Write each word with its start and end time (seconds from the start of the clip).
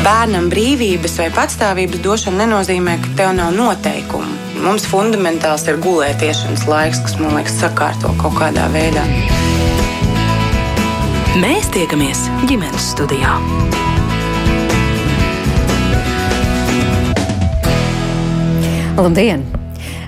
Bērnam 0.00 0.46
brīvības 0.48 1.18
vai 1.20 1.26
patstāvības 1.36 2.00
došana 2.00 2.46
nenozīmē, 2.46 2.94
ka 3.02 3.10
tev 3.18 3.34
nav 3.36 3.50
noteikumu. 3.52 4.38
Mums 4.64 4.86
fundamentāls 4.88 5.66
ir 5.68 5.76
gulētiešanas 5.84 6.64
laiks, 6.68 7.02
kas 7.04 7.18
man 7.20 7.36
liekas 7.36 7.58
sakārto 7.60 8.14
kaut 8.20 8.38
kādā 8.40 8.64
veidā. 8.72 9.04
Mēs 11.44 11.68
tiekamies 11.76 12.24
ģimenes 12.48 12.90
studijā. 12.94 13.36
Labdien! 18.96 19.59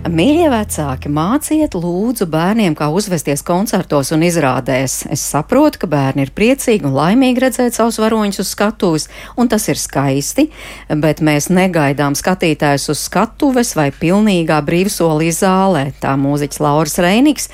Mīļie 0.02 0.48
vecāki, 0.50 1.06
māciet 1.14 1.76
lūdzu 1.78 2.26
bērniem, 2.26 2.74
kā 2.74 2.88
uzvesties 2.90 3.44
koncertos 3.46 4.08
un 4.10 4.24
izrādēs. 4.26 5.04
Es 5.14 5.22
saprotu, 5.30 5.78
ka 5.84 5.88
bērni 5.92 6.24
ir 6.24 6.32
priecīgi 6.34 6.88
un 6.88 6.96
laimīgi 6.96 7.44
redzēt 7.44 7.76
savus 7.76 8.00
varoņus 8.02 8.42
uz 8.42 8.50
skatuves, 8.50 9.06
un 9.38 9.46
tas 9.52 9.68
ir 9.70 9.78
skaisti, 9.78 10.48
bet 10.90 11.22
mēs 11.22 11.46
negaidām 11.54 12.16
skatītājus 12.18 12.88
uz 12.90 13.04
skatuves 13.07 13.76
vai 13.79 13.93
pilnīgā 13.94 14.58
brīvsolī 14.66 15.29
zālē. 15.30 15.84
Tā 16.02 16.16
mūziķis 16.18 16.62
Lauris 16.66 16.98
Reiniks 16.98 17.46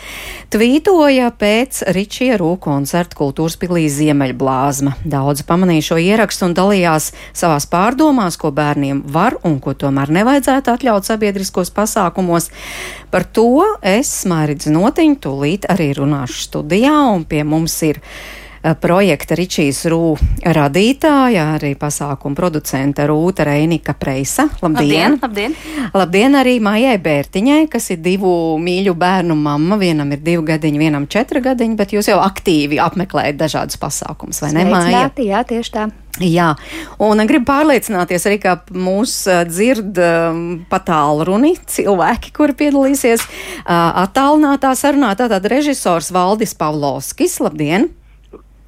tvītoja 0.49 1.29
pēc 1.37 1.83
Ričija 1.93 2.41
Rū 2.41 2.55
koncerta 2.65 3.21
kultūras 3.21 3.59
pilī 3.61 3.85
Ziemeļblāzma. 3.93 4.97
Daudz 5.05 5.45
pamanīja 5.45 5.91
šo 5.91 6.01
ierakstu 6.01 6.49
un 6.49 6.57
dalījās 6.57 7.13
savās 7.37 7.69
pārdomās, 7.69 8.41
ko 8.41 8.55
bērniem 8.57 9.05
var 9.05 9.37
un 9.45 9.61
ko 9.61 9.77
tomēr 9.77 10.17
nevajadzētu 10.17 10.77
atļaut 10.79 11.13
sabiedriskos 11.13 11.75
pasākumos 11.77 12.38
jautājumos. 12.39 12.51
Par 13.11 13.25
to 13.25 13.65
es, 13.83 14.11
Mārīdz 14.29 14.69
Notiņu, 14.73 15.19
tūlīt 15.25 15.69
arī 15.69 15.93
runāšu 15.97 16.43
studijā, 16.49 16.95
un 17.15 17.25
pie 17.25 17.43
mums 17.45 17.83
ir 17.83 18.01
projekta 18.81 19.37
Ričijas 19.39 19.85
Rū 19.89 20.17
radītāja, 20.43 21.45
arī 21.57 21.75
pasākuma 21.79 22.37
producente 22.37 23.07
Rūta 23.09 23.47
Reinika 23.49 23.95
Preisa. 23.99 24.49
Labdien! 24.63 25.19
Labdien! 25.23 25.55
Labdien 25.95 26.39
arī 26.39 26.59
Maijai 26.65 26.99
Bērtiņai, 27.03 27.63
kas 27.73 27.91
ir 27.95 28.03
divu 28.05 28.33
mīļu 28.63 28.97
bērnu 28.99 29.37
mamma. 29.39 29.79
Vienam 29.81 30.13
ir 30.15 30.25
divi 30.25 30.45
gadiņi, 30.51 30.83
vienam 30.83 31.07
četri 31.11 31.43
gadiņi, 31.45 31.79
bet 31.79 31.95
jūs 31.97 32.11
jau 32.11 32.19
aktīvi 32.25 32.81
apmeklējat 32.83 33.39
dažādus 33.41 33.81
pasākumus, 33.81 34.43
vai 34.45 34.53
ne, 34.57 34.69
Maija? 34.69 35.09
Jā, 35.23 35.45
tieši 35.49 35.75
tā. 35.75 35.89
Jā, 36.19 36.49
un 36.99 37.23
gribu 37.31 37.47
pārliecināties 37.47 38.25
arī, 38.27 38.39
ka 38.43 38.57
mūs 38.75 39.13
dzird 39.47 40.01
um, 40.03 40.41
patālruni 40.71 41.53
cilvēki, 41.71 42.33
kuri 42.35 42.57
piedalīsies 42.59 43.23
uh, 43.23 44.03
attālinātā 44.03 44.73
sarunā. 44.79 45.13
Tātad 45.19 45.47
režisors 45.53 46.11
Valdis 46.15 46.57
Pavlovskis, 46.59 47.39
labdien! 47.45 47.93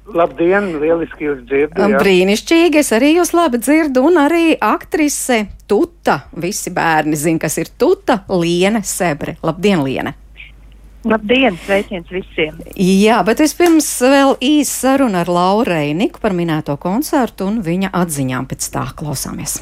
Labdien, 0.09 0.71
lieliski 0.81 1.27
jūs 1.27 1.43
dzirdat. 1.45 1.93
Brīnišķīgi, 2.01 2.81
es 2.81 2.89
arī 2.95 3.13
jūs 3.19 3.35
labi 3.37 3.59
dzirdu, 3.61 4.01
un 4.09 4.17
arī 4.23 4.55
aktrise 4.57 5.43
Tuta. 5.69 6.23
Visi 6.33 6.73
bērni 6.73 7.15
zina, 7.15 7.43
kas 7.45 7.59
ir 7.61 7.69
Tuta 7.77 8.23
Liene 8.33 8.81
Sebre. 8.83 9.37
Labdien, 9.45 9.83
Liene! 9.85 10.15
Labdien, 11.05 11.55
sveiciens 11.65 12.09
visiem! 12.13 12.57
Jā, 12.77 13.21
bet 13.25 13.39
vispirms 13.41 13.87
vēl 14.01 14.35
īsa 14.41 14.91
saruna 14.91 15.23
ar 15.23 15.31
Lauru 15.33 15.69
Reiniku 15.69 16.21
par 16.21 16.35
minēto 16.37 16.75
koncertu 16.81 17.47
un 17.49 17.61
viņa 17.65 17.93
atziņām 18.01 18.49
pēc 18.49 18.67
tā 18.73 18.83
klausāmies. 18.97 19.61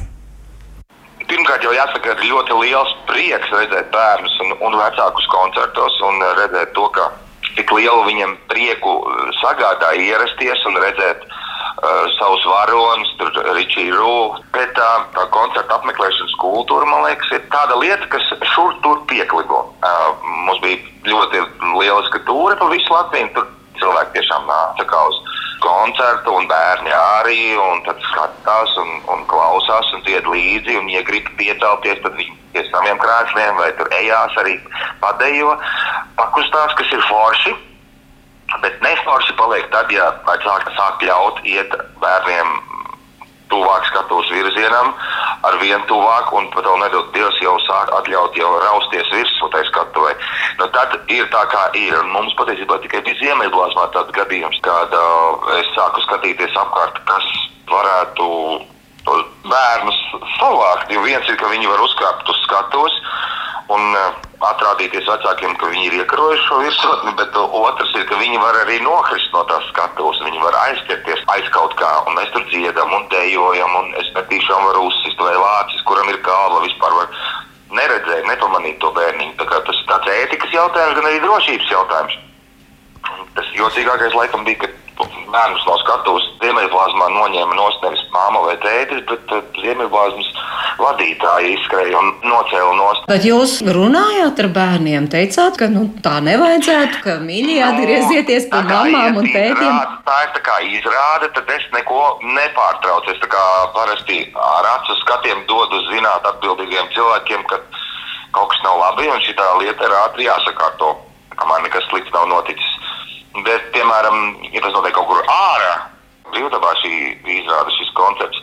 Pirmkārt, 1.30 1.64
jau 1.64 1.72
jāsaka, 1.72 2.16
ir 2.16 2.28
ļoti 2.32 2.58
liels 2.64 2.92
prieks 3.08 3.52
redzēt 3.54 3.88
bērnus 3.94 4.36
un, 4.44 4.56
un 4.66 4.76
vecākus 4.82 5.28
koncertos 5.32 6.00
un 6.08 6.24
redzēt 6.40 6.72
to, 6.76 6.88
ka 6.96 7.08
tik 7.56 7.72
lielu 7.74 8.02
viņam 8.06 8.36
prieku 8.50 8.96
sagādāja 9.40 10.02
ierasties 10.12 10.64
un 10.70 10.78
redzēt 10.82 11.24
uh, 11.26 12.06
savus 12.18 12.44
varoņus, 12.48 13.14
tur 13.20 13.40
Ričiju 13.56 13.96
Rūku. 13.96 14.42
Bet 14.56 14.74
tā, 14.78 14.90
tā 15.16 15.26
koncerta 15.34 15.78
apmeklēšanas 15.78 16.36
kultūra, 16.42 16.88
man 16.88 17.06
liekas, 17.08 17.32
ir 17.36 17.46
tāda 17.54 17.78
lieta, 17.80 18.10
kas 18.12 18.26
šur 18.54 18.76
tur 18.84 19.02
pieklibo. 19.10 19.64
Uh, 19.80 20.10
mums 20.46 20.62
bija 20.64 20.80
ļoti 21.10 21.44
lieliska 21.78 22.22
tūre 22.28 22.58
pa 22.60 22.70
visu 22.72 22.94
Latviju. 22.94 23.32
Tur 23.36 23.48
cilvēki 23.80 24.18
tiešām 24.18 24.48
nāca 24.50 24.86
kā 24.88 25.04
uz 25.08 25.20
koncertu, 25.64 26.34
un 26.36 26.48
bērni 26.50 26.92
arī. 26.96 27.54
Un 27.60 27.82
skatās 28.10 28.76
un, 28.82 28.92
un 29.12 29.24
klausās 29.30 29.92
un 29.96 30.04
dzied 30.06 30.28
līdzi. 30.28 30.76
Un, 30.80 30.90
ja 30.92 31.02
grib 31.06 31.28
piecelties, 31.40 32.02
tad 32.04 32.16
viņi 32.18 32.36
pie 32.54 32.64
saviem 32.70 32.98
krēsliem 33.00 33.58
vai 33.60 33.70
tur 33.78 33.90
ejās 33.94 34.36
arī 34.42 34.56
padejo, 35.02 35.54
pakustās, 36.18 36.74
kas 36.78 36.94
ir 36.96 37.04
forši. 37.08 37.54
Bet 38.60 38.80
neforši 38.82 39.36
paliek 39.38 39.68
tad, 39.70 39.92
ja 39.94 40.10
vecāki 40.26 40.74
sāk 40.74 41.04
ļaut 41.06 41.38
iet 41.46 41.76
bērniem 42.02 42.56
tuvāk 43.52 43.86
skatuves 43.90 44.30
virzienam, 44.32 44.92
ar 45.46 45.58
vien 45.62 45.82
tuvāk, 45.90 46.32
un 46.36 46.48
pat 46.54 46.66
vēl 46.66 46.80
nedod 46.84 47.12
Dievs 47.14 47.38
jau 47.42 47.56
sāk 47.66 47.92
atļaut 48.00 48.36
jau 48.38 48.50
rausties 48.64 49.12
virsū 49.14 49.50
tai 49.52 49.62
skatuvei. 49.68 50.16
Nu, 50.60 50.68
tad 50.74 50.96
ir 51.12 51.28
tā, 51.34 51.44
kā 51.52 51.66
ir. 51.78 51.96
Un 52.00 52.12
mums 52.14 52.36
patiesībā 52.38 52.80
tikai 52.84 53.02
bija 53.06 53.20
Ziemeļblāzmā 53.22 53.88
tāds 53.94 54.14
gadījums, 54.16 54.60
kad 54.66 54.94
uh, 54.96 55.54
es 55.60 55.70
sāku 55.76 56.04
skatīties 56.06 56.58
apkārt, 56.64 57.02
kas 57.10 57.30
varētu 57.70 58.28
bērnus 59.04 60.00
savākt. 60.38 60.90
Jo 60.94 61.04
viens 61.04 61.28
ir, 61.28 61.38
ka 61.40 61.50
viņi 61.50 61.70
var 61.70 61.82
uzkāpt 61.84 62.28
uz 62.30 62.40
skatuves 62.44 62.96
un 63.70 63.94
uh, 63.94 64.16
atrādīties 64.50 65.06
vecākiem, 65.06 65.52
ka 65.60 65.68
viņi 65.70 65.86
ir 65.88 65.98
iekarojuši 66.00 66.46
šo 66.46 66.58
virsotni, 66.64 67.12
bet 67.18 67.36
otrs 67.36 67.92
ir, 67.98 68.06
ka 68.08 68.18
viņi 68.18 68.40
var 68.42 68.58
arī 68.64 68.80
nokrist 68.82 69.30
no 69.36 69.44
tās 69.50 69.66
skatuves. 69.70 70.22
Viņi 70.26 70.42
var 70.42 70.56
aizķerties 70.64 71.22
aiz 71.36 71.50
kaut 71.54 71.76
kā, 71.80 71.90
un 72.08 72.18
mēs 72.18 72.32
tur 72.34 72.46
dziedam 72.50 72.96
un 72.96 73.06
dejojam, 73.12 73.76
un 73.82 73.92
es 74.00 74.10
netīšām 74.16 74.66
varu 74.70 74.88
uzsist 74.88 75.22
vai 75.22 75.36
lācis, 75.36 75.84
kuram 75.86 76.10
ir 76.10 76.18
galva 76.26 76.64
vispār. 76.66 76.98
Var 77.02 77.14
neredzēt, 77.78 78.26
nepamanīt 78.26 78.80
to 78.82 78.90
bērniņu. 78.96 79.36
Tas 79.38 79.76
ir 79.76 79.86
tāds 79.92 80.10
ētikas 80.16 80.56
jautājums, 80.56 80.98
gan 80.98 81.12
arī 81.12 81.22
drošības 81.22 81.70
jautājums. 81.76 82.18
Tas 83.34 83.48
jocīgākais 83.56 84.14
laikam 84.16 84.44
bija, 84.44 84.64
ka 84.64 84.70
bērnus 85.30 85.64
no 85.66 85.76
skatuves 85.80 86.26
Ziemeļblāzmā 86.42 87.08
noņēma 87.14 87.56
no 87.56 87.68
nevis 87.84 88.02
māma 88.14 88.42
vai 88.46 88.56
tētis, 88.62 89.02
bet 89.08 89.34
uh, 89.34 89.42
Ziemeļblāzmas 89.62 90.30
vadītāji 90.80 91.54
izskrēja 91.56 91.98
un 92.00 92.10
nocēla 92.24 92.74
nost. 92.78 93.06
Bet 93.10 93.26
jūs 93.26 93.56
runājāt 93.76 94.40
ar 94.44 94.48
bērniem, 94.56 95.08
teicāt, 95.12 95.58
ka 95.60 95.68
nu, 95.72 95.86
tā 96.04 96.16
nevajadzētu, 96.26 97.02
ka 97.04 97.16
mīļi 97.24 97.58
atgriezieties 97.66 98.48
pie 98.52 98.62
mamām 98.70 99.20
un 99.20 99.28
tētiem? 99.28 99.82
Tā 100.08 100.18
ir 100.26 100.32
tā 100.36 100.44
kā 100.48 100.56
izrāde, 100.70 101.30
tad 101.36 101.52
es 101.56 101.68
neko 101.76 102.02
nepārtraucu. 102.24 103.14
Es 103.14 103.22
tā 103.22 103.30
kā 103.32 103.44
parasti 103.76 104.22
ar 104.34 104.72
acu 104.76 104.96
skatiem 105.04 105.44
dodu 105.50 105.84
zināt 105.90 106.26
atbildīgiem 106.34 106.90
cilvēkiem, 106.96 107.46
ka 107.50 107.60
kaut 108.36 108.52
kas 108.52 108.66
nav 108.66 108.80
labi 108.80 109.08
un 109.10 109.22
šī 109.24 109.36
lieta 109.60 109.88
ir 109.88 109.96
ātri 110.04 110.28
jāsakārto, 110.28 110.94
kamēr 111.36 111.66
nekas 111.66 111.88
slikts 111.90 112.14
nav 112.14 112.28
noticis. 112.30 112.79
Bet, 113.30 113.70
piemēram, 113.74 114.20
ja 114.50 114.60
tas 114.64 114.74
notiek 114.74 114.94
kaut 114.96 115.06
kur 115.06 115.20
ārā, 115.30 115.74
brīvdabā 116.30 116.70
šī 116.80 116.92
izrāda, 117.38 117.70
šis 117.74 117.90
koncepts, 117.98 118.42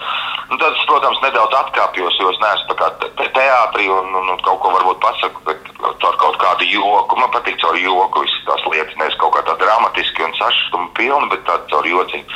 nu, 0.49 0.57
tad 0.59 0.75
es, 0.75 0.85
protams, 0.87 1.19
nedaudz 1.23 1.55
atkāpjos, 1.59 2.19
jo 2.21 2.31
es 2.31 2.39
neesmu 2.43 2.77
te 3.19 3.27
teātrī 3.35 3.87
un, 3.91 4.11
un, 4.21 4.31
un 4.33 4.41
kaut 4.47 4.61
ko 4.63 4.71
varbūt 4.75 4.99
pasaku, 5.03 5.43
bet 5.47 5.71
caur 6.03 6.19
kaut 6.23 6.39
kādu 6.41 6.67
joku. 6.71 7.19
Man 7.19 7.31
patīk 7.35 7.59
caur 7.63 7.75
joku 7.79 8.23
visas 8.25 8.47
tās 8.47 8.63
lietas, 8.71 8.95
nevis 8.99 9.19
kaut 9.21 9.35
kā 9.35 9.43
tā 9.47 9.57
dramatiski 9.59 10.23
un 10.27 10.35
sašutuma 10.39 10.91
pilni, 10.99 11.31
bet 11.35 11.43
tā 11.47 11.59
caur 11.71 11.87
jociņu 11.87 12.27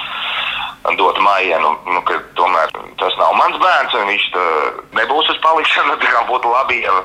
dot 0.98 1.20
mājienu, 1.22 1.76
nu, 1.94 2.00
ka 2.08 2.18
tomēr 2.38 2.72
tas 2.98 3.14
nav 3.20 3.36
mans 3.38 3.58
bērns, 3.62 3.94
un 4.00 4.10
viņš 4.10 4.24
nebūs 4.98 5.30
uz 5.30 5.38
palikšanu. 5.44 5.98
Tā 6.02 6.24
būtu 6.28 6.50
labi, 6.50 6.82
ja 6.82 6.96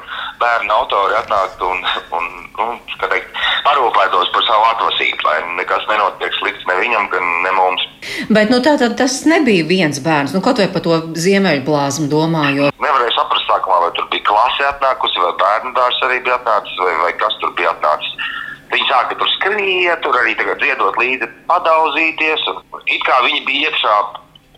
bērnu 0.40 0.72
autori 0.74 1.16
atnāktu 1.18 1.68
un, 1.68 1.82
un 2.16 2.26
nu, 2.58 2.66
teikt, 3.02 3.38
parūpētos 3.66 4.30
par 4.34 4.44
savu 4.46 4.66
atvasību, 4.70 5.26
lai 5.26 5.36
nekas 5.58 5.86
nenotiek 5.90 6.36
slikts 6.38 6.66
ne 6.68 6.76
viņam, 6.80 7.08
gan 7.12 7.30
ne 7.44 7.54
mums. 7.56 7.86
Bet 8.32 8.52
nu, 8.52 8.60
tā 8.64 8.76
tad 8.80 8.96
tas 9.00 9.18
nebija 9.28 9.66
viens 9.68 10.00
bērns, 10.04 10.34
nu, 10.36 10.42
kaut 10.44 10.62
vai 10.62 10.68
par 10.72 10.84
to 10.84 11.00
ziemeļblāzmu 11.26 12.08
domājot. 12.12 12.76
Nevarēju 12.82 13.16
saprast 13.16 13.50
sākumā, 13.50 13.80
vai 13.86 13.92
tur 13.98 14.08
bija 14.12 14.28
klase 14.30 14.68
atnākusi, 14.70 15.22
vai 15.24 15.34
bērnu 15.42 15.74
dārs 15.78 16.02
arī 16.08 16.22
bija 16.26 16.38
atnācis, 16.40 16.78
vai, 16.84 16.94
vai 17.04 17.12
kas 17.22 17.40
tur 17.42 17.54
bija 17.58 17.74
atnācis. 17.74 18.32
Viņi 18.72 18.88
sāka 18.90 19.14
tur 19.18 19.28
skriet, 19.36 20.00
tur 20.02 20.16
arī 20.18 20.34
dziedot 20.38 20.96
līdzi, 20.98 21.28
padauzīties. 21.50 22.48
It 22.90 23.04
kā 23.06 23.20
viņi 23.22 23.44
bija 23.46 23.70
iekšā 23.70 23.98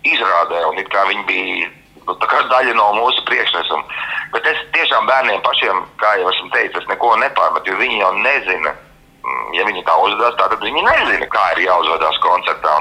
izrādē, 0.08 0.62
un 0.70 0.80
it 0.80 0.88
kā 0.92 1.04
viņi 1.10 1.26
bija 1.28 1.68
nu, 2.08 2.16
daļa 2.52 2.74
no 2.76 2.86
mūsu 2.96 3.24
priekšnesuma. 3.28 3.98
Bet 4.32 4.46
es 4.50 4.60
tiešām 4.76 5.08
bērniem 5.08 5.42
pašiem, 5.44 5.82
kā 6.00 6.14
jau 6.20 6.30
esmu 6.32 6.50
teicis, 6.54 6.86
neko 6.90 7.14
nepārmetu, 7.22 7.72
jo 7.72 7.80
viņi 7.80 8.00
jau 8.02 8.12
nezina. 8.20 8.74
Mm, 9.24 9.46
ja 9.56 9.66
viņi 9.68 9.84
tā 9.84 9.96
uzvedās, 10.04 10.36
tad 10.40 10.56
viņi 10.62 10.84
nezina, 10.84 11.28
kā 11.32 11.44
ir 11.54 11.66
jāuzvedās 11.66 12.20
koncertā. 12.24 12.78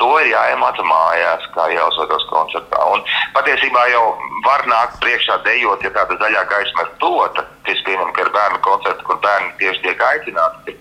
To 0.00 0.10
ir 0.18 0.30
jāiemāca 0.32 0.84
mājās, 0.88 1.44
kā 1.54 1.66
jāuzvedās 1.70 2.24
koncertā. 2.30 2.84
Un 2.94 3.04
patiesībā 3.36 3.84
jau 3.92 4.04
var 4.46 4.64
nākt 4.66 4.98
priekšā 5.04 5.38
dejot, 5.46 5.84
ja 5.84 5.92
tāda 5.94 6.16
zaļā 6.22 6.46
gaisma 6.50 6.86
ir 6.86 6.94
dota. 7.02 7.44
Es 7.70 7.82
pieņemu, 7.86 8.12
ka 8.16 8.24
ir 8.24 8.32
bērnu 8.34 8.62
koncerti, 8.64 9.04
kur 9.06 9.20
bērni 9.22 9.52
tieši 9.60 9.84
tiek 9.84 10.06
aicināti. 10.08 10.76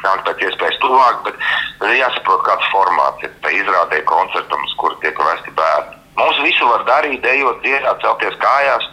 Nākt 0.00 0.28
pēc 0.28 0.44
iespējas 0.46 0.78
tuvāk, 0.80 1.24
bet 1.26 1.88
ir 1.88 1.96
jāsaprot, 1.98 2.44
kāds 2.46 2.68
formāts 2.72 3.26
ir. 3.26 3.34
Tā 3.44 3.52
izrādē 3.52 4.04
koncertam, 4.08 4.62
uz 4.64 4.76
kuru 4.80 4.96
tiek 5.02 5.18
vesti 5.18 5.52
bērni. 5.58 5.99
Mums 6.20 6.40
visu 6.44 6.66
var 6.68 6.84
darīt, 6.84 7.22
dejot, 7.24 7.62
dziedāt, 7.64 8.00
celties 8.04 8.34
kājās, 8.42 8.86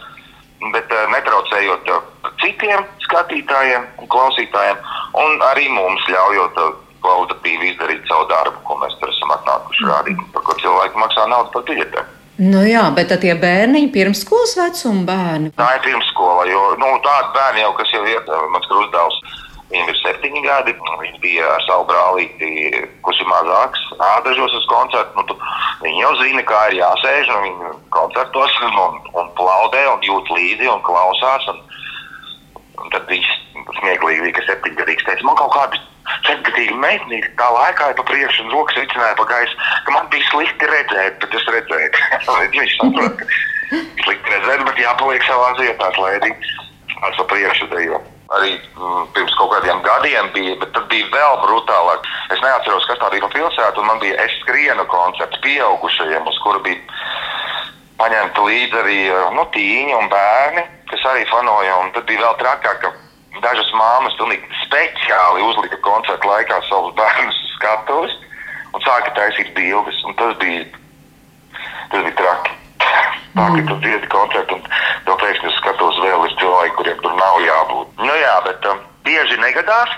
bet 0.72 0.92
uh, 0.94 1.06
netraucējot 1.12 1.90
uh, 1.92 2.30
citiem 2.40 2.86
skatītājiem 3.04 3.84
un 4.00 4.08
klausītājiem, 4.14 4.78
un 5.22 5.42
arī 5.50 5.66
mums 5.74 6.06
ļaujot 6.08 6.60
uh, 6.62 6.70
kvalitatīvi 7.04 7.74
izdarīt 7.74 8.08
savu 8.08 8.24
darbu, 8.32 8.62
ko 8.64 8.78
mēs 8.80 8.96
tur 9.00 9.12
esam 9.12 9.34
atnākuši 9.36 9.90
rādīt, 9.90 10.22
par 10.32 10.46
ko 10.46 10.56
cilvēki 10.62 11.02
maksā 11.02 11.26
naudu 11.28 11.52
par 11.52 11.68
biļetēm. 11.68 12.14
Nu 12.48 12.62
jā, 12.62 12.84
bet 12.94 13.12
tie 13.18 13.34
bērniņi, 13.34 13.90
pirmskolas 13.90 14.54
vecuma 14.54 15.04
bērni. 15.08 15.52
Tā 15.58 15.68
ir 15.74 15.84
pirmskola, 15.88 16.46
jo 16.46 16.64
nu, 16.80 16.92
tādi 17.02 17.32
bērni 17.34 17.64
jau, 17.64 17.72
kas 17.80 17.92
jau 17.92 18.02
ir 18.06 18.28
mans 18.54 18.68
krustdēls, 18.70 19.16
viņam 19.72 19.90
ir 19.92 19.98
septiņi 20.02 20.44
gadi. 20.44 20.74
Viņš 21.02 21.18
bija 21.22 21.48
ar 21.54 21.64
savu 21.66 21.86
brālīti, 21.90 22.84
kurš 23.06 23.22
ir 23.22 23.30
mazāks, 23.30 23.82
ādažos 24.12 24.56
uz 24.60 24.68
koncertu. 24.70 25.24
Nu, 25.24 25.38
viņi 25.84 26.02
jau 26.02 26.14
zina, 26.22 26.44
kā 26.48 26.62
ir 26.70 26.78
jāsēž 26.80 27.32
un 27.34 27.44
viņi 27.46 27.74
koncertos 27.94 28.56
un, 28.68 28.80
un, 28.86 29.02
un 29.22 29.30
plaudē 29.38 29.84
un 29.92 30.06
jūt 30.06 30.32
līdzi 30.34 30.72
un 30.72 30.82
klausās. 30.86 31.50
Un, 31.52 31.62
un 32.78 32.94
tad 32.94 33.06
viņš 33.10 33.30
smieklīgi 33.80 34.24
bija, 34.24 34.38
ka 34.38 34.48
septiņgadīgs 34.48 35.06
teica, 35.06 35.28
man 35.28 35.38
kaut 35.38 35.54
kādi 35.56 35.84
septiņgadīgi 36.24 36.76
meitnīgi 36.80 37.30
tā 37.38 37.48
laikā 37.52 37.92
pa 37.98 38.04
priekšu 38.08 38.46
un 38.46 38.54
rokas 38.54 38.78
vicināja 38.80 39.16
pa 39.18 39.26
gaisu, 39.28 39.58
ka 39.84 39.94
man 39.96 40.08
bija 40.12 40.28
slikti 40.30 40.70
redzēt, 40.70 41.18
bet 41.22 41.36
es 41.36 41.48
redzēju. 41.54 41.90
Viņš 42.58 42.76
saprot, 42.80 43.20
ka 43.20 43.76
slikti 44.06 44.36
redzēt, 44.36 44.64
bet 44.70 44.80
jāpaliek 44.84 45.26
savā 45.28 45.52
vietā, 45.60 45.90
lai 46.00 46.14
arī 46.20 46.32
pa 46.98 47.26
priekšu 47.28 47.68
dejo. 47.74 48.00
Arī 48.36 48.52
mm, 48.58 49.08
pirms 49.16 49.34
kaut 49.38 49.54
kādiem 49.54 49.80
gadiem 49.84 50.28
bija, 50.34 50.56
bet 50.60 50.74
tad 50.76 50.84
bija 50.92 51.08
vēl 51.14 51.36
brutālāk. 51.46 52.04
Es 52.34 52.42
neatceros, 52.44 52.84
kas 52.90 53.00
tā 53.00 53.08
bija 53.14 53.24
pa 53.24 53.32
pilsētu, 53.32 53.80
un 53.80 53.88
man 53.88 54.02
bija 54.02 54.18
es 54.26 54.34
skrienu 54.42 54.84
koncerts 54.92 55.40
pieaugušajiem, 55.46 56.28
uz 56.28 56.40
kuru 56.44 56.60
bija 56.66 57.00
paņemti 57.98 58.44
līdzi 58.44 58.80
arī 58.82 58.98
nu, 59.34 59.48
tīņi 59.56 59.96
un 59.96 60.10
bērni, 60.12 60.64
kas 60.92 61.06
arī 61.08 61.24
fanoja. 61.32 61.80
Un 61.82 61.94
tad 61.96 62.04
bija 62.10 62.26
vēl 62.26 62.36
trakāk, 62.44 62.84
ka 62.84 62.92
Dažas 63.42 63.68
māmas 63.76 64.16
speciāli 64.64 65.44
uzlika 65.46 65.78
koncerta 65.86 66.26
laikā 66.26 66.58
savus 66.66 66.94
bērnus 66.98 67.36
uz 67.44 67.52
skatuves 67.54 68.14
un 68.74 68.82
sāka 68.82 69.12
taisīt 69.14 69.52
bildes. 69.54 70.00
Tas 70.18 70.34
bija, 70.42 70.64
tas 71.92 72.02
bija 72.02 72.16
traki. 72.18 72.56
Tā 73.38 73.46
kā 73.54 73.64
tu 73.68 73.76
dziedi 73.84 74.08
koncertu 74.10 74.56
un 74.56 74.64
tev 75.06 75.18
pēkšņi 75.20 75.52
skatos 75.58 75.98
vēl 76.02 76.24
uz 76.26 76.32
cilvēku, 76.40 76.76
kuriem 76.80 77.02
tur 77.04 77.14
nav 77.18 77.36
jābūt. 77.44 78.00
Nu 78.02 78.14
jā, 78.18 78.34
bet 78.46 78.66
um, 78.70 78.80
bieži 79.06 79.38
negadās. 79.42 79.92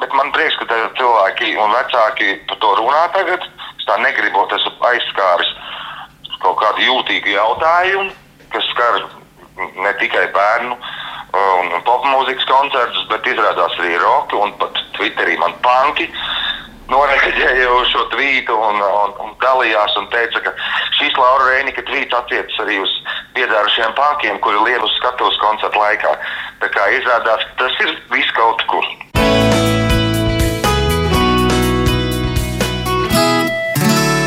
Bet 0.00 0.12
man 0.12 0.30
prieks, 0.36 0.58
ka 0.60 0.78
cilvēki 0.98 1.54
un 1.56 1.72
vecāki 1.72 2.34
par 2.48 2.60
to 2.62 2.74
runā 2.82 3.04
tagad. 3.16 3.46
Es 3.80 3.88
tā 3.88 3.96
negribot, 4.02 4.52
esmu 4.52 4.74
aizskāris 4.90 5.52
kaut 6.42 6.58
kādu 6.60 6.84
jūtīgu 6.84 7.32
jautājumu, 7.32 8.10
kas 8.52 8.66
skar 8.74 9.00
ne 9.56 9.92
tikai 10.00 10.26
bērnu 10.36 10.76
un 11.36 11.72
popmūzikas 11.84 12.46
koncertus, 12.48 13.06
bet 13.10 13.26
izrādās 13.28 13.74
arī 13.80 13.96
roka 14.00 14.38
un 14.40 14.52
pat 14.60 14.78
Twitterī 14.96 15.36
man 15.40 15.56
panki. 15.64 16.06
Noreaģēja 16.90 17.70
uz 17.74 17.88
šo 17.90 18.04
tvītu 18.12 18.54
un, 18.54 18.78
un, 18.78 19.14
un 19.24 19.32
dalījās 19.42 19.96
un 19.98 20.06
teica, 20.12 20.42
ka 20.44 20.52
šīs 20.98 21.16
Laura 21.18 21.48
Reinika 21.50 21.82
tvīts 21.88 22.14
attiecas 22.14 22.60
arī 22.62 22.78
uz 22.82 22.92
piedzērušiem 23.38 23.96
pankiem, 23.98 24.38
kuri 24.44 24.62
liek 24.68 24.84
uz 24.86 24.94
skatuves 25.00 25.40
koncerta 25.42 25.82
laikā. 25.82 26.14
Tā 26.62 26.70
kā 26.76 26.86
izrādās, 26.94 27.42
ka 27.50 27.64
tas 27.64 27.82
ir 27.84 27.96
viss 28.14 28.30
kaut 28.38 28.62
kur. 28.70 28.86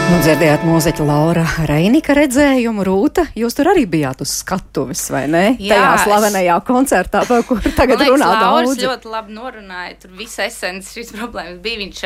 Nu, 0.09 0.17
dzirdējāt 0.25 0.63
mūziķa 0.65 1.05
Laura 1.05 1.43
Reinika 1.69 2.15
redzējumu, 2.17 2.81
Rūta, 2.87 3.27
jūs 3.37 3.53
tur 3.53 3.67
arī 3.69 3.83
bijāt 3.85 4.23
uz 4.23 4.31
skatuves, 4.39 5.03
vai 5.13 5.27
ne? 5.29 5.43
Jā, 5.61 5.75
Tajā 5.75 5.91
slavenajā 6.07 6.55
es... 6.55 6.65
koncertā, 6.65 7.19
par 7.29 7.43
kur 7.45 7.59
tagad 7.77 8.01
liekas, 8.01 8.15
runā 8.15 8.29
daudz. 8.41 8.71
daudz. 8.71 8.85
ļoti 8.87 9.11
labi 9.13 9.35
norunāja, 9.35 9.91
tur 10.01 10.15
visa 10.17 10.47
esence 10.49 10.95
šīs 10.95 11.13
problēmas 11.13 11.59
bija. 11.61 11.77
Viņš 11.83 12.01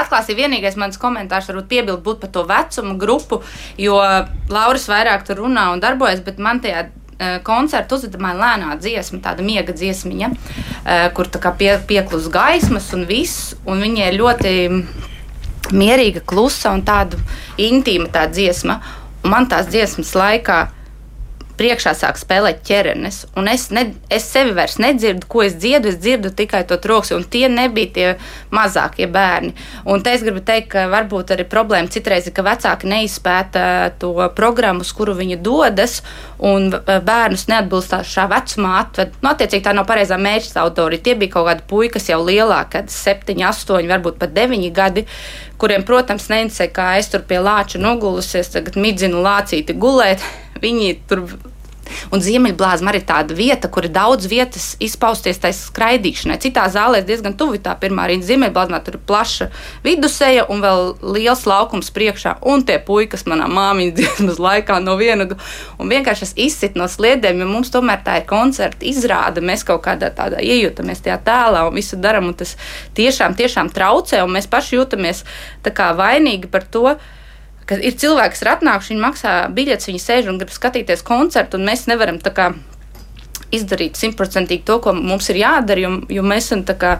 atklāsīja 0.00 0.38
vienīgais 0.38 0.78
mans 0.80 0.96
komentārs, 1.02 1.50
varbūt 1.50 1.68
piebilst 1.74 2.04
būt 2.06 2.22
par 2.22 2.32
to 2.32 2.44
vecumu 2.48 2.96
grupu, 3.02 3.42
jo 3.84 3.98
Lauras 4.48 4.86
vairāk 4.88 5.26
tur 5.28 5.42
runā 5.44 5.66
un 5.74 5.82
darbojas, 5.84 6.22
bet 6.24 6.40
man 6.40 6.62
tajā 6.64 6.86
koncertu 7.44 7.98
uzvedamā 7.98 8.30
lēnā 8.36 8.78
dziesma, 8.80 9.20
tāda 9.24 9.44
miega 9.44 9.76
dziesmiņa, 9.76 10.32
kur 11.12 11.28
tā 11.28 11.42
kā 11.44 11.52
pie, 11.60 11.74
pieklus 11.84 12.30
gaismas 12.32 12.88
un 12.96 13.04
viss, 13.08 13.52
un 13.68 13.84
viņa 13.84 14.08
ir 14.08 14.18
ļoti 14.22 14.56
mierīga, 15.72 16.22
klusa 16.26 16.72
un 16.74 16.84
tāda 16.86 17.18
intīma 17.58 18.10
tā 18.12 18.26
dziesma. 18.30 18.80
Un 19.24 19.32
man 19.32 19.48
tās 19.50 19.66
dziesmas 19.70 20.12
laikā 20.14 20.58
priekšā 21.58 21.92
sāk 21.96 22.18
spēlēt 22.20 22.62
ķermenis, 22.66 23.22
un 23.38 23.48
es, 23.50 23.68
ne, 23.74 23.88
es 24.12 24.26
sevi 24.28 24.54
vairs 24.56 24.78
nedzirdu, 24.82 25.28
ko 25.30 25.42
es 25.46 25.56
dziedu. 25.56 25.90
Es 25.90 25.98
dzirdu 26.02 26.32
tikai 26.36 26.62
to 26.68 26.78
troksni, 26.82 27.16
un 27.18 27.24
tie 27.30 27.46
nebija 27.52 27.92
tie 27.94 28.06
mazākie 28.54 29.08
bērni. 29.12 29.54
Un 29.88 30.02
te 30.04 30.12
es 30.16 30.24
gribu 30.26 30.42
teikt, 30.44 30.70
ka 30.74 30.86
varbūt 30.92 31.32
arī 31.34 31.46
problēma 31.48 31.92
citreiz 31.92 32.28
ir, 32.28 32.34
ka 32.36 32.44
vecāki 32.46 32.90
neizpēta 32.90 33.66
to 34.00 34.12
programmu, 34.36 34.84
uz 34.86 34.92
kuru 34.96 35.16
viņi 35.16 35.40
dodas, 35.44 36.00
un 36.42 36.68
bērnus 36.70 37.46
neatbilstošā 37.50 38.26
vecumā 38.32 38.76
atved. 38.82 39.16
Nu, 39.22 39.32
attiecīgi 39.32 39.64
tā 39.66 39.74
nav 39.76 39.88
pareizā 39.88 40.18
mērķa 40.20 40.62
auditorija. 40.64 41.04
Tie 41.06 41.16
bija 41.18 41.36
kaut 41.38 41.50
kādi 41.50 41.66
puikas 41.70 42.10
jau 42.10 42.20
lielāki, 42.24 42.74
kad 42.76 42.92
septiņi, 42.92 43.46
astoņi, 43.50 43.92
varbūt 43.94 44.20
pat 44.20 44.34
deviņi 44.36 44.72
gadi 44.76 45.06
kuriem, 45.60 45.84
protams, 45.88 46.28
neinteresē, 46.32 46.68
kā 46.72 46.90
es 47.00 47.08
tur 47.12 47.24
pie 47.28 47.40
lāča 47.42 47.80
nogulusies, 47.80 48.52
tagad 48.52 48.76
midzinu 48.80 49.22
lācīti 49.24 49.76
gulēt. 49.80 50.24
Viņi 50.62 50.96
tur 51.10 51.26
Un 52.10 52.22
Ziemeļblāzma 52.22 52.90
arī 52.90 53.00
ir 53.00 53.06
tāda 53.06 53.34
vieta, 53.36 53.68
kur 53.72 53.86
ir 53.86 53.92
daudz 53.94 54.26
vietas 54.30 54.68
izpausties 54.82 55.38
tai 55.42 55.52
skraidīšanai. 55.54 56.38
Citā 56.42 56.66
zālē 56.72 57.00
ir 57.00 57.08
diezgan 57.08 57.36
tuvi 57.38 57.60
tā 57.62 57.74
pirmā 57.80 58.06
rīta 58.10 58.26
Ziemeļblāzmā, 58.28 58.80
tur 58.84 58.98
ir 58.98 59.04
plaša 59.08 59.48
vidusceļa 59.84 60.46
un 60.52 60.62
vēl 60.64 60.84
liels 61.16 61.44
laukums 61.48 61.92
priekšā. 61.94 62.36
Un 62.50 62.64
tie 62.66 62.78
puikas 62.82 63.26
manā 63.30 63.48
māmiņas 63.50 63.96
dziesmas 63.98 64.40
laikā 64.42 64.78
no 64.84 64.96
viena. 65.00 65.28
Un 65.78 65.92
vienkārši 65.92 66.28
es 66.28 66.34
izsitu 66.48 66.80
no 66.80 66.88
sliedēm, 66.90 67.42
jo 67.42 67.50
mums 67.50 67.72
tomēr 67.74 68.02
tā 68.06 68.20
ir 68.20 68.30
koncerta 68.30 68.86
izrāde. 68.86 69.44
Mēs 69.44 69.66
kaut 69.66 69.84
kādā 69.86 70.10
tādā 70.14 70.42
iejūtamies 70.42 71.04
tajā 71.06 71.20
tēlā 71.26 71.66
un 71.68 71.76
visu 71.78 71.98
darām. 72.00 72.30
Un 72.30 72.38
tas 72.38 72.56
tiešām, 72.98 73.36
tiešām 73.38 73.70
traucē, 73.74 74.24
un 74.26 74.34
mēs 74.38 74.50
paši 74.50 74.80
jūtamies 74.80 75.22
vainīgi 75.96 76.50
par 76.50 76.64
to 76.70 76.96
ka 77.66 77.78
ir 77.82 77.98
cilvēki, 77.98 78.34
kas 78.34 78.44
ir 78.44 78.52
atnākuši, 78.54 78.94
viņi 78.94 79.02
maksā 79.02 79.34
biļetes, 79.56 79.90
viņi 79.90 80.02
sēž 80.02 80.30
un 80.30 80.40
grib 80.40 80.52
skatīties 80.54 81.04
koncertu, 81.06 81.58
un 81.58 81.66
mēs 81.68 81.86
nevaram 81.90 82.20
kā, 82.22 82.52
izdarīt 83.54 83.98
simtprocentīgi 83.98 84.66
to, 84.66 84.78
ko 84.82 84.94
mums 84.96 85.30
ir 85.32 85.40
jādara, 85.42 85.82
jo, 85.82 85.92
jo 86.18 86.26
mēs 86.26 86.48
esam 86.48 86.64
tā 86.66 86.76
kā 86.78 86.92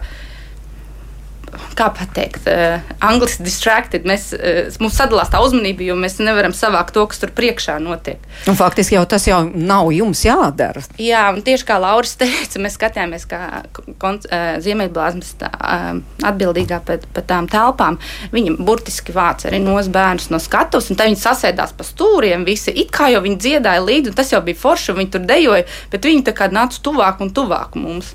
kā 1.77 1.87
pateikt, 1.95 2.47
uh, 2.49 2.81
angliski 3.03 3.45
distracted. 3.45 4.07
Mēs, 4.07 4.29
uh, 4.35 4.67
mums 4.83 4.97
sadalās 4.99 5.31
tā 5.33 5.41
uzmanība, 5.43 5.85
jo 5.87 5.97
mēs 5.99 6.17
nevaram 6.23 6.55
savākt 6.55 6.95
to, 6.95 7.05
kas 7.09 7.21
tur 7.21 7.31
priekšā 7.37 7.77
notiek. 7.83 8.23
Un 8.49 8.57
faktiski 8.59 8.97
jau 8.97 9.03
tas 9.09 9.27
jau 9.27 9.43
nav 9.47 9.91
jums 9.95 10.23
jādara. 10.25 10.83
Jā, 11.01 11.27
un 11.33 11.43
tieši 11.45 11.67
kā 11.67 11.79
Lauris 11.81 12.15
teica, 12.21 12.61
mēs 12.63 12.77
skatījāmies, 12.79 13.27
kā 13.29 13.41
uh, 13.63 14.25
Ziemeļblāzmas 14.63 15.35
uh, 15.47 16.01
atbildīgā 16.27 16.81
par, 16.87 17.05
par 17.13 17.27
tām 17.29 17.49
telpām. 17.51 17.99
Viņa 18.33 18.57
burtiski 18.67 19.15
vāc 19.15 19.47
arī 19.47 19.61
nos 19.63 19.91
bērnus 19.93 20.31
no 20.33 20.41
skatuves, 20.43 20.91
un 20.91 20.99
tad 20.99 21.11
viņi 21.11 21.21
sasēdās 21.21 21.75
pa 21.77 21.87
stūriem 21.87 22.45
visi, 22.47 22.73
it 22.73 22.91
kā 22.95 23.11
jau 23.13 23.23
viņi 23.25 23.39
dziedāja 23.43 23.85
līdzi, 23.85 24.11
un 24.11 24.17
tas 24.17 24.33
jau 24.33 24.41
bija 24.45 24.59
forši, 24.59 24.93
un 24.93 25.01
viņi 25.03 25.13
tur 25.15 25.25
dejoja, 25.29 25.69
bet 25.93 26.09
viņi 26.09 26.27
tā 26.27 26.35
kā 26.37 26.49
nāca 26.53 26.81
tuvāk 26.83 27.23
un 27.23 27.33
tuvāk 27.35 27.77
mums. 27.79 28.13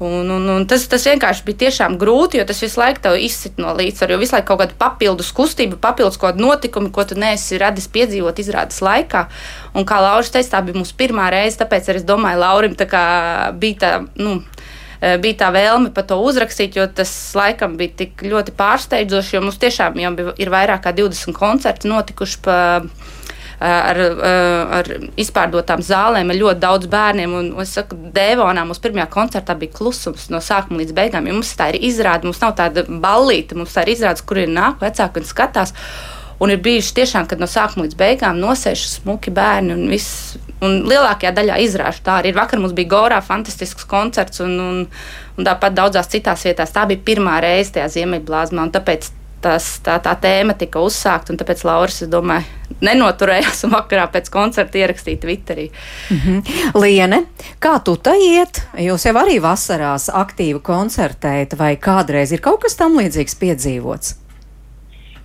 Un, 0.00 0.30
un, 0.32 0.46
un 0.48 0.62
tas, 0.64 0.86
tas 0.88 1.02
vienkārši 1.04 1.42
bija 1.44 1.58
tiešām 1.66 1.98
grūti, 2.00 2.38
jo 2.40 2.44
tas 2.48 2.62
visu 2.64 2.80
laiku 2.80 3.10
izsit 3.20 3.58
no 3.60 3.74
līdzsvara. 3.76 4.14
Jo 4.14 4.20
visu 4.22 4.32
laiku 4.32 4.48
kaut 4.48 4.62
kāda 4.62 4.78
papildus 4.80 5.28
kustība, 5.36 5.76
papildus 5.76 6.16
kaut 6.16 6.32
kāda 6.32 6.40
notikuma, 6.40 6.88
ko 6.88 7.04
tu 7.04 7.18
neesi 7.20 7.58
radis 7.60 7.84
piedzīvot 7.92 8.40
izrādes 8.40 8.80
laikā. 8.80 9.26
Un 9.76 9.84
kā 9.84 10.00
Lauris 10.00 10.32
teica, 10.32 10.54
tā 10.54 10.62
bija 10.64 10.80
mūsu 10.80 10.96
pirmā 10.96 11.28
reize, 11.34 11.58
tāpēc 11.60 11.92
arī 11.92 12.00
es 12.00 12.08
domāju, 12.08 12.40
Laurim 12.40 12.78
tā 12.80 12.88
bija 13.60 13.80
tā. 13.84 13.92
Nu, 14.16 14.38
e, 15.02 15.18
bija 15.20 15.42
tā 15.44 15.52
vēlme 15.52 15.92
par 15.92 16.08
to 16.08 16.16
uzrakstīt, 16.24 16.80
jo 16.80 16.88
tas 16.88 17.12
laikam 17.36 17.76
bija 17.76 17.98
tik 18.00 18.24
ļoti 18.24 18.56
pārsteidzoši. 18.56 19.44
Mums 19.44 19.60
tiešām 19.60 20.00
jau 20.00 20.16
bija, 20.16 20.36
ir 20.40 20.56
vairāk 20.56 20.86
kā 20.88 20.96
20 20.96 21.36
koncerti 21.36 21.92
notikuši 21.92 22.40
pa 22.48 22.56
ar, 23.60 23.98
ar 24.80 24.88
izpārdotām 25.20 25.82
zālēm, 25.84 26.32
ar 26.32 26.38
ļoti 26.38 26.62
daudz 26.62 26.88
bērniem. 26.90 27.34
Un, 27.36 27.50
es 27.62 27.74
saku, 27.76 27.98
Dēvonā 28.14 28.64
mums 28.66 28.80
pirmajā 28.82 29.08
koncertā 29.12 29.56
bija 29.58 29.76
klusums 29.76 30.30
no 30.32 30.40
sākuma 30.44 30.80
līdz 30.80 30.96
beigām. 30.96 31.28
Ja 31.28 31.36
mums 31.36 31.52
tā 31.58 31.70
ir 31.74 31.80
izrāde, 31.90 32.28
mums 32.28 32.40
nav 32.40 32.56
tāda 32.58 32.86
ballīte, 32.88 33.58
mums 33.58 33.76
tā 33.76 33.84
ir 33.84 33.94
izrāde, 33.96 34.24
kur 34.26 34.40
ir 34.40 34.52
nāk 34.52 34.80
vecāki 34.82 35.20
un 35.20 35.28
skatās. 35.28 35.74
Un 36.40 36.48
ir 36.48 36.62
bijuši 36.64 36.94
tiešām, 36.96 37.26
kad 37.28 37.40
no 37.42 37.48
sākuma 37.50 37.84
līdz 37.84 37.98
beigām 38.00 38.40
nosēž 38.40 38.86
smuki 38.94 39.32
bērni 39.36 39.76
un 39.76 39.90
viss. 39.92 40.38
Un 40.64 40.82
lielākajā 40.88 41.32
daļā 41.36 41.54
izrāžu 41.64 42.02
tā 42.04 42.18
arī 42.20 42.32
ir. 42.32 42.36
Vakar 42.36 42.60
mums 42.60 42.74
bija 42.76 42.88
Gorā 42.92 43.20
fantastisks 43.24 43.86
koncerts, 43.88 44.40
un, 44.44 44.56
un, 44.60 44.82
un 45.36 45.46
tāpat 45.48 45.76
daudzās 45.76 46.08
citās 46.12 46.44
vietās. 46.48 46.72
Tā 46.72 46.84
bija 46.88 47.00
pirmā 47.04 47.38
reize 47.44 47.76
tajā 47.76 47.88
Ziemeļblāzmā, 47.94 48.68
un 48.68 48.72
tāpēc 48.72 49.08
tas, 49.42 49.66
tā, 49.84 49.96
tā 50.02 50.14
tēma 50.20 50.54
tika 50.58 50.82
uzsākta, 50.84 51.32
un 51.32 51.40
tāpēc 51.40 51.64
Lauris, 51.66 52.02
es 52.04 52.10
domāju, 52.12 52.44
nenoturējās 52.84 53.64
un 53.66 53.74
vakarā 53.74 54.06
pēc 54.12 54.30
koncerta 54.32 54.80
ierakstīja 54.80 55.20
Twitterī. 55.24 55.68
Mm 56.10 56.16
-hmm. 56.24 56.80
Liene, 56.80 57.24
kā 57.60 57.78
tu 57.84 57.96
tā 57.96 58.14
iet? 58.16 58.62
Jūs 58.78 59.06
jau 59.06 59.14
arī 59.16 59.40
vasarās 59.42 60.08
aktīvi 60.08 60.60
koncertējat, 60.60 61.58
vai 61.58 61.76
kādreiz 61.76 62.32
ir 62.32 62.40
kaut 62.40 62.62
kas 62.62 62.76
tam 62.76 62.98
līdzīgs 62.98 63.36
piedzīvots? 63.40 64.16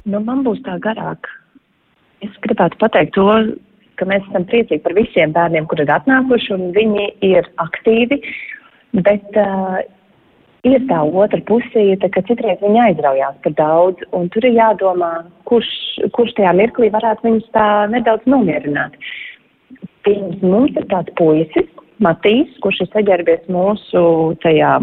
Nu, 0.05 0.19
man 0.19 0.43
būs 0.43 0.61
tā 0.65 0.79
garāk. 0.79 1.27
Es 2.21 2.29
gribētu 2.41 2.77
pateikt 2.77 3.13
to, 3.13 3.55
ka 3.95 4.05
mēs 4.05 4.23
esam 4.29 4.45
priecīgi 4.45 4.83
par 4.83 4.93
visiem 4.93 5.31
bērniem, 5.31 5.65
kuri 5.65 5.83
ir 5.83 5.91
atnākuši, 5.91 6.53
un 6.53 6.71
viņi 6.75 7.07
ir 7.21 7.49
aktīvi. 7.57 8.21
Bet 8.93 9.25
uh, 9.35 9.79
ir 10.65 10.85
tā 10.89 11.01
otra 11.05 11.39
pusīte, 11.49 12.09
ka 12.11 12.23
citreiz 12.27 12.61
viņi 12.63 12.81
aizraujās 12.87 13.37
par 13.43 13.55
daudz, 13.59 14.01
un 14.17 14.29
tur 14.33 14.47
ir 14.47 14.57
jādomā, 14.57 15.11
kurš, 15.49 15.69
kurš 16.17 16.33
tajā 16.39 16.55
mirklī 16.57 16.89
varētu 16.93 17.27
viņus 17.27 17.47
tā 17.55 17.67
nedaudz 17.93 18.25
nomierināt. 18.29 18.97
Pirms 20.05 20.41
mums 20.41 20.75
ir 20.77 20.87
tāds 20.91 21.13
puisis, 21.19 21.69
Matīs, 22.03 22.49
kurš 22.59 22.81
ir 22.83 22.89
saģērbies 22.91 23.45
mūsu 23.55 24.01
tajā 24.43 24.73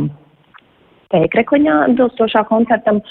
teikrekliņā 1.12 1.74
atbilstošā 1.90 2.46
koncertam, 2.48 3.02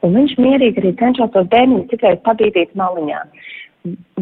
un 0.00 0.16
viņš 0.16 0.38
mierīgi 0.40 0.80
arī 0.80 0.94
cenšas 1.02 1.34
tos 1.34 1.50
bērniņus 1.52 1.90
citreiz 1.90 2.22
pabīdīt 2.24 2.72
maliņā. 2.78 3.20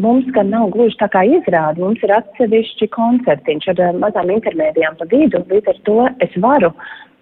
Mums 0.03 0.27
gan 0.35 0.49
nav 0.51 0.73
gluži 0.73 0.99
tā 0.99 1.07
kā 1.13 1.21
izrāda, 1.23 1.79
mums 1.79 2.03
ir 2.03 2.11
atsevišķi 2.17 2.89
koncertiņš 2.91 3.69
ar 3.71 4.01
mazām 4.01 4.33
intermēdijām 4.35 4.99
pa 4.99 5.07
vidu, 5.07 5.39
līdz 5.47 5.71
ar 5.71 5.79
to 5.87 5.97
es 6.25 6.35
varu 6.43 6.73
pa 6.75 7.12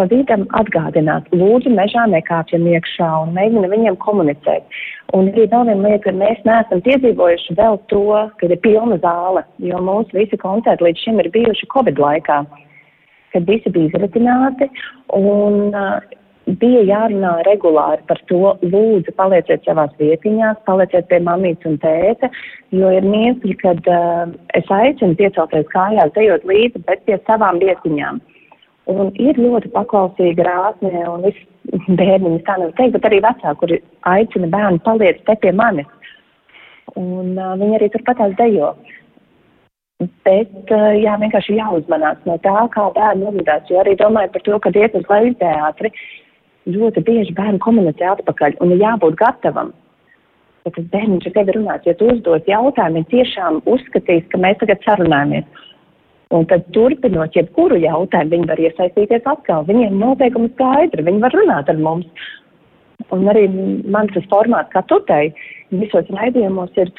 vidam 0.00 0.46
atgādināt, 0.56 1.26
lūdzu, 1.36 1.70
mežā 1.76 2.06
nekāpjam 2.08 2.64
iekšā 2.66 3.08
un 3.24 3.34
mēģina 3.36 3.68
viņiem 3.68 3.96
komunicēt. 4.00 4.64
Un 5.12 5.28
arī 5.28 5.44
vēl 5.52 5.68
viena 5.68 5.88
lieta, 5.88 6.04
ka 6.06 6.12
mēs 6.16 6.40
neesam 6.48 6.80
piedzīvojuši 6.86 7.56
vēl 7.58 7.78
to, 7.92 8.06
ka 8.40 8.48
ir 8.48 8.56
pilna 8.64 8.96
zāle, 9.02 9.44
jo 9.58 9.82
mūsu 9.84 10.16
visi 10.16 10.36
koncerti 10.40 10.84
līdz 10.84 11.04
šim 11.04 11.20
ir 11.20 11.28
bijuši 11.34 11.68
Covid 11.74 12.00
laikā, 12.00 12.40
kad 13.32 13.46
visi 13.48 13.68
bija 13.70 13.90
izretināti 13.90 14.70
un 15.12 15.76
uh, 15.76 16.00
bija 16.46 16.82
jārunā 16.88 17.36
regulāri 17.44 18.00
par 18.08 18.20
to, 18.32 18.56
lūdzu, 18.64 19.12
palieciet 19.20 19.68
savās 19.68 19.92
vietiņās, 20.00 20.64
palieciet 20.64 21.08
pie 21.12 21.20
mamītes 21.20 21.68
un 21.68 21.76
tēta, 21.84 22.32
jo 22.72 22.96
ir 22.96 23.04
mirkļi, 23.04 23.60
kad 23.60 23.92
uh, 23.92 24.32
es 24.56 24.72
aicinu 24.72 25.20
piecelties 25.20 25.68
kājās, 25.76 26.16
dejot 26.16 26.48
līdzi, 26.48 26.86
bet 26.88 27.04
pie 27.04 27.20
savām 27.28 27.60
vietiņām. 27.60 28.24
Un 28.90 29.12
ir 29.22 29.38
ļoti 29.38 29.70
paklausīga 29.76 30.42
rāsne, 30.48 30.90
un 31.06 31.22
viss 31.22 31.44
bērniņi 32.00 32.40
tā 32.46 32.56
nevar 32.58 32.72
teikt, 32.78 32.96
bet 32.96 33.04
arī 33.06 33.20
vecāki, 33.22 33.58
kuri 33.60 33.78
aicina 34.10 34.48
bērnu 34.50 34.82
paliec 34.86 35.20
te 35.28 35.36
pie 35.38 35.52
manis. 35.54 35.86
Un 36.98 37.38
uh, 37.38 37.54
viņi 37.60 37.78
arī 37.78 37.88
turpat 37.92 38.18
tās 38.18 38.34
dejo. 38.40 38.72
Bet, 40.26 40.56
uh, 40.74 40.88
jā, 40.98 41.14
vienkārši 41.22 41.60
jāuzmanās 41.60 42.18
no 42.26 42.34
tā, 42.42 42.56
kā 42.74 42.88
bērni 42.96 43.28
uzvedās, 43.30 43.70
jo 43.70 43.78
arī 43.78 43.94
domāju 44.00 44.32
par 44.34 44.44
to, 44.48 44.58
ka 44.64 44.74
iet 44.74 44.98
uz 44.98 45.06
leju 45.12 45.36
teātri, 45.38 45.92
ļoti 46.74 47.04
bieži 47.06 47.38
bērni 47.38 47.62
komunicē 47.62 48.10
atpakaļ, 48.16 48.58
un 48.64 48.74
ir 48.74 48.82
jābūt 48.82 49.18
gatavam. 49.22 49.70
Ja 50.66 50.74
tas 50.74 50.90
bērniņš 50.90 51.28
ar 51.30 51.36
tevi 51.38 51.54
runās, 51.56 51.86
ja 51.86 51.94
tu 51.98 52.10
uzdod 52.10 52.50
jautājumu, 52.50 52.98
viņš 52.98 53.14
tiešām 53.14 53.62
uzskatīs, 53.70 54.26
ka 54.30 54.42
mēs 54.42 54.58
tagad 54.60 54.82
sarunājamies. 54.86 55.62
Un 56.32 56.46
tad, 56.48 56.64
turpinot 56.72 57.34
jebkuru 57.36 57.76
jautājumu, 57.82 58.32
viņi 58.32 58.48
var 58.48 58.60
iesaistīties 58.62 59.26
atkal. 59.28 59.66
Viņiem 59.68 59.98
noteikumi 60.00 60.48
skaidri, 60.54 61.04
viņi 61.04 61.20
var 61.20 61.34
runāt 61.36 61.68
ar 61.68 61.80
mums. 61.80 62.28
Un 63.12 63.26
arī 63.28 63.48
mans 63.92 64.12
tas 64.14 64.28
formāts, 64.30 64.72
kā 64.72 64.80
tu 64.88 64.96
teici, 65.08 65.50
visos 65.74 66.08
raidījumos 66.14 66.72
ir, 66.80 66.92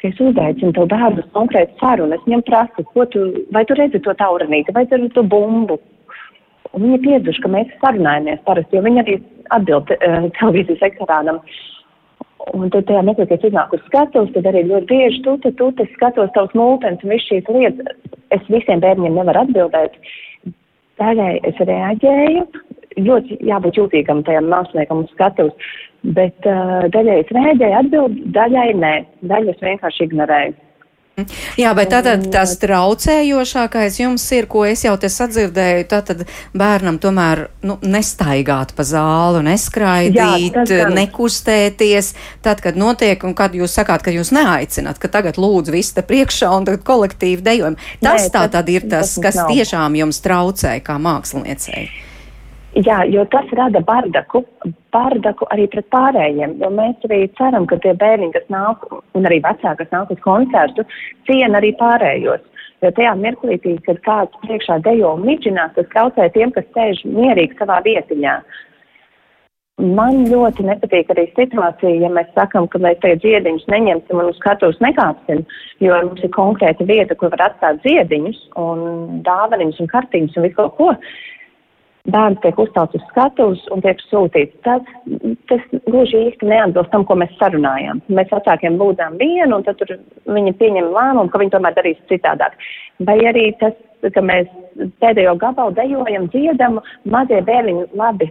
ka 0.00 0.10
es 0.10 0.20
uzaicinu 0.22 0.74
tev 0.76 0.94
uz 1.18 1.26
konkrētu 1.34 1.74
sarunu. 1.80 2.14
Es 2.14 2.26
viņam 2.28 2.44
prasu, 2.46 2.84
ko 2.92 3.06
tu, 3.10 3.24
vai 3.56 3.64
tu 3.66 3.74
redzi 3.78 4.02
to 4.04 4.14
tauranīti, 4.22 4.76
vai 4.76 4.86
tu 4.86 5.00
redzi 5.00 5.14
to 5.16 5.26
bumbu. 5.26 5.80
Un 6.70 6.86
viņi 6.86 7.02
piedzuši, 7.02 7.42
ka 7.42 7.50
mēs 7.50 7.74
sarunājamies 7.82 8.44
parasti, 8.46 8.78
jo 8.78 8.84
viņi 8.86 9.02
arī 9.02 9.18
atbild 9.56 9.90
uh, 9.96 10.28
televīzijas 10.38 10.86
ekrānam. 10.92 11.40
Un 12.56 12.70
tad 12.72 12.86
tajā 12.88 13.02
meklē, 13.04 13.26
kad 13.28 13.44
iznāk 13.44 13.74
uz 13.76 13.82
skatuves, 13.86 14.32
tad 14.34 14.48
arī 14.48 14.64
ļoti 14.68 14.88
bieži 14.88 15.20
tu, 15.26 15.36
tu, 15.44 15.52
tu, 15.58 15.68
tu 15.76 15.86
skatos 15.94 16.32
tavs 16.34 16.56
multens 16.56 17.02
un 17.04 17.12
viss 17.12 17.28
šīs 17.28 17.48
lietas. 17.52 17.98
Es 18.34 18.46
visiem 18.48 18.80
bērniem 18.82 19.18
nevaru 19.18 19.44
atbildēt. 19.44 19.98
Daļai 21.00 21.34
es 21.48 21.60
reaģēju, 21.68 22.46
ļoti 23.04 23.38
jābūt 23.48 23.78
jūtīgam 23.80 24.24
tajam 24.26 24.50
māksliniekam 24.52 25.04
uz 25.04 25.12
skatuves, 25.14 25.70
bet 26.16 26.48
uh, 26.48 26.88
daļai 26.94 27.20
es 27.22 27.32
reaģēju, 27.36 27.78
atbildu, 27.82 28.26
daļai 28.36 28.66
nē, 28.80 28.94
daļai 29.30 29.54
es 29.54 29.64
vienkārši 29.64 30.08
ignorēju. 30.08 30.56
Jā, 31.60 31.72
bet 31.76 31.90
tātad 31.92 32.22
tas 32.32 32.54
traucējošākais 32.62 33.98
jums 34.00 34.24
ir, 34.32 34.46
ko 34.50 34.62
es 34.64 34.84
jau 34.86 34.94
te 35.00 35.10
sadzirdēju, 35.12 35.86
tātad 35.90 36.24
bērnam 36.56 37.00
tomēr 37.02 37.42
nu, 37.66 37.76
nestaigāt 37.84 38.72
pa 38.76 38.86
zālu, 38.86 39.42
neskraidīt, 39.44 40.56
Jā, 40.70 40.88
nekustēties. 40.94 42.12
Tad, 42.44 42.62
kad 42.64 42.78
notiek, 42.80 43.20
un 43.26 43.34
kad 43.36 43.56
jūs 43.56 43.74
sakāt, 43.76 44.04
ka 44.06 44.14
jūs 44.14 44.32
neaicināt, 44.36 45.00
ka 45.02 45.10
tagad 45.12 45.40
lūdzu 45.40 45.74
viss 45.74 45.96
te 45.96 46.04
priekšā 46.06 46.52
un 46.56 46.68
tagad 46.68 46.86
kolektīvi 46.88 47.44
dejojam. 47.44 47.76
Tas 48.00 48.28
Nē, 48.28 48.30
tā 48.36 48.46
tad 48.52 48.70
ir 48.72 48.88
tas, 48.88 49.16
tas 49.16 49.24
kas 49.28 49.42
nav. 49.42 49.52
tiešām 49.52 49.98
jums 50.00 50.22
traucē 50.24 50.78
kā 50.84 50.96
māksliniecei. 51.02 51.88
Jā, 52.78 53.00
jo 53.10 53.24
tas 53.26 53.48
rada 53.58 53.80
bardaku, 53.82 54.44
bardaku 54.94 55.46
arī 55.50 55.64
pret 55.72 55.88
pārējiem, 55.90 56.52
mēs 56.70 57.06
arī 57.08 57.24
ceram, 57.34 57.66
ka 57.66 57.80
tie 57.82 57.96
bērni, 57.98 58.30
kas 58.36 58.46
nāk, 58.46 58.84
un 59.18 59.26
arī 59.26 59.40
vecāki, 59.42 59.80
kas 59.80 59.90
nāk 59.90 60.12
uz 60.14 60.20
koncertu, 60.22 60.84
ciena 61.26 61.58
arī 61.58 61.72
pārējos. 61.80 62.44
Jo 62.80 62.92
tajā 62.94 63.16
mirklītī, 63.18 63.74
kad 63.84 63.98
kāds 64.06 64.38
priekšā 64.44 64.78
dejo 64.86 65.16
un 65.16 65.26
midžinās, 65.26 65.74
tas 65.74 65.88
traucē 65.90 66.28
tiem, 66.36 66.52
kas 66.54 66.68
sēž 66.76 67.02
mierīgi 67.10 67.58
savā 67.58 67.80
vietiņā. 67.84 68.36
Man 69.80 70.22
ļoti 70.28 70.64
nepatīk 70.68 71.10
arī 71.10 71.26
situācija, 71.34 71.90
ja 72.04 72.12
mēs 72.12 72.30
sakam, 72.36 72.68
ka 72.70 72.78
mēs 72.78 73.00
tagad 73.02 73.24
dziediņus 73.24 73.66
neņemsim 73.72 74.22
un 74.22 74.30
uz 74.30 74.38
skatuves 74.38 74.78
nekāpsim, 74.84 75.42
jo 75.82 75.98
mums 76.06 76.22
ir 76.22 76.32
konkrēta 76.36 76.86
vieta, 76.86 77.18
kur 77.18 77.32
var 77.34 77.48
atstāt 77.48 77.82
dziediņus 77.82 78.40
un 78.60 79.20
dāvaniņus 79.26 79.82
un 79.82 79.90
kartiņus 79.90 80.36
un 80.36 80.46
visu 80.46 80.58
kaut 80.60 80.76
ko 80.78 80.90
bērns 82.12 82.40
tiek 82.44 82.58
uzcelts 82.60 82.96
uz 82.98 83.04
skatuves 83.10 83.62
un 83.74 83.82
tiek 83.84 84.00
sūtīts. 84.08 84.56
Tas, 84.66 84.86
tas 85.50 85.62
gluži 85.86 86.26
īsti 86.28 86.48
neatbilst 86.50 86.92
tam, 86.94 87.06
ko 87.08 87.16
mēs 87.20 87.32
sarunājām. 87.40 88.02
Mēs 88.12 88.32
vecākiem 88.34 88.78
lūdzām 88.80 89.18
vienu, 89.20 89.60
un 89.60 89.66
tad 89.66 89.82
viņi 90.26 90.56
pieņem 90.60 90.90
lēmumu, 90.94 91.30
ka 91.30 91.40
viņi 91.42 91.54
tomēr 91.54 91.76
darīs 91.78 92.00
citādāk. 92.12 92.58
Vai 93.08 93.18
arī 93.30 93.50
tas, 93.62 93.76
ka 94.14 94.24
mēs 94.24 94.50
pēdējo 95.02 95.36
gabalu 95.40 95.76
dejojam, 95.78 96.28
dziedam, 96.34 96.80
mazie 97.04 97.40
bērniņi 97.46 97.90
labi. 98.00 98.30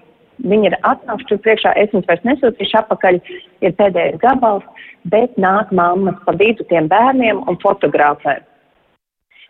Viņi 0.50 0.70
ir 0.70 0.78
atnākuši 0.88 1.28
tur 1.32 1.42
priekšā, 1.44 1.74
es 1.76 1.92
viņus 1.92 2.08
vairs 2.08 2.28
nesūtīšu 2.28 2.78
apakaļ, 2.80 3.18
ir 3.66 3.74
pēdējais 3.76 4.22
gabals, 4.22 4.86
bet 5.12 5.36
nāk 5.36 5.74
mammas 5.76 6.16
pa 6.26 6.36
vidu 6.40 6.64
tiem 6.70 6.88
bērniem 6.92 7.44
un 7.44 7.60
fotografē. 7.60 8.40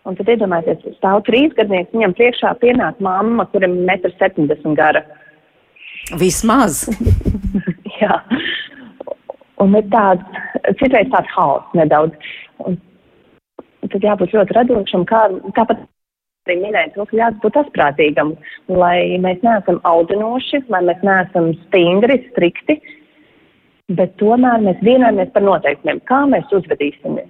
Un 0.08 0.15
tad 0.15 0.29
iedomājieties, 0.32 0.98
stāv 0.98 1.22
trīsgadnieks, 1.27 1.91
viņam 1.94 2.15
priekšā 2.18 2.53
pienāk 2.62 3.01
mamma, 3.03 3.46
kuram 3.51 3.75
ir 3.84 3.89
1,70 4.00 4.63
m 4.65 4.75
gara. 4.77 5.03
Vismaz. 6.20 6.86
Jā. 8.01 8.22
Un 9.60 9.75
ir 9.75 9.88
tāds, 9.91 10.39
citreiz 10.79 11.10
tāds 11.12 11.32
haoss 11.36 11.75
nedaudz. 11.77 12.15
Un 12.65 12.79
tad 13.91 14.06
jābūt 14.06 14.34
ļoti 14.36 14.56
radošam, 14.56 15.03
kā, 15.10 15.25
tāpat 15.58 15.84
arī 16.48 16.58
minēja 16.63 16.94
to, 16.96 17.06
ka 17.10 17.18
jābūt 17.20 17.60
asprātīgam, 17.62 18.34
lai 18.72 19.20
mēs 19.22 19.44
neesam 19.46 19.82
audinoši, 19.88 20.63
lai 20.74 20.82
mēs 20.88 21.03
neesam 21.06 21.51
stingri, 21.68 22.22
strikti, 22.32 22.79
bet 24.00 24.15
tomēr 24.22 24.63
mēs 24.63 24.79
vienojamies 24.86 25.36
par 25.36 25.46
noteikumiem, 25.46 26.01
kā 26.10 26.24
mēs 26.32 26.56
uzvedīsimies. 26.56 27.29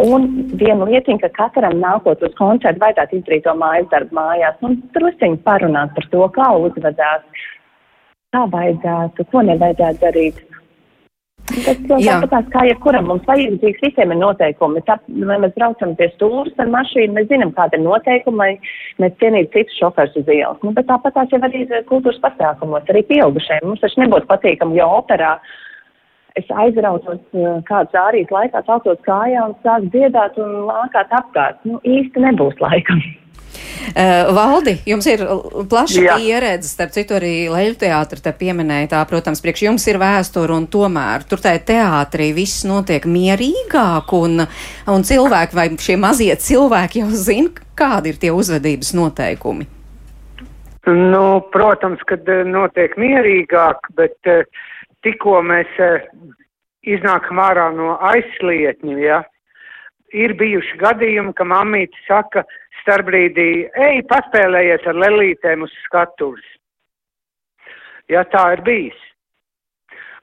Un 0.00 0.28
viena 0.56 0.86
lietiņa, 0.88 1.20
ka 1.26 1.30
katram 1.36 1.76
nākot 1.82 2.22
uz 2.24 2.32
koncertu 2.38 2.80
vajadzētu 2.80 3.18
izdarīt 3.18 3.44
to 3.44 3.52
mājas 3.58 3.90
darbu 3.90 4.16
mājās 4.16 4.64
un 4.64 4.78
drusciņi 4.96 5.42
parunāt 5.44 5.92
par 5.96 6.06
to, 6.14 6.22
kā 6.36 6.48
uzvedās, 6.64 7.44
kā 8.32 8.46
vajadzētu, 8.54 9.28
ko 9.30 9.44
nevajadzētu 9.50 10.02
darīt. 10.02 10.40
Tas 11.52 11.80
tāpat 11.84 12.48
kā 12.54 12.62
jebkuram 12.68 13.08
mums 13.10 13.26
vajadzīgs, 13.28 13.82
visiem 13.82 14.14
ir 14.14 14.18
noteikumi. 14.20 14.80
Tā, 14.86 14.96
lai 15.26 15.40
mēs 15.42 15.52
braucam 15.58 15.92
pie 15.98 16.06
stūras 16.14 16.54
ar 16.62 16.70
mašīnu, 16.72 17.16
mēs 17.18 17.28
zinām, 17.28 17.50
kāda 17.56 17.76
ir 17.76 17.84
noteikuma, 17.84 18.46
lai 18.46 19.02
mēs 19.02 19.18
cienītu 19.20 19.52
citus 19.58 19.80
šoferus 19.82 20.16
uz 20.22 20.30
ielas. 20.30 20.62
Nu, 20.62 20.72
bet 20.76 20.86
tāpat 20.88 21.18
tās 21.18 21.34
jau 21.34 21.42
arī 21.42 21.66
kultūras 21.90 22.22
pasākumos, 22.22 22.86
arī 22.88 23.02
pieaugušajiem. 23.10 23.68
Mums 23.68 23.82
taču 23.82 24.04
nebūtu 24.04 24.30
patīkami, 24.30 24.78
jo 24.78 24.88
operā 25.02 25.34
uh, 25.34 25.58
es 26.38 26.52
aizrautos 26.64 27.20
eh, 27.32 27.56
kāds 27.68 27.96
ārīs 27.96 28.30
laikā, 28.32 28.64
celtos 28.68 29.00
kājā 29.06 29.48
un 29.48 29.56
sāku 29.64 29.90
dziedāt 29.94 30.38
un 30.42 30.62
lākāt 30.68 31.12
apkārt. 31.18 31.60
Nu, 31.68 31.80
īsti 31.84 32.24
nebūs 32.26 32.60
laikam. 32.62 33.02
Uh, 33.92 34.30
Valdi, 34.32 34.76
jums 34.88 35.04
ir 35.10 35.24
plaša 35.68 36.00
Jā. 36.00 36.14
pieredze, 36.16 36.70
starp 36.70 36.94
citu 36.94 37.16
arī 37.18 37.32
Leļu 37.52 37.74
teātra 37.82 38.20
te 38.24 38.32
pieminēja 38.38 38.92
tā, 38.94 39.00
protams, 39.10 39.42
priekš 39.44 39.64
jums 39.66 39.84
ir 39.90 39.98
vēsture 40.00 40.54
un 40.54 40.68
tomēr 40.72 41.26
tur 41.28 41.42
tā 41.42 41.52
teātrī 41.60 42.30
viss 42.36 42.62
notiek 42.68 43.04
mierīgāk 43.04 44.14
un, 44.16 44.46
un 44.88 45.04
cilvēki 45.04 45.58
vai 45.58 45.66
šie 45.76 45.98
mazie 46.00 46.32
cilvēki 46.46 47.02
jau 47.02 47.10
zina, 47.26 47.68
kādi 47.76 48.14
ir 48.14 48.22
tie 48.22 48.32
uzvedības 48.32 48.94
noteikumi. 48.96 49.68
Nu, 50.86 51.42
protams, 51.52 52.00
kad 52.10 52.26
eh, 52.30 52.42
notiek 52.48 52.96
mierīgāk, 52.98 53.92
bet 53.98 54.30
eh, 54.30 54.42
tikko 55.06 55.40
mēs 55.46 55.78
eh, 55.82 56.08
iznākam 56.82 57.40
ārā 57.42 57.68
no 57.76 57.96
aizslietņa, 58.12 58.96
ja, 59.02 59.20
ir 60.12 60.34
bijuši 60.38 60.80
gadījumi, 60.82 61.34
ka 61.36 61.46
mamīte 61.48 61.98
saka 62.06 62.44
starpbrīdī, 62.82 63.68
ej, 63.88 64.02
paspēlējies 64.10 64.88
ar 64.90 65.00
lelītēm 65.04 65.64
uz 65.66 65.72
skatuves. 65.86 66.44
Ja 68.10 68.26
tā 68.28 68.52
ir 68.56 68.64
bijis. 68.66 68.98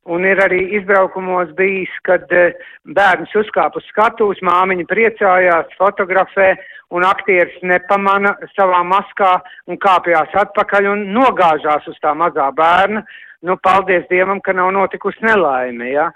Un 0.09 0.23
ir 0.25 0.39
arī 0.41 0.61
izbraukumos 0.77 1.51
bijis, 1.57 1.91
kad 2.07 2.31
eh, 2.33 2.55
bērns 2.97 3.33
uzkāpa 3.37 3.81
uz 3.81 3.87
skatuves, 3.91 4.41
māmiņa 4.45 4.87
priecājās, 4.89 5.73
fotografē, 5.77 6.53
un 6.95 7.05
aktieris 7.05 7.57
nepamana 7.61 8.33
savā 8.55 8.79
maskā 8.87 9.35
un 9.69 9.77
kāpjās 9.81 10.33
atpakaļ 10.43 10.87
un 10.93 11.03
nogāžās 11.13 11.85
uz 11.91 11.99
tā 12.01 12.15
mazā 12.17 12.47
bērna. 12.57 13.03
Nu, 13.45 13.55
paldies 13.63 14.03
Dievam, 14.09 14.41
ka 14.43 14.53
nav 14.53 14.73
notikusi 14.75 15.23
nelaime, 15.23 15.93
ja? 15.93 16.09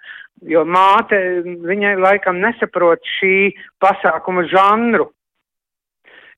jo 0.49 0.63
māte, 0.67 1.17
viņai 1.43 1.93
laikam 2.01 2.41
nesaprot 2.43 3.03
šī 3.17 3.53
pasākuma 3.83 4.45
žanru. 4.51 5.09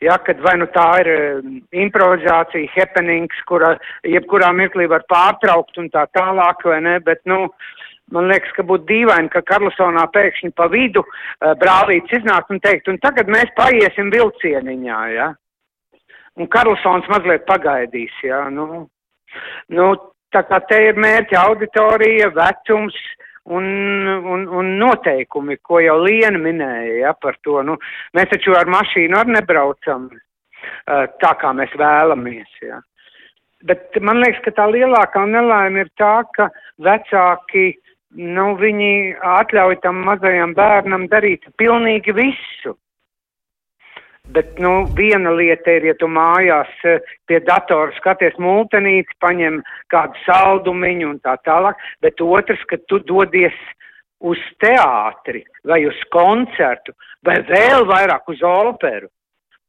Ja, 0.04 0.18
kad 0.20 0.42
vai 0.44 0.58
nu 0.60 0.68
tā 0.75 0.86
ir 1.01 1.10
eh, 1.10 1.46
improvizācija, 1.86 2.68
happenings, 2.75 3.38
kura 3.48 3.77
jebkurā 4.04 4.51
mirklī 4.54 4.89
var 4.92 5.06
pārtraukt 5.10 5.80
un 5.80 5.88
tā 5.94 6.04
tālāk, 6.13 6.65
vai 6.68 6.82
ne, 6.84 6.98
bet, 7.01 7.22
nu, 7.32 7.46
man 8.13 8.27
liekas, 8.30 8.51
ka 8.58 8.65
būtu 8.68 8.86
dīvaini, 8.89 9.32
ka 9.34 9.42
Karlsonā 9.48 10.04
pēkšņi 10.13 10.51
pa 10.60 10.68
vidu 10.70 11.01
uh, 11.08 11.54
brālīts 11.62 12.12
iznākt 12.20 12.51
un 12.54 12.60
teikt, 12.62 12.92
un 12.92 13.00
tagad 13.01 13.32
mēs 13.32 13.56
paiesim 13.58 14.12
vilcieniņā, 14.13 15.00
ja. 15.15 15.32
Un 16.36 16.51
Karlsons 16.51 17.08
mazliet 17.10 17.48
pagaidīs, 17.48 18.13
ja, 18.27 18.44
nu, 18.51 18.84
nu, 19.72 19.88
tā 20.36 20.44
kā 20.50 20.60
te 20.70 20.82
ir 20.89 21.00
mērķa 21.00 21.46
auditorija, 21.48 22.34
vecums, 22.36 22.98
un, 23.46 24.08
un, 24.34 24.48
un 24.48 24.72
noteikumi, 24.82 25.58
ko 25.62 25.80
jau 25.84 25.98
Liena 26.01 26.39
minēja 26.42 26.98
ja, 27.04 27.13
par 27.13 27.38
to. 27.46 27.62
Nu, 27.65 27.77
mēs 28.18 28.32
taču 28.34 28.56
ar 28.58 28.70
mašīnu 28.72 29.20
arī 29.20 29.38
nebraucam 29.38 30.10
uh, 30.10 31.06
tā, 31.22 31.34
kā 31.42 31.54
mēs 31.58 31.74
vēlamies. 31.80 32.60
Ja. 32.65 32.82
Bet 33.65 33.98
man 34.01 34.22
liekas, 34.22 34.42
ka 34.46 34.56
tā 34.60 34.70
lielākā 34.74 35.25
nelaime 35.30 35.86
ir 35.86 35.92
tā, 35.98 36.15
ka 36.38 36.50
vecāki, 36.82 37.75
nu, 38.15 38.51
atļauj 39.36 39.80
tam 39.86 40.04
mazajam 40.08 40.56
bērnam 40.58 41.08
darīt 41.12 41.46
pilnīgi 41.62 42.15
visu. 42.18 42.75
Bet, 44.34 44.58
nu, 44.58 44.88
viena 44.98 45.29
lieta 45.38 45.75
ir, 45.77 45.86
ja 45.91 45.96
tu 46.00 46.08
mājās 46.10 46.72
eh, 46.89 47.01
pie 47.29 47.39
datora 47.46 47.94
skaties 48.00 48.38
multenīti, 48.41 49.13
paņem 49.22 49.60
kādu 49.94 50.17
saldumiņu 50.25 51.12
un 51.12 51.20
tā 51.22 51.36
tālāk, 51.46 51.77
bet 52.01 52.22
otrs, 52.22 52.63
ka 52.70 52.79
tu 52.89 53.00
dodies 53.05 53.53
uz 54.25 54.41
teātri 54.63 55.44
vai 55.67 55.84
uz 55.86 56.00
koncertu 56.10 56.96
vai 57.25 57.38
vēl 57.46 57.86
vairāk 57.86 58.34
uz 58.34 58.41
operu. 58.41 59.12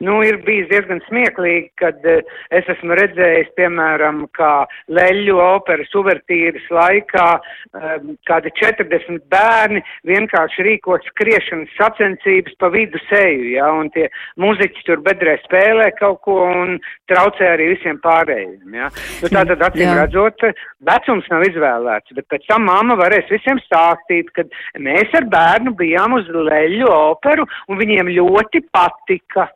Nu, 0.04 0.18
ir 0.20 0.36
bijis 0.44 0.66
diezgan 0.68 0.98
smieklīgi, 1.06 1.70
kad 1.80 2.02
uh, 2.04 2.34
es 2.52 2.66
esmu 2.68 2.98
redzējis, 2.98 3.48
piemēram, 3.56 4.26
kā 4.36 4.66
Leļu 4.92 5.38
operas 5.40 5.94
uvertīras 5.96 6.66
laikā 6.68 7.24
um, 7.38 8.10
kādi 8.28 8.52
40 8.60 9.24
bērni 9.32 9.80
vienkārši 10.04 10.66
rīko 10.68 10.98
skriešanas 11.06 11.72
sacensības 11.78 12.58
pa 12.60 12.68
vidu 12.76 13.00
seju, 13.06 13.48
ja, 13.54 13.70
un 13.72 13.88
tie 13.96 14.10
muziķi 14.36 14.84
tur 14.84 15.00
bedrē 15.06 15.38
spēlē 15.46 15.88
kaut 15.96 16.20
ko 16.28 16.42
un 16.44 16.76
traucē 17.08 17.54
arī 17.54 17.72
visiem 17.72 17.96
pārējiem, 18.04 18.76
ja. 18.76 18.92
Nu, 19.24 19.32
tātad, 19.32 19.64
acīm 19.70 19.88
Jā. 19.88 19.98
redzot, 20.02 20.48
vecums 20.84 21.32
nav 21.32 21.48
izvēlēts, 21.48 22.12
bet 22.20 22.28
pēc 22.34 22.44
tam 22.52 22.68
mamma 22.68 23.00
varēs 23.00 23.32
visiem 23.32 23.64
stāstīt, 23.64 24.28
kad 24.36 24.52
mēs 24.76 25.16
ar 25.16 25.24
bērnu 25.32 25.72
bijām 25.80 26.20
uz 26.20 26.28
Leļu 26.28 26.92
operu 26.92 27.48
un 27.72 27.80
viņiem 27.80 28.12
ļoti 28.20 28.68
patika. 28.76 29.48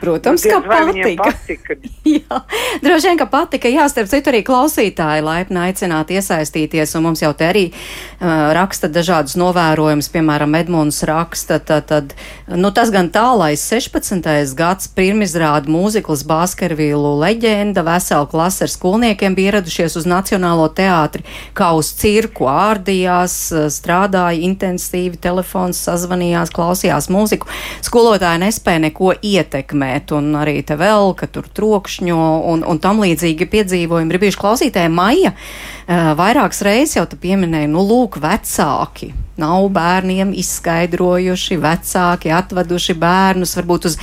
Protams, 0.00 0.42
Diez 0.42 0.52
ka 0.52 0.60
patika. 0.60 1.24
patika. 1.24 1.74
Jā, 2.04 2.40
droši 2.84 3.08
vien, 3.08 3.16
ka 3.16 3.26
patika. 3.30 3.70
Jā, 3.72 3.86
starp 3.88 4.10
citu, 4.10 4.28
arī 4.28 4.42
klausītāji 4.44 5.24
laipni 5.24 5.62
aicināti 5.64 6.18
iesaistīties, 6.20 6.92
un 6.98 7.06
mums 7.06 7.22
jau 7.24 7.30
te 7.32 7.46
arī 7.48 7.62
uh, 7.72 8.52
raksta 8.52 8.90
dažādus 8.92 9.38
novērojumus, 9.40 10.10
piemēram, 10.12 10.58
Edmunds 10.60 11.00
raksta, 11.08 11.56
tad, 11.56 11.88
tad, 11.88 12.12
nu, 12.52 12.68
tas 12.76 12.92
gan 12.92 13.08
tālais 13.14 13.64
16. 13.64 14.52
gads 14.58 14.90
pirmizrāda 14.92 15.72
mūziklas 15.72 16.26
Bāskervīlu 16.28 17.14
leģenda, 17.22 17.86
vesela 17.86 18.28
klase 18.28 18.66
ar 18.66 18.74
skolniekiem 18.74 19.38
bija 19.38 19.54
ieradušies 19.54 19.96
uz 20.02 20.08
Nacionālo 20.10 20.68
teātri, 20.68 21.24
kā 21.56 21.70
uz 21.78 21.94
cirku, 21.96 22.50
ārdījās, 22.52 23.38
uh, 23.56 23.70
strādāja 23.72 24.44
intensīvi, 24.50 25.16
telefons 25.16 25.80
sazvanījās, 25.88 26.52
klausījās 26.52 27.08
mūziku. 27.08 27.48
Skolotāji 27.88 28.44
nespēja 28.44 28.84
neko 28.90 29.16
ietekmēt, 29.52 30.12
un 30.16 30.32
arī 30.40 30.62
te 30.64 30.76
vēl, 30.76 31.12
ka 31.16 31.28
tur 31.28 31.46
trokšņo 31.52 32.24
un, 32.48 32.64
un 32.64 32.80
tam 32.80 33.02
līdzīgi 33.02 33.48
piedzīvojumi 33.52 34.12
ir 34.12 34.20
bijuši 34.22 34.40
klausītāji 34.40 34.92
Maija. 34.92 35.34
Uh, 35.82 36.12
vairākas 36.16 36.62
reizes 36.64 36.96
jau 36.96 37.06
tu 37.06 37.18
pieminēji, 37.20 37.70
nu, 37.72 37.84
lūk, 37.84 38.18
vecāki. 38.22 39.12
Nav 39.40 39.68
bērniem 39.72 40.32
izskaidrojuši, 40.38 41.58
vecāki 41.60 42.32
atveduši 42.32 42.96
bērnus 43.00 43.56
varbūt 43.58 43.90
uz 43.90 43.98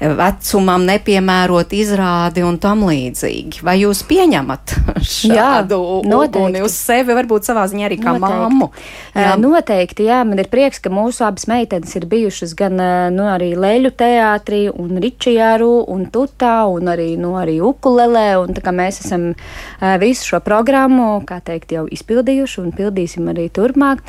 vecumam 0.00 0.84
nepiemērot 0.88 1.74
izrādi 1.76 2.44
un 2.46 2.56
tam 2.60 2.86
līdzīgi. 2.88 3.60
Vai 3.66 3.76
jūs 3.82 4.00
pieņemat 4.08 4.74
šādu 5.04 5.78
uguni 6.08 6.62
uz 6.64 6.74
sevi, 6.76 7.12
varbūt 7.16 7.50
savā 7.50 7.66
ziņā 7.68 7.88
arī 7.90 7.98
kā 8.00 8.14
Noteikti. 8.16 8.38
mammu? 8.40 8.70
Jā. 9.12 9.34
Noteikti, 9.40 10.06
jā, 10.08 10.22
man 10.24 10.40
ir 10.40 10.48
prieks, 10.52 10.80
ka 10.80 10.92
mūsu 10.92 11.26
abas 11.28 11.44
meitenes 11.50 11.92
ir 11.98 12.06
bijušas 12.08 12.54
gan 12.56 12.80
eh, 12.80 13.10
nu, 13.12 13.26
arī 13.28 13.52
Leļu 13.60 13.92
teātrī, 14.00 14.62
un 14.72 15.00
Ričijāru, 15.02 15.70
un 15.92 16.06
Tutā, 16.12 16.64
un 16.72 16.88
arī, 16.94 17.12
nu, 17.20 17.34
arī 17.40 17.58
Ukulelē, 17.64 18.28
un 18.40 18.56
tā 18.56 18.64
kā 18.64 18.72
mēs 18.74 19.02
esam 19.04 19.30
uh, 19.34 19.94
visu 20.00 20.32
šo 20.32 20.40
programmu, 20.44 21.10
kā 21.28 21.42
teikt, 21.44 21.74
jau 21.76 21.84
izpildījuši 21.90 22.60
un 22.62 22.72
pildīsim 22.76 23.28
arī 23.32 23.50
turpmāk. 23.52 24.00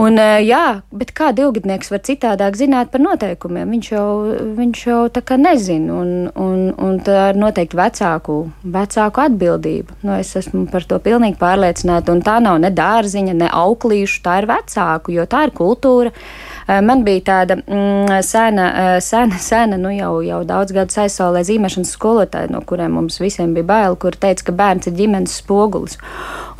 Un, 0.00 0.16
uh, 0.20 0.38
jā, 0.44 0.80
bet 0.96 1.12
kā 1.16 1.32
divgadnieks 1.36 1.92
var 1.92 2.02
citādāk 2.06 2.56
zināt 2.58 2.92
par 2.94 3.04
noteikumiem? 3.04 3.68
Viņš 3.76 3.92
jau, 3.92 4.08
viņš 4.56 4.86
jau 4.88 5.02
tā 5.12 5.25
kā 5.26 5.36
nezina, 5.40 5.94
un, 6.00 6.10
un, 6.38 6.60
un 6.82 6.98
tā 7.04 7.30
ir 7.32 7.38
noteikti 7.40 7.78
vecāku, 7.78 8.36
vecāku 8.76 9.22
atbildība. 9.24 9.96
Nu, 10.06 10.14
es 10.16 10.32
esmu 10.38 10.64
par 10.70 10.86
to 10.88 10.98
pilnīgi 11.02 11.38
pārliecināta, 11.40 12.14
un 12.14 12.22
tā 12.24 12.38
nav 12.42 12.60
ne 12.62 12.70
dārziņa, 12.74 13.34
ne 13.40 13.50
auklīšu, 13.52 14.22
tā 14.24 14.40
ir 14.42 14.48
vecāku, 14.50 15.14
jo 15.16 15.26
tā 15.30 15.46
ir 15.48 15.54
kultūra. 15.56 16.12
Eh, 16.66 16.80
Man 16.82 17.04
bija 17.06 17.24
tāda 17.30 17.58
mm, 17.60 18.22
sena, 18.26 18.66
eh, 18.82 18.96
sena, 19.04 19.38
sena, 19.42 19.78
nu 19.80 19.92
jau, 19.94 20.18
jau 20.26 20.42
daudz 20.46 20.74
gadus 20.74 20.98
aizsaulē 21.04 21.44
zīmēšanas 21.46 21.94
skolotāja, 21.98 22.50
no 22.50 22.62
kuriem 22.66 22.96
mums 22.98 23.20
visiem 23.22 23.54
bija 23.54 23.68
bail, 23.68 23.98
kur 24.00 24.16
teica, 24.18 24.48
ka 24.48 24.56
bērns 24.56 24.90
ir 24.90 24.98
ģimenes 24.98 25.38
spogulis. 25.42 25.98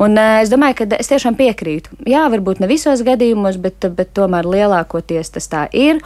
Un 0.03 0.17
eh, 0.19 0.41
es 0.43 0.53
domāju, 0.53 0.81
ka 0.81 1.01
es 1.01 1.11
tiešām 1.11 1.35
piekrītu. 1.39 2.01
Jā, 2.07 2.27
varbūt 2.33 2.63
ne 2.63 2.71
visos 2.71 3.03
gadījumos, 3.07 3.59
bet, 3.61 3.87
bet 3.97 4.15
tomēr 4.17 4.47
lielākoties 4.47 5.35
tas 5.35 5.51
tā 5.51 5.67
ir. 5.75 6.03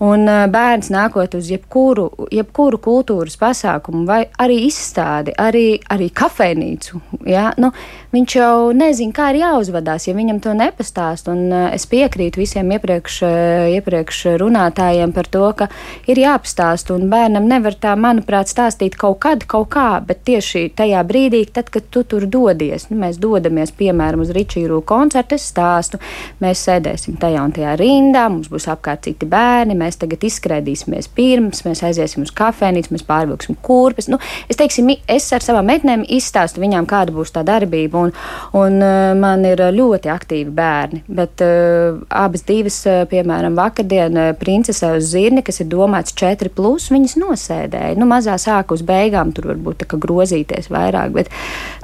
Un 0.00 0.24
bērns 0.24 0.88
nākot 0.88 1.34
uz 1.36 1.50
jebkuru, 1.52 2.06
jebkuru 2.32 2.78
kultūras 2.80 3.36
pasākumu, 3.36 4.06
vai 4.08 4.22
arī 4.40 4.62
izstādi, 4.64 5.34
arī, 5.36 5.64
arī 5.92 6.08
kafejnīcu, 6.16 7.02
ja? 7.28 7.50
nu, 7.60 7.68
viņš 8.14 8.36
jau 8.36 8.70
nezina, 8.76 9.14
kā 9.14 9.30
ir 9.32 9.40
jāuzvedās, 9.42 10.06
ja 10.08 10.14
viņam 10.16 10.40
to 10.42 10.54
nepastāst. 10.56 11.28
Un 11.30 11.50
ā, 11.54 11.62
es 11.76 11.86
piekrītu 11.90 12.40
visiem 12.42 12.70
iepriekš, 12.74 13.20
ā, 13.26 13.32
iepriekš 13.76 14.22
runātājiem 14.42 15.14
par 15.16 15.28
to, 15.30 15.44
ka 15.56 15.70
ir 16.10 16.20
jāpastāst, 16.22 16.90
un 16.94 17.08
bērnam 17.12 17.46
nevar 17.50 17.76
tā, 17.80 17.94
manuprāt, 17.98 18.50
stāstīt 18.50 18.98
kaut 19.00 19.20
kad, 19.24 19.46
kaut 19.50 19.70
kā, 19.74 19.88
bet 20.06 20.24
tieši 20.28 20.68
tajā 20.76 21.02
brīdī, 21.06 21.44
tad, 21.52 21.70
kad 21.72 21.86
tu 21.92 22.02
tur 22.08 22.26
dodies, 22.30 22.88
nu, 22.90 22.98
mēs 23.04 23.20
dodamies, 23.22 23.74
piemēram, 23.78 24.24
uz 24.24 24.32
Ričīru 24.34 24.80
koncertu, 24.86 25.38
es 25.38 25.46
stāstu, 25.52 26.00
mēs 26.42 26.64
sēdēsim 26.66 27.18
tajā 27.20 27.44
un 27.46 27.54
tajā 27.56 27.76
rindā, 27.80 28.26
mums 28.32 28.50
būs 28.50 28.68
apkārt 28.72 29.06
citi 29.06 29.28
bērni, 29.30 29.76
mēs 29.78 30.00
tagad 30.00 30.24
izskrēdīsimies 30.26 31.10
pirms, 31.14 31.64
mēs 31.66 31.84
aiziesim 31.86 32.26
uz 32.26 32.34
kafejnīcu, 32.36 32.94
mēs 32.94 33.06
pārvilksim 33.06 33.58
kurpes. 33.62 34.10
Nu, 34.10 34.18
es, 34.48 34.58
teiksim, 34.60 34.90
es 35.10 35.28
ar 35.36 35.44
savām 35.44 35.68
meitenēm 35.70 36.04
izstāstu 36.18 36.62
viņām, 36.62 36.88
kāda 36.90 37.14
būs 37.14 37.34
tā 37.34 37.44
darbība, 37.46 37.99
un, 38.00 38.14
un 38.58 38.78
uh, 38.84 39.12
man 39.18 39.44
ir 39.48 39.62
ļoti 39.76 40.10
aktīvi 40.12 40.50
bērni, 40.56 41.02
bet 41.20 41.44
uh, 41.44 42.00
abas 42.08 42.44
divas, 42.48 42.80
piemēram, 43.10 43.58
vakardien 43.58 44.18
princese 44.40 44.92
uz 44.96 45.12
zirni, 45.12 45.44
kas 45.46 45.62
ir 45.62 45.70
domāts 45.72 46.16
4, 46.16 46.52
plus, 46.56 46.90
viņas 46.92 47.16
nosēdēja. 47.20 47.98
Nu, 48.00 48.08
mazā 48.10 48.36
sāka 48.40 48.76
uz 48.76 48.84
beigām, 48.86 49.34
tur 49.36 49.52
varbūt 49.52 49.82
tā 49.84 49.90
kā 49.90 50.00
grozīties 50.00 50.70
vairāk, 50.72 51.14
bet, 51.16 51.32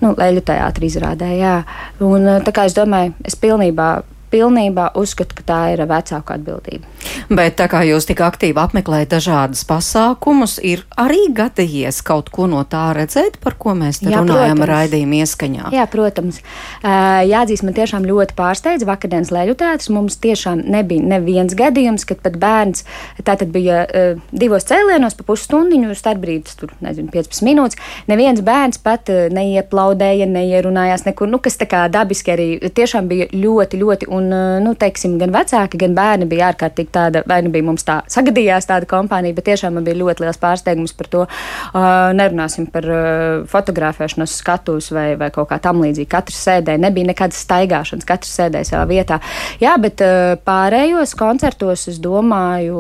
nu, 0.03 0.15
leļu 0.19 0.45
teātri 0.47 0.91
izrādē, 0.91 1.33
jā. 1.39 1.57
Un, 2.05 2.29
tā 2.47 2.55
kā 2.55 2.67
es 2.69 2.77
domāju, 2.77 3.15
es 3.27 3.39
pilnībā 3.41 3.91
pilnībā 4.33 4.91
uzskatu, 4.99 5.37
ka 5.39 5.47
tā 5.47 5.61
ir 5.75 5.83
vecāku 5.87 6.35
atbildība. 6.35 6.89
Bet 7.31 7.57
tā 7.61 7.69
kā 7.71 7.83
jūs 7.87 8.09
tik 8.09 8.21
aktīvi 8.25 8.59
apmeklējat 8.61 9.15
dažādas 9.17 9.63
pasākumus, 9.69 10.59
ir 10.63 10.83
arī 10.99 11.29
gadījies 11.37 12.03
kaut 12.07 12.31
ko 12.35 12.49
no 12.51 12.63
tā 12.69 12.89
redzēt, 12.97 13.39
par 13.43 13.57
ko 13.61 13.75
mēs 13.79 14.03
te 14.03 14.11
Jā, 14.11 14.23
runājam 14.23 14.63
raidījuma 14.67 15.21
ieskaņā. 15.23 15.71
Jā, 15.75 15.87
protams. 15.91 16.41
Jāatzīst, 16.83 17.65
man 17.67 17.77
tiešām 17.77 18.07
ļoti 18.09 18.37
pārsteidz 18.39 18.87
vakardienas 18.89 19.33
leļu 19.35 19.57
teātris. 19.59 19.91
Mums 19.95 20.19
tiešām 20.23 20.63
nebija 20.71 21.05
neviens 21.15 21.55
gadījums, 21.59 22.07
kad 22.09 22.21
pat 22.25 22.39
bērns, 22.43 22.85
tātad 23.27 23.53
bija 23.55 23.85
divos 24.33 24.67
cēlienos 24.69 25.17
pa 25.19 25.27
pusstundiņu, 25.31 25.95
starpbrīdis 25.97 26.59
tur, 26.61 26.75
nezinu, 26.85 27.11
15 27.15 27.47
minūtes. 27.47 27.81
Neviens 28.11 28.43
bērns 28.47 28.83
pat 28.83 29.11
neieplaudēja, 29.11 30.29
neierunājās 30.31 31.07
nekur, 31.09 31.31
nu, 31.31 31.41
kas 31.43 31.59
tā 31.61 31.69
kā 31.71 31.87
dabiski 31.93 32.35
arī 32.35 32.49
tiešām 32.77 33.09
bija 33.11 33.29
ļoti, 33.33 33.81
ļoti 33.83 34.11
Un, 34.17 34.33
eh, 34.33 34.59
nu, 34.65 34.73
teiksim, 34.79 35.17
gan 35.21 35.33
vecāki, 35.35 35.79
gan 35.81 35.95
bērni 35.97 36.29
bija 36.31 36.51
ārkārtīgi 36.53 36.93
tāda, 36.95 37.23
vai 37.29 37.41
nu 37.45 37.53
bija 37.55 37.67
mums 37.67 37.85
tā 37.87 37.99
sagadījās 38.13 38.69
tāda 38.71 38.89
kompānija, 38.91 39.37
bet 39.37 39.49
tiešām 39.51 39.77
man 39.77 39.87
bija 39.87 39.99
ļoti 40.01 40.25
liels 40.25 40.41
pārsteigums 40.43 40.95
par 40.97 41.11
to. 41.13 41.25
Uh, 41.27 41.87
nerunāsim 42.17 42.69
par 42.73 42.89
uh, 42.89 43.45
fotografēšanos 43.51 44.37
skatus 44.41 44.91
vai, 44.95 45.09
vai 45.21 45.31
kaut 45.35 45.51
kā 45.51 45.61
tam 45.63 45.83
līdzīgi. 45.85 46.09
Katrs 46.13 46.41
sēdēja, 46.49 46.83
nebija 46.87 47.11
nekādas 47.11 47.41
staigāšanas, 47.45 48.09
katrs 48.09 48.35
sēdēja 48.41 48.71
savā 48.71 48.85
vietā. 48.91 49.21
Jā, 49.63 49.77
bet 49.83 50.03
uh, 50.05 50.37
pārējos 50.47 51.17
koncertos, 51.19 51.89
es 51.93 52.01
domāju, 52.03 52.77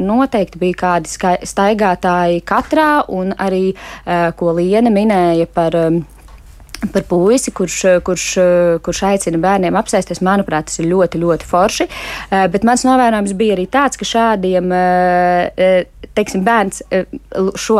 noteikti 0.00 0.60
bija 0.62 0.82
kādi 0.84 1.34
staigātāji 1.48 2.44
katrā 2.48 2.92
un 3.12 3.34
arī, 3.38 3.72
ko 4.38 4.54
Liena 4.56 4.92
minēja 4.92 5.48
par. 5.52 5.76
Par 6.78 7.02
puisi, 7.10 7.50
kurš, 7.50 7.76
kurš, 8.06 8.24
kurš 8.86 9.00
aicina 9.08 9.40
bērniem 9.42 9.74
apsēsties. 9.80 10.20
Manuprāt, 10.22 10.68
tas 10.70 10.78
ir 10.78 10.86
ļoti, 10.92 11.18
ļoti 11.18 11.46
forši. 11.48 11.86
Eh, 12.30 12.44
bet 12.52 12.62
mans 12.62 12.84
novērojums 12.86 13.34
bija 13.38 13.56
arī 13.56 13.66
tāds, 13.66 13.98
ka 13.98 14.06
šādiem, 14.06 14.70
eh, 14.72 15.50
eh, 15.56 15.84
teiksim, 16.18 16.44
bērns 16.46 16.82
šo, 17.58 17.78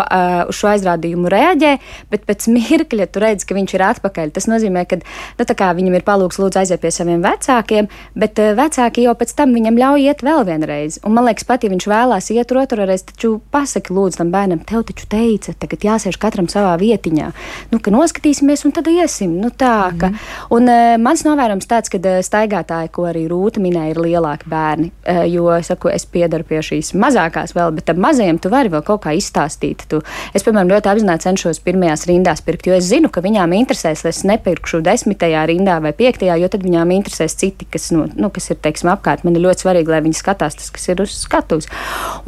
uz 0.48 0.58
šo 0.58 0.70
aizrādījumu 0.72 1.30
reaģē, 1.32 1.74
bet 2.12 2.24
pēc 2.28 2.48
mirkļa 2.54 3.08
tu 3.12 3.22
redz, 3.22 3.46
ka 3.48 3.56
viņš 3.56 3.74
ir 3.76 3.84
atpakaļ. 3.88 4.32
Tas 4.36 4.48
nozīmē, 4.50 4.84
ka 4.88 5.00
nu, 5.00 5.46
viņam 5.78 5.98
ir 5.98 6.06
palūgts 6.06 6.40
lūdzu 6.40 6.62
aiziet 6.62 6.82
pie 6.82 6.92
saviem 6.94 7.22
vecākiem, 7.24 7.88
bet 8.18 8.40
vecāki 8.58 9.06
jau 9.06 9.14
pēc 9.18 9.34
tam 9.38 9.54
viņam 9.56 9.78
ļauj 9.80 10.06
iet 10.08 10.24
vēl 10.26 10.44
vienreiz. 10.48 11.00
Un 11.06 11.16
man 11.16 11.28
liekas, 11.28 11.46
pat 11.48 11.64
ja 11.64 11.72
viņš 11.72 11.88
vēlās 11.90 12.30
iet 12.34 12.54
otru 12.54 12.86
reizi, 12.88 13.08
taču 13.12 13.34
pasaki 13.54 13.94
lūdzu 13.96 14.22
tam 14.22 14.32
bērnam, 14.34 14.62
tev 14.68 14.84
taču 14.88 15.08
teica, 15.10 15.54
tagad 15.58 15.86
jāsēž 15.86 16.18
katram 16.20 16.48
savā 16.50 16.74
vietiņā. 16.80 17.30
Nu, 17.72 17.80
ka 17.82 17.92
noskatīsimies 17.94 18.64
un 18.68 18.74
tad 18.76 18.90
iesim. 18.92 19.36
Nu, 19.42 19.50
tā, 19.50 19.90
ka, 19.98 20.12
mm. 20.12 20.48
un, 20.54 20.72
mans 21.04 21.24
novērojums 21.26 21.68
tāds, 21.70 21.92
ka 21.92 22.00
staigātāji, 22.24 22.92
ko 22.94 23.08
arī 23.10 23.26
Rūta 23.30 23.62
minēja, 23.62 23.94
ir 23.94 24.02
lielāki 24.02 24.50
bērni. 24.50 24.90
Jo 25.28 25.58
saku, 25.64 25.90
es 25.92 26.06
piedaru 26.08 26.46
pie 26.48 26.62
šīs 26.64 26.94
mazākās 26.98 27.54
vēl, 27.56 27.74
bet 27.78 27.88
tam 27.90 28.00
mazajiem 28.28 28.40
tu 28.42 28.50
vari 28.52 28.68
vēl 28.68 28.82
kaut 28.84 29.02
kā 29.04 29.14
izstāstīt. 29.16 29.86
Tu, 29.88 30.00
es, 30.34 30.44
piemēram, 30.44 30.70
ļoti 30.72 30.90
apzināti 30.92 31.26
cenšos 31.28 31.60
pirmajās 31.64 32.06
rindās 32.08 32.42
pirkt, 32.44 32.66
jo 32.66 32.76
es 32.76 32.88
zinu, 32.88 33.08
ka 33.08 33.22
viņām 33.24 33.52
interesēs, 33.56 34.04
lai 34.04 34.12
es 34.12 34.24
nepirkšu 34.28 34.82
desmitajā 34.84 35.46
rindā 35.48 35.78
vai 35.80 35.92
piektajā, 35.96 36.36
jo 36.42 36.48
tad 36.48 36.64
viņām 36.64 36.92
interesēs 36.98 37.36
citi, 37.38 37.66
kas, 37.70 37.90
nu, 37.94 38.06
nu, 38.14 38.30
kas 38.30 38.50
ir 38.50 38.60
teiksim, 38.60 38.90
apkārt. 38.92 39.24
Man 39.24 39.36
ir 39.36 39.44
ļoti 39.46 39.64
svarīgi, 39.64 39.92
lai 39.92 40.02
viņi 40.04 40.18
skatās 40.18 40.58
tas, 40.58 40.70
kas 40.74 40.88
ir 40.88 41.02
uz 41.04 41.14
skatuves. 41.24 41.68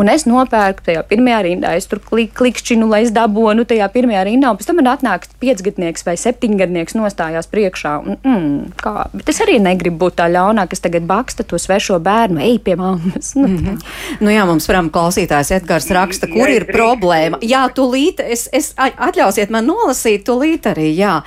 Un 0.01 0.11
es 0.13 0.27
nopērku 0.29 0.87
tajā 0.87 1.05
pirmajā 1.11 1.43
rindā, 1.47 1.75
es 1.77 1.89
tur 1.91 2.01
klik, 2.05 2.33
klikšķinu, 2.39 2.89
lai 2.91 3.05
es 3.07 3.15
dabūnu 3.15 3.67
tajā 3.69 3.89
pirmajā 3.93 4.25
rindā, 4.31 4.53
un 4.53 4.61
pēc 4.61 4.71
tam 4.71 4.81
man 4.81 4.91
atnāk 4.95 5.29
piecgadnieks 5.43 6.07
vai 6.07 6.17
septiņgadnieks 6.21 6.97
nostājās 6.99 7.51
priekšā. 7.51 7.97
Un, 8.01 8.19
mm, 8.25 8.77
kā? 8.81 8.95
Bet 9.15 9.33
es 9.33 9.43
arī 9.45 9.59
negribu 9.63 10.07
būt 10.07 10.21
tā 10.21 10.31
ļaunā, 10.33 10.67
kas 10.71 10.85
tagad 10.85 11.07
baksta 11.09 11.47
to 11.47 11.61
svešo 11.61 12.01
bērnu, 12.03 12.43
ej 12.45 12.61
pie 12.65 12.79
mammas. 12.81 13.35
Nu, 13.41 13.47
mm 13.47 13.57
-hmm. 13.57 13.79
nu 14.21 14.31
jā, 14.31 14.43
mums 14.47 14.69
varam 14.69 14.91
klausītājs 14.93 15.51
Edgars 15.57 15.89
raksta, 15.94 16.29
kur 16.31 16.50
ir 16.50 16.66
problēma. 16.70 17.40
Jā, 17.44 17.64
tūlīt, 17.74 18.22
es, 18.24 18.46
es 18.57 18.72
atļausiet 18.79 19.53
man 19.55 19.68
nolasīt, 19.68 20.24
tūlīt 20.29 20.68
arī, 20.70 20.90
jā. 20.96 21.20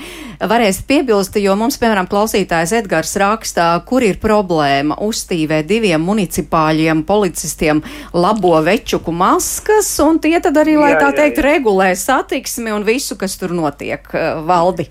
Varēsiet 0.44 0.88
piebilst, 0.90 1.38
jo 1.40 1.56
mums, 1.60 1.78
piemēram, 1.82 2.10
klausītājs 2.12 2.76
Edgars 2.82 3.16
rakstā, 3.22 3.68
kur 3.88 4.04
ir 4.06 4.20
problēma 4.24 4.98
uzstīvē 5.04 5.62
diviem 5.68 6.04
municipāļiem 6.04 7.06
policistiem 7.08 7.84
labo 8.14 8.56
večuku 8.66 9.14
maskas, 9.16 9.92
un 10.04 10.22
tie 10.24 10.40
tad 10.44 10.58
arī, 10.60 10.78
lai 10.80 10.94
jā, 10.96 11.02
tā 11.06 11.12
teikt, 11.24 11.40
jā, 11.40 11.44
jā. 11.44 11.50
regulē 11.52 11.92
satiksmi 12.00 12.74
un 12.76 12.88
visu, 12.88 13.20
kas 13.20 13.38
tur 13.40 13.56
notiek, 13.56 14.10
valdi. 14.48 14.90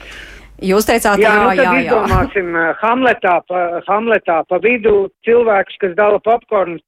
Jūs 0.62 0.86
teicāt, 0.86 1.18
jā, 1.18 1.26
jā, 1.26 1.42
nu, 1.42 1.54
jā, 1.58 1.62
jā. 1.64 1.80
Izdomāsim 1.82 2.54
Hamletā 2.78 3.34
pa, 3.48 3.62
Hamletā 3.88 4.38
pa 4.46 4.60
vidu 4.62 5.08
cilvēks, 5.26 5.78
kas 5.82 5.96
dala 5.98 6.20
popkornu. 6.22 6.78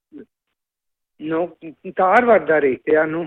Nu, 1.24 1.46
tā 1.96 2.10
arī 2.18 2.30
var 2.32 2.44
darīt, 2.48 2.84
jā, 2.90 3.06
nu. 3.10 3.26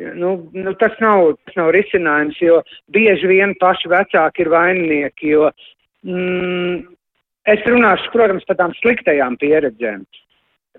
Nu, 0.00 0.30
nu, 0.56 0.72
tas, 0.80 0.94
nav, 1.04 1.34
tas 1.44 1.58
nav 1.58 1.74
risinājums, 1.76 2.38
jo 2.40 2.62
bieži 2.88 3.28
vien 3.28 3.50
paši 3.60 3.90
vecāki 3.92 4.46
ir 4.46 4.48
vaininieki, 4.48 5.34
jo 5.34 5.50
mm, 6.08 6.78
es 7.52 7.66
runāšu, 7.68 8.08
protams, 8.14 8.46
par 8.48 8.56
tām 8.62 8.72
sliktajām 8.78 9.36
pieredzēm. 9.42 10.06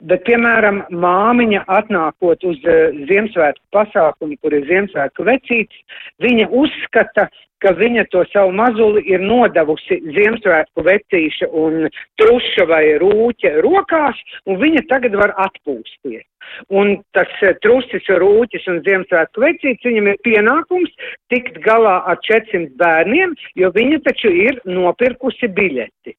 Bet, 0.02 0.24
piemēram, 0.26 0.80
māmiņa 0.98 1.62
atnākot 1.70 2.42
uz 2.50 2.58
uh, 2.66 2.96
Ziemassvētku 3.06 3.62
pasākumu, 3.76 4.34
kur 4.42 4.56
ir 4.58 4.66
Ziemassvētku 4.66 5.26
vecītis, 5.28 6.00
viņa 6.26 6.48
uzskata, 6.58 7.28
ka 7.62 7.74
viņa 7.78 8.08
to 8.10 8.24
savu 8.32 8.50
mazuli 8.58 9.04
ir 9.12 9.22
nodevusi 9.22 10.00
Ziemassvētku 10.16 10.86
vecīša 10.88 11.52
un 11.64 11.86
truša 12.18 12.66
vai 12.72 12.82
rūķa 13.04 13.52
rokās, 13.62 14.18
un 14.50 14.58
viņa 14.64 14.88
tagad 14.90 15.20
var 15.22 15.36
atpūsties. 15.46 16.26
Un 16.74 16.96
tas 17.14 17.30
uh, 17.46 17.54
trusis, 17.62 18.10
rūķis 18.26 18.66
un 18.74 18.82
Ziemassvētku 18.88 19.46
vecītis, 19.46 19.86
viņam 19.86 20.10
ir 20.10 20.24
pienākums 20.26 21.14
tikt 21.30 21.62
galā 21.68 22.00
ar 22.10 22.18
400 22.26 22.74
bērniem, 22.82 23.38
jo 23.54 23.70
viņa 23.78 24.02
taču 24.10 24.34
ir 24.48 24.58
nopirkusi 24.66 25.52
biļeti. 25.62 26.18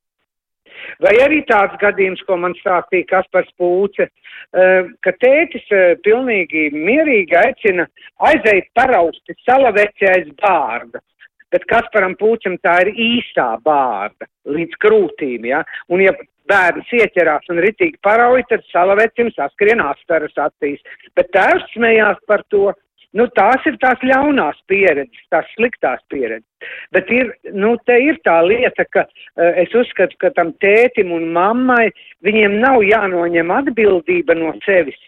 Vai 1.05 1.15
arī 1.25 1.43
tāds 1.49 1.79
gadījums, 1.83 2.23
ko 2.27 2.39
man 2.41 2.57
stāstīja 2.61 3.09
Kaspars 3.11 3.53
Pūce, 3.61 4.09
uh, 4.09 4.91
ka 5.05 5.15
tētis 5.23 5.65
uh, 5.75 5.95
pilnīgi 6.07 6.69
mierīgi 6.75 7.39
aicina 7.39 7.89
aizeit 8.31 8.71
parausti 8.75 9.37
salaveci 9.47 10.11
aiz 10.11 10.29
bārda. 10.43 11.03
Bet 11.53 11.67
Kasparam 11.69 12.15
Pūčam 12.17 12.57
tā 12.65 12.79
ir 12.87 12.95
īstā 12.97 13.51
bārda 13.65 14.29
līdz 14.49 14.79
krūtīm, 14.81 15.45
ja, 15.51 15.61
un 15.93 16.01
ja 16.01 16.15
bērns 16.49 16.89
ieķerās 16.97 17.51
un 17.53 17.61
ritīgi 17.63 18.01
parauj, 18.05 18.43
tad 18.51 18.65
salavecim 18.73 19.31
saskrien 19.37 19.83
astaras 19.85 20.35
acīs, 20.47 20.81
bet 21.17 21.31
tēvs 21.37 21.69
smējās 21.75 22.23
par 22.29 22.45
to, 22.53 22.71
nu 23.19 23.27
tās 23.37 23.65
ir 23.69 23.77
tās 23.83 24.01
ļaunās 24.07 24.59
pieredzes, 24.71 25.27
tās 25.33 25.49
sliktās 25.57 26.01
pieredzes, 26.13 26.75
bet 26.95 27.11
ir, 27.13 27.33
nu 27.53 27.75
te 27.87 27.99
ir 28.01 28.19
tā 28.27 28.39
lieta, 28.47 28.87
ka 28.93 29.07
uh, 29.07 29.53
es 29.63 29.75
uzskatu, 29.77 30.19
ka 30.23 30.33
tam 30.37 30.55
tētim 30.65 31.13
un 31.15 31.29
mammai 31.37 31.91
viņiem 32.27 32.59
nav 32.63 32.83
jānoņem 32.87 33.55
atbildība 33.61 34.37
no 34.39 34.55
sevis, 34.67 34.99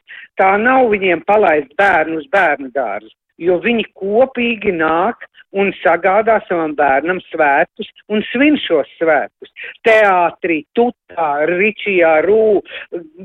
tā 0.40 0.54
nav 0.60 0.90
viņiem 0.92 1.24
palaist 1.28 1.72
bērnu 1.80 2.20
uz 2.22 2.30
bērnu 2.32 2.72
dārzu, 2.74 3.12
jo 3.40 3.58
viņi 3.62 3.86
kopīgi 3.98 4.74
nāk 4.76 5.26
un 5.54 5.70
sagādā 5.80 6.40
savam 6.48 6.74
bērnam 6.78 7.20
svētkus 7.28 7.90
un 8.10 8.24
svin 8.32 8.56
šos 8.58 8.90
svētkus. 8.98 9.52
Teātrī, 9.86 10.62
tutā, 10.74 11.28
ričijā, 11.50 12.16
rū, 12.26 12.58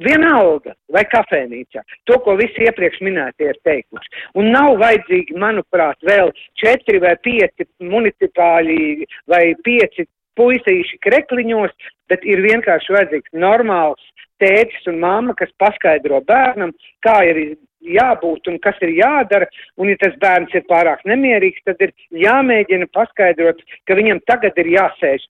vienalga 0.06 0.76
vai 0.94 1.06
kafēnīcā. 1.10 1.84
To, 2.10 2.20
ko 2.26 2.38
visi 2.40 2.68
iepriekš 2.68 3.02
minētie 3.06 3.50
ir 3.50 3.60
teikuši. 3.66 4.14
Un 4.38 4.52
nav 4.54 4.78
vajadzīgi, 4.82 5.38
manuprāt, 5.42 5.98
vēl 6.06 6.32
četri 6.62 7.02
vai 7.02 7.16
pieci 7.26 7.68
municipāļi 7.82 9.10
vai 9.30 9.44
pieci 9.66 10.06
puisīši 10.40 11.02
krekliņos, 11.04 11.74
bet 12.12 12.24
ir 12.30 12.46
vienkārši 12.46 12.96
vajadzīgs 12.96 13.36
normāls 13.42 14.06
tētis 14.40 14.86
un 14.88 15.02
mamma, 15.02 15.36
kas 15.36 15.52
paskaidro 15.60 16.22
bērnam, 16.28 16.72
kā 17.04 17.18
ir 17.28 17.42
jābūt 17.82 18.50
un 18.52 18.60
kas 18.64 18.80
ir 18.86 18.94
jādara, 18.98 19.50
un 19.80 19.92
ja 19.92 19.98
tas 20.02 20.16
bērns 20.22 20.54
ir 20.56 20.66
pārāk 20.70 21.04
nemierīgs, 21.10 21.66
tad 21.66 21.82
ir 21.86 21.94
jāmēģina 22.12 22.90
paskaidrot, 22.96 23.62
ka 23.88 24.00
viņam 24.00 24.24
tagad 24.30 24.58
ir 24.62 24.74
jāsēž 24.78 25.28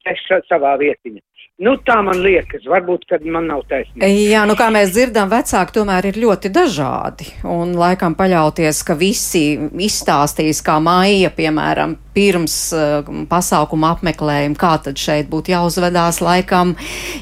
savā 0.49 0.77
vietiņā. 0.81 1.21
Nu, 1.59 1.73
tā 1.83 1.97
man 1.99 2.21
liekas, 2.23 2.63
varbūt, 2.71 3.03
kad 3.09 3.25
man 3.27 3.49
nav 3.51 3.65
taisnība. 3.67 4.07
Jā, 4.07 4.45
nu 4.47 4.55
kā 4.55 4.69
mēs 4.71 4.93
dzirdam, 4.95 5.27
vecāki 5.27 5.75
tomēr 5.75 6.07
ir 6.07 6.19
ļoti 6.23 6.51
dažādi. 6.55 7.27
Un 7.43 7.73
laikam 7.75 8.15
paļauties, 8.15 8.79
ka 8.88 8.95
visi 8.95 9.43
izstāstīs, 9.83 10.63
kā 10.63 10.77
maija, 10.79 11.33
piemēram, 11.35 11.97
pirms 12.19 12.55
uh, 12.75 13.08
pasākuma 13.32 13.93
apmeklējuma, 13.95 14.58
kā 14.60 14.73
tad 14.84 14.99
šeit 14.99 15.29
būtu 15.32 15.53
jāuzvedās, 15.53 16.19
laikam 16.23 16.75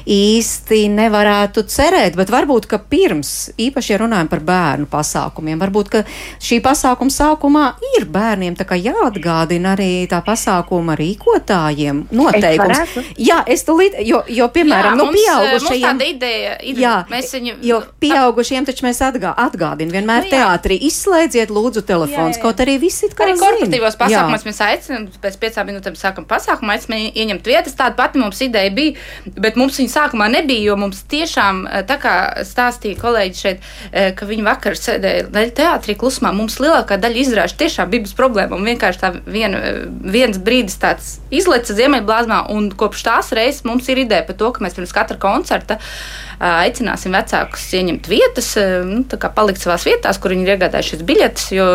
īsti 0.08 0.80
nevarētu 0.96 1.64
cerēt. 1.70 2.18
Bet 2.18 2.32
varbūt, 2.34 2.66
ka 2.70 2.80
pirms, 2.82 3.52
īpaši, 3.60 3.94
ja 3.94 4.00
runājam 4.02 4.30
par 4.32 4.42
bērnu 4.48 4.88
pasākumiem, 4.90 5.60
varbūt, 5.62 5.92
ka 5.92 6.02
šī 6.42 6.60
pasākuma 6.64 7.14
sākumā 7.14 7.64
ir 7.94 8.08
bērniem 8.10 8.56
tā 8.58 8.66
kā 8.68 8.78
jāatgādina 8.80 9.76
arī 9.76 10.08
tā 10.10 10.20
pasākuma 10.26 10.96
rīkotājiem 10.98 12.06
noteikums. 12.18 12.96
Es 12.98 13.12
jā, 13.28 13.38
es 13.46 13.64
tulīt, 13.68 13.98
jo, 14.06 14.22
jo 14.32 14.48
piemēram, 14.54 14.96
jā, 14.96 14.98
nu, 14.98 15.08
mums, 15.08 15.20
pieaugušajiem. 15.20 15.84
Mums 15.84 15.86
tāda 15.88 16.10
ideja 16.10 16.56
ir. 16.64 16.82
Jā, 16.82 16.96
mēs 17.12 17.32
viņu, 17.36 17.56
jo 17.68 17.80
pieaugušiem 18.02 18.66
taču 18.68 18.86
mēs 18.88 19.02
atgā, 19.04 19.34
atgādinām 19.46 19.94
vienmēr 19.98 20.26
Nu, 20.26 20.32
teātrī. 20.32 20.78
Izslēdziet 20.88 21.52
lūdzu 21.54 21.84
telefons, 21.86 22.36
Jā, 22.36 22.40
jā. 22.40 22.42
kaut 22.42 22.60
arī 22.64 22.78
visi 22.82 23.06
it 23.06 23.14
kā 23.16 23.26
Arī 23.26 23.36
korporatīvos 23.38 23.96
pasākumos 24.00 24.44
mēs 24.48 24.60
aicinām, 24.64 24.87
pēc 25.22 25.38
piecām 25.40 25.68
minūtēm 25.70 25.96
sākam 25.98 26.26
pasākumu, 26.28 26.72
aicinām 26.74 27.14
ieņemt 27.14 27.48
vietas. 27.48 27.76
Tāda 27.78 27.96
pati 27.98 28.20
mums 28.20 28.40
ideja 28.44 28.72
bija, 28.74 28.96
bet 29.38 29.58
mums 29.60 29.78
viņa 29.80 29.94
sākumā 29.94 30.28
nebija, 30.32 30.66
jo 30.70 30.76
mums 30.80 31.02
tiešām, 31.10 31.64
eh, 31.66 31.82
tā 31.88 31.98
kā 32.02 32.14
stāstīja 32.46 33.00
kolēģi 33.00 33.42
šeit, 33.42 33.60
eh, 33.92 34.12
ka 34.12 34.26
viņi 34.26 34.46
vakar 34.46 34.78
sēdēja 34.78 35.54
teātrī 35.54 35.96
klusumā, 35.96 36.34
mums 36.34 36.58
lielākā 36.58 36.98
daļa 37.00 37.22
izrāžu 37.24 37.58
tiešām 37.64 37.90
bija 37.90 38.02
bez 38.02 38.14
problēmām. 38.14 38.64
Vienkārši 38.68 39.02
tā 39.02 39.12
vien, 39.24 39.56
viens 40.02 40.38
brīdis 40.38 40.78
tāds 40.78 41.18
izleca 41.30 41.74
ziemeļblāzmā, 41.74 42.50
un 42.50 42.70
kopš 42.70 43.02
tās 43.02 43.32
reizes 43.32 43.64
mums 43.64 43.88
ir 43.88 44.04
ideja 44.04 44.26
par 44.26 44.36
to, 44.36 44.52
ka 44.52 44.64
mēs 44.64 44.74
pirms 44.74 44.92
katra 44.92 45.16
koncerta 45.16 45.78
ā, 45.78 45.80
aicināsim 46.38 47.14
vecākus 47.16 47.64
ieņemt 47.78 48.08
vietas, 48.10 48.50
nu, 48.86 49.02
tā 49.10 49.18
kā 49.20 49.30
palikt 49.34 49.62
savās 49.62 49.86
vietās, 49.88 50.20
kur 50.22 50.34
viņi 50.34 50.46
ir 50.46 50.52
iegādājušies 50.54 51.04
biļetes, 51.08 51.46
jo, 51.56 51.66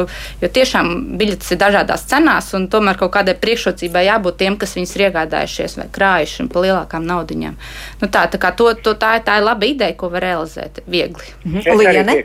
jo 0.41 0.51
tiešām 0.57 0.91
biļetes 1.19 1.53
ir 1.55 1.61
dažādās 1.61 2.05
cenās, 2.09 2.51
un 2.57 2.69
tomēr 2.71 2.99
kaut 2.99 3.13
kādai 3.15 3.35
priekšrocībai 3.39 4.05
jābūt 4.07 4.39
tiem, 4.41 4.57
kas 4.61 4.75
viņas 4.77 4.95
ir 4.97 5.05
iegādājušies 5.09 5.77
vai 5.81 5.87
krājuši 5.97 6.45
un 6.45 6.51
pa 6.53 6.63
lielākām 6.65 7.07
naudiņām. 7.09 7.57
Nu, 8.03 8.11
tā, 8.13 8.27
tā, 8.31 8.39
kā 8.41 8.53
to, 8.57 8.71
to, 8.79 8.95
tā, 8.99 9.15
tā 9.25 9.39
ir 9.41 9.47
laba 9.49 9.67
ideja, 9.67 9.97
ko 9.99 10.11
var 10.13 10.25
realizēt 10.27 10.83
viegli. 10.87 11.35
Arī 11.63 11.89
Liene? 11.91 12.19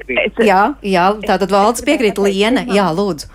Jā, 0.44 0.62
jā, 0.82 1.08
tātad 1.26 1.50
valdes 1.52 1.84
piekrīt 1.86 2.20
Liene. 2.22 2.68
Jā, 2.74 2.90
lūdzu. 2.94 3.34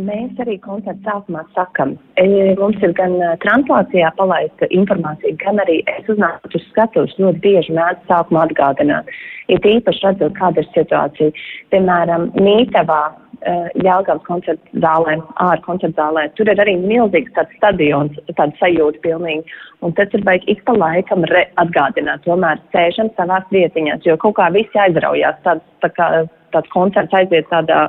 Mēs 0.00 0.38
arī 0.40 0.56
koncerta 0.64 1.00
sākumā 1.04 1.42
sakam, 1.56 1.96
e, 2.20 2.54
mums 2.58 2.80
ir 2.84 2.92
gan 2.96 3.16
ā, 3.20 3.34
translācijā 3.44 4.10
palaista 4.16 4.68
informācija, 4.72 5.36
gan 5.42 5.60
arī 5.60 5.80
es 5.92 6.08
uznāku 6.08 6.52
uz 6.56 6.64
skatuves 6.70 7.16
ļoti 7.20 7.42
bieži 7.44 7.74
mēdz 7.76 8.06
sākumā 8.08 8.46
atgādināt. 8.48 9.10
Ir 9.52 9.60
īpaši 9.74 10.06
redzot, 10.06 10.36
kāda 10.38 10.62
ir 10.62 10.70
situācija. 10.72 11.32
Piemēram, 11.74 12.30
Mītavā, 12.38 13.02
Jālgavas 13.40 14.24
koncerta 14.26 14.80
zālē, 14.82 15.14
ārā 15.40 15.62
koncerta 15.64 16.02
zālē, 16.02 16.26
tur 16.36 16.48
ir 16.52 16.60
arī 16.60 16.74
milzīgs 16.76 17.32
tāds 17.36 17.54
stadions, 17.56 18.18
tāda 18.36 18.52
sajūta 18.60 19.00
pilnīgi. 19.00 19.54
Un 19.80 19.94
tas 19.96 20.12
ir 20.12 20.24
vajag 20.26 20.44
ik 20.52 20.60
pa 20.66 20.74
laikam 20.76 21.24
re 21.30 21.46
atgādināt, 21.62 22.20
tomēr 22.26 22.60
sēžam 22.74 23.08
savās 23.16 23.46
vietiņās, 23.54 24.04
jo 24.04 24.18
kaut 24.20 24.36
kā 24.36 24.50
visi 24.52 24.82
aizraujās, 24.84 25.40
tāds, 25.46 25.64
tā 25.80 25.88
kā, 25.96 26.08
tāds 26.52 26.72
koncerts 26.74 27.16
aiziet 27.16 27.48
tādā, 27.48 27.86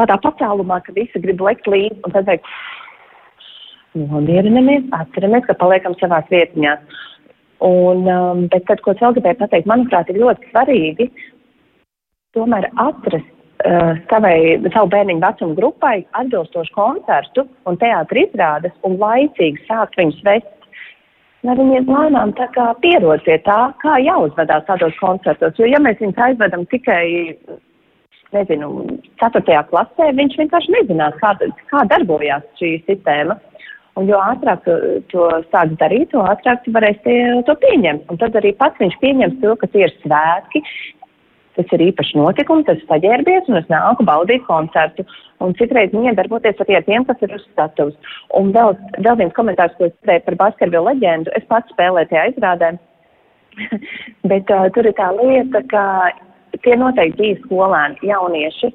tādā 0.00 0.18
pacēlumā, 0.24 0.80
ka 0.82 0.96
visi 0.98 1.22
grib 1.22 1.44
lekt 1.46 1.70
līdzi, 1.70 2.00
un 2.02 2.16
tad 2.16 2.26
vajag 2.32 2.50
nomierinamies, 3.94 4.88
atceramies, 4.98 5.46
ka 5.46 5.58
paliekam 5.62 5.94
savās 6.00 6.26
vietiņās. 6.32 6.98
Un, 7.62 8.08
um, 8.10 8.46
bet 8.50 8.66
tad, 8.66 8.82
ko 8.82 8.90
es 8.90 8.98
vēl 8.98 9.14
gribēju 9.14 9.38
pateikt, 9.44 9.70
manuprāt, 9.70 10.10
ir 10.10 10.18
ļoti 10.18 10.50
svarīgi 10.50 11.06
tomēr 12.34 12.66
atrast 12.80 13.31
savai, 14.10 14.36
savu 14.72 14.90
bērniņu 14.92 15.22
vecumu 15.22 15.56
grupai 15.58 16.02
atbilstošu 16.18 16.74
koncertu 16.74 17.46
un 17.68 17.78
teātri 17.80 18.26
izrādes 18.26 18.74
un 18.86 18.98
laicīgi 19.00 19.64
sākt 19.68 19.98
viņus 20.00 20.22
vest. 20.26 20.50
Lai 21.42 21.56
viņi 21.58 21.82
lēnām 21.88 22.32
pierod 22.84 23.22
pie 23.26 23.36
tā, 23.42 23.60
kā 23.82 23.96
jāuzvedās 23.98 24.66
tādos 24.68 24.94
koncertos. 25.00 25.58
Jo, 25.58 25.66
ja 25.66 25.80
mēs 25.82 25.98
viņus 25.98 26.20
aizvedam 26.28 26.62
tikai, 26.70 27.34
nezinu, 28.32 28.68
4. 29.18 29.64
klasē, 29.70 30.12
viņš 30.20 30.38
vienkārši 30.38 30.76
nezinās, 30.76 31.18
kā, 31.18 31.34
kā 31.72 31.82
darbojās 31.90 32.46
šī 32.60 32.76
sistēma. 32.86 33.40
Un 33.98 34.06
jo 34.08 34.16
ātrāk 34.22 34.62
tu 34.64 34.74
to 35.10 35.26
sāks 35.50 35.74
darīt, 35.82 36.14
jo 36.14 36.22
ātrāk 36.24 36.62
tu 36.64 36.72
varēsi 36.72 37.02
tie- 37.04 37.42
to 37.44 37.54
pieņemt. 37.60 38.06
Un 38.08 38.16
tad 38.16 38.38
arī 38.38 38.54
pats 38.56 38.78
viņš 38.78 38.96
pieņems 39.02 39.40
to, 39.42 39.56
ka 39.56 39.66
tie 39.66 39.84
ir 39.84 39.92
svētki, 40.00 40.62
tas 41.56 41.74
ir 41.76 41.84
īpašs 41.88 42.14
notikums, 42.16 42.66
tas 42.68 42.80
ir 42.80 42.88
saģērbies 42.88 43.50
un 43.50 43.60
es 43.60 43.68
nāku 43.72 44.06
baudīt 44.08 44.44
koncertu. 44.46 45.04
Un 45.42 45.56
citreiz 45.58 45.92
miedarboties 45.96 46.60
arī 46.62 46.78
ar 46.78 46.86
tiem, 46.86 47.04
kas 47.08 47.22
ir 47.24 47.34
uz 47.34 47.42
statujas. 47.50 48.16
Un 48.38 48.52
vēl, 48.54 48.76
vēl 49.02 49.18
viens 49.20 49.34
komentārs, 49.36 49.74
ko 49.78 49.88
es 49.88 49.96
teicu 50.06 50.28
par 50.30 50.38
Baskerville 50.44 50.92
leģendu, 50.92 51.32
es 51.36 51.46
pats 51.50 51.72
spēlēju 51.74 52.12
tajā 52.12 52.28
izrādē. 52.32 52.72
Bet 54.30 54.52
uh, 54.54 54.68
tur 54.74 54.88
ir 54.88 54.96
tā 54.96 55.10
lieta, 55.18 55.64
ka 55.72 55.84
tie 56.64 56.78
noteikti 56.78 57.20
bija 57.20 57.40
skolēni, 57.42 58.00
jaunieši. 58.12 58.72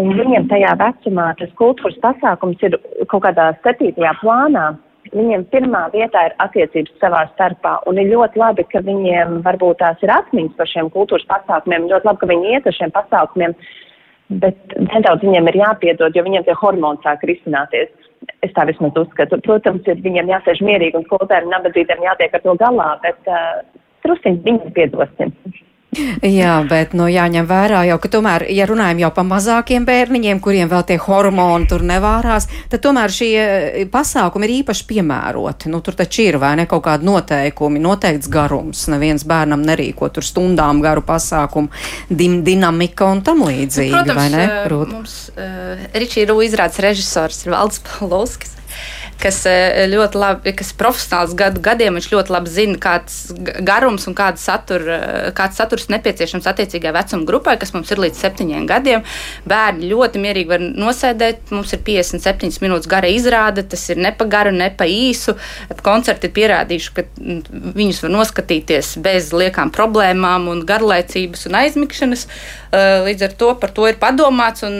Un 0.00 0.12
viņiem 0.12 0.48
tajā 0.50 0.74
vecumā 0.80 1.30
tas 1.38 1.52
kultūras 1.60 1.96
pasākums 2.02 2.60
ir 2.66 2.76
kaut 3.08 3.24
kādā 3.24 3.52
septītajā 3.64 4.12
plānā. 4.20 4.66
Viņiem 5.14 5.44
pirmā 5.52 5.86
vietā 5.92 6.26
ir 6.28 6.34
attiecības 6.42 6.94
savā 7.02 7.22
starpā, 7.34 7.76
un 7.86 8.00
ir 8.00 8.10
ļoti 8.10 8.40
labi, 8.40 8.64
ka 8.72 8.82
viņiem 8.86 9.40
varbūt 9.46 9.80
tās 9.82 10.02
ir 10.02 10.12
atmiņas 10.14 10.56
par 10.58 10.70
šiem 10.70 10.90
kultūras 10.94 11.26
pasākumiem, 11.30 11.88
ļoti 11.90 12.08
labi, 12.08 12.20
ka 12.22 12.30
viņi 12.32 12.54
iet 12.54 12.66
uz 12.66 12.78
šiem 12.78 12.94
pasākumiem, 12.94 13.54
bet 14.42 14.76
nedaudz 14.88 15.22
viņiem 15.22 15.52
ir 15.52 15.60
jāpiedod, 15.62 16.16
jo 16.16 16.26
viņiem 16.26 16.46
tie 16.48 16.56
hormoni 16.62 17.02
sāk 17.04 17.22
risināties. 17.30 17.92
Es 18.42 18.54
tā 18.56 18.64
vismaz 18.66 18.96
uzskatu. 18.98 19.38
Protams, 19.44 19.86
ir 19.86 20.02
viņiem 20.02 20.32
jāsēž 20.32 20.64
mierīgi 20.66 20.98
un 20.98 21.06
skolotājiem 21.06 21.52
nabadzītiem 21.52 22.02
jātiek 22.08 22.34
ar 22.34 22.42
to 22.42 22.56
galā, 22.58 22.88
bet 23.04 23.30
uh, 23.30 23.60
trusiņi 24.02 24.42
viņiem 24.48 24.74
piedosim. 24.74 25.34
Jā, 26.20 26.58
bet 26.68 26.92
nu, 26.98 27.06
jāņem 27.08 27.46
vērā 27.48 27.84
jau, 27.88 27.96
ka 28.02 28.08
tomēr, 28.12 28.42
ja 28.52 28.66
runājam 28.68 28.98
jau 29.04 29.10
par 29.16 29.24
mazākiem 29.30 29.86
bērniņiem, 29.88 30.40
kuriem 30.44 30.68
vēl 30.68 30.82
tie 30.88 30.96
hormoni 31.00 31.68
tur 31.70 31.84
nevārās, 31.88 32.48
tad 32.72 32.82
tomēr 32.84 33.12
šie 33.14 33.30
eh, 33.40 33.78
pasākumi 33.92 34.44
ir 34.48 34.52
īpaši 34.58 34.84
piemēroti. 34.90 35.70
Nu, 35.72 35.80
tur 35.86 35.96
taču 35.96 36.26
ir 36.26 36.36
vai 36.42 36.52
ne 36.60 36.66
kaut 36.68 36.84
kādi 36.84 37.06
noteikumi, 37.08 37.80
noteikts 37.80 38.28
garums. 38.32 38.84
Neviens 38.92 39.24
bērnam 39.24 39.64
nerīko 39.64 40.10
tur 40.12 40.26
stundām 40.26 40.82
garu 40.84 41.04
pasākumu, 41.06 41.72
dim, 42.10 42.42
dinamika 42.44 43.08
un 43.14 43.22
tam 43.24 43.46
līdzīgi, 43.46 43.94
Protams, 43.94 44.20
vai 44.20 44.28
ne? 44.34 44.44
eh, 44.44 44.68
Rūt? 44.74 44.92
mums 44.92 45.16
uh, 45.38 45.86
Ričija 45.96 46.28
Rū 46.28 46.42
izrādes 46.44 46.82
režisors 46.84 47.40
ir 47.46 47.54
Valds 47.56 47.80
Palovskis. 47.86 48.55
Kas 49.16 49.38
eh, 49.48 49.86
ļoti 49.88 50.18
labi, 50.20 50.52
kas 50.56 50.74
profesionāls 50.76 51.32
gadu 51.36 51.62
gadiem, 51.64 51.96
viņš 51.96 52.08
ļoti 52.12 52.32
labi 52.34 52.50
zina, 52.52 52.76
kāds 52.80 53.30
garums 53.64 54.04
un 54.10 54.16
kāds, 54.16 54.42
satur, 54.44 54.82
eh, 54.92 55.30
kāds 55.36 55.56
saturs 55.56 55.88
nepieciešams 55.92 56.44
attiecīgai 56.50 56.92
vecuma 56.92 57.24
grupai, 57.28 57.54
kas 57.60 57.72
mums 57.72 57.90
ir 57.94 58.02
līdz 58.04 58.20
septiņiem 58.20 58.66
gadiem. 58.68 59.06
Bērni 59.48 59.88
ļoti 59.88 60.20
mierīgi 60.20 60.52
var 60.52 60.64
nosēdēt. 60.66 61.48
Mums 61.56 61.72
ir 61.72 61.80
57 61.86 62.60
minūtes 62.60 62.90
gara 62.92 63.08
izrāde, 63.08 63.64
tas 63.64 63.86
ir 63.88 64.02
ne 64.04 64.12
pa 64.12 64.28
garu, 64.28 64.52
ne 64.52 64.68
pa 64.68 64.84
īsu. 64.84 65.36
Koncerti 65.86 66.28
ir 66.28 66.36
pierādījuši, 66.36 66.92
ka 66.98 67.06
viņus 67.80 68.02
var 68.04 68.14
noskatīties 68.18 68.92
bez 69.00 69.32
liekām 69.32 69.72
problēmām 69.72 70.50
un 70.52 70.62
garlaicības 70.68 71.48
un 71.48 71.60
aizmigšanas. 71.62 72.26
Eh, 72.76 73.00
Līdz 73.06 73.22
ar 73.22 73.32
to 73.40 73.54
par 73.56 73.72
to 73.72 73.88
ir 73.88 73.96
padomāts, 73.96 74.66
un 74.66 74.76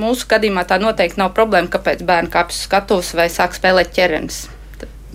mūsu 0.00 0.24
gadījumā 0.30 0.64
tā 0.64 0.80
noteikti 0.80 1.20
nav 1.20 1.34
problēma, 1.36 1.68
kāpēc 1.68 2.04
bērni 2.06 2.32
kāpjas 2.32 2.62
uz 2.62 2.68
skatuves 2.70 3.12
vai 3.18 3.26
sāk 3.32 3.52
spēlēt 3.52 3.65
ķermenis. 3.96 4.44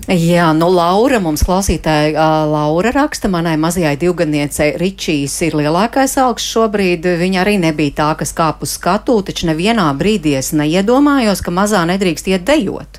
Jā, 0.09 0.47
nu 0.57 0.65
Laura 0.73 1.19
mums 1.21 1.43
klausītāja 1.45 2.15
uh, 2.15 2.49
Laura 2.49 2.89
raksta, 2.95 3.29
manai 3.29 3.53
mazajai 3.61 3.93
divgadniecei 4.01 4.73
Ričijas 4.81 5.35
ir 5.45 5.55
lielākais 5.59 6.17
augsts 6.23 6.49
šobrīd. 6.55 7.05
Viņa 7.21 7.43
arī 7.43 7.59
nebija 7.61 7.93
tā, 7.99 8.07
kas 8.17 8.33
kāp 8.33 8.65
uz 8.65 8.73
skatu, 8.79 9.19
taču 9.27 9.51
nevienā 9.51 9.85
brīdī 9.99 10.33
es 10.39 10.51
neiedomājos, 10.57 11.43
ka 11.45 11.53
mazā 11.53 11.83
nedrīkst 11.85 12.31
iet 12.33 12.47
dejot. 12.49 12.97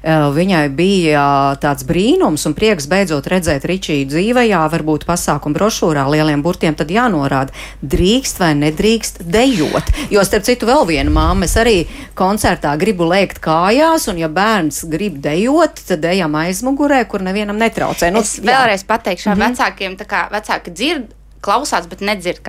Uh, 0.00 0.30
Viņai 0.32 0.62
bija 0.72 1.20
uh, 1.20 1.58
tāds 1.60 1.84
brīnums 1.84 2.46
un 2.48 2.54
prieks 2.56 2.86
beidzot 2.88 3.26
redzēt 3.28 3.66
Ričiju 3.68 4.06
dzīvē, 4.08 4.46
varbūt 4.72 5.04
pasākuma 5.04 5.58
brošūrā 5.58 6.06
lieliem 6.08 6.40
burtiem 6.40 6.76
tad 6.78 6.88
jānorāda, 6.88 7.52
drīkst 7.84 8.40
vai 8.40 8.54
nedrīkst 8.62 9.20
dejot. 9.28 9.92
Jo, 10.08 10.24
starp 10.24 10.48
citu, 10.48 10.70
vēl 10.70 10.86
viena 10.88 11.12
māma, 11.12 11.44
es 11.44 11.58
arī 11.60 11.84
koncertā 12.16 12.72
gribu 12.80 13.04
lēkt 13.10 13.42
kājās, 13.44 14.08
un 14.08 14.22
ja 14.22 14.32
bērns 14.32 14.86
grib 14.88 15.20
dejot, 15.20 15.84
tad 15.92 16.08
ejam 16.08 16.40
aizmugurē, 16.40 17.04
kur 17.04 17.20
nevienam 17.26 17.60
netraucē. 17.60 18.08
Nu, 18.14 18.24
es 18.24 18.38
vēlreiz 18.40 18.86
pateikšu, 18.88 19.30
mm 19.30 19.36
-hmm. 19.36 19.48
vecākiem, 19.50 19.96
tā 20.00 20.08
kā 20.08 20.26
vecāki 20.32 20.72
dzird. 20.72 21.19
Klausās, 21.44 21.88
bet 21.88 22.02
nedzird, 22.04 22.42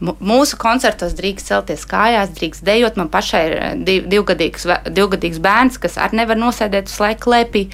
Mūsu 0.00 0.56
koncertos 0.60 1.16
drīkst 1.18 1.50
celties 1.52 1.84
kājās, 1.88 2.32
drīkst 2.38 2.64
dejot. 2.64 2.96
Man 3.00 3.10
pašai 3.12 3.44
ir 3.50 3.56
eh, 3.58 3.72
div, 3.88 4.08
divgadīgs, 4.12 4.68
divgadīgs 4.88 5.40
bērns, 5.44 5.80
kas 5.82 5.98
arī 6.00 6.22
nevar 6.22 6.40
nosēdēt 6.40 6.88
uz 6.88 6.98
laiku 7.02 7.34
lēpī. 7.34 7.68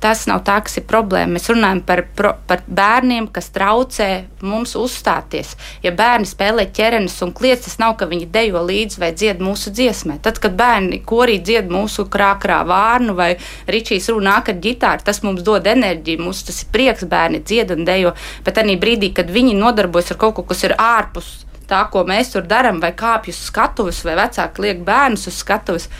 Tas 0.00 0.26
nav 0.30 0.46
ir 0.46 0.84
problēma. 0.86 1.34
Mēs 1.34 1.48
runājam 1.50 1.80
par, 1.86 2.02
pro, 2.16 2.32
par 2.46 2.62
bērniem, 2.66 3.26
kas 3.34 3.50
traucē 3.54 4.08
mums 4.42 4.74
uzstāties. 4.78 5.56
Ja 5.82 5.92
bērni 5.92 6.28
spēlē 6.28 6.68
ķerenes 6.74 7.16
un 7.26 7.32
kliedz, 7.34 7.64
tas 7.66 7.78
nav, 7.82 7.96
ka 7.98 8.06
viņi 8.06 8.28
dejo 8.34 8.62
līdzi 8.66 9.00
vai 9.02 9.10
dzied 9.12 9.42
mūsu 9.42 9.72
dziesmē. 9.74 10.20
Tad, 10.22 10.38
kad 10.42 10.54
bērni 10.58 11.00
korī 11.06 11.38
dzied 11.42 11.70
mūsu 11.72 12.06
krākrā 12.10 12.60
vārnu 12.68 13.16
vai 13.18 13.32
ričīs 13.66 14.08
runā 14.12 14.38
ar 14.38 14.60
ģitāru, 14.62 15.04
tas 15.04 15.22
mums 15.26 15.42
dod 15.46 15.66
enerģiju, 15.66 16.22
mums 16.22 16.44
tas 16.46 16.62
ir 16.62 16.70
prieks, 16.74 17.06
bērni 17.08 17.42
dzied 17.42 17.74
un 17.74 17.84
dejo. 17.88 18.14
Bet 18.46 18.60
arī 18.62 18.78
brīdī, 18.78 19.10
kad 19.16 19.30
viņi 19.34 19.56
nodarbojas 19.58 20.14
ar 20.14 20.20
kaut 20.22 20.38
ko, 20.38 20.46
kas 20.46 20.62
ir 20.68 20.76
ārpus 20.78 21.32
tā, 21.68 21.82
ko 21.92 22.04
mēs 22.08 22.32
tur 22.32 22.46
darām, 22.48 22.78
vai 22.80 22.94
kāpj 22.96 23.34
uz 23.34 23.42
skatuves, 23.50 24.04
vai 24.06 24.14
vecāki 24.20 24.64
liek 24.64 24.86
bērnus 24.86 25.26
uz 25.28 25.42
skatuves, 25.42 25.90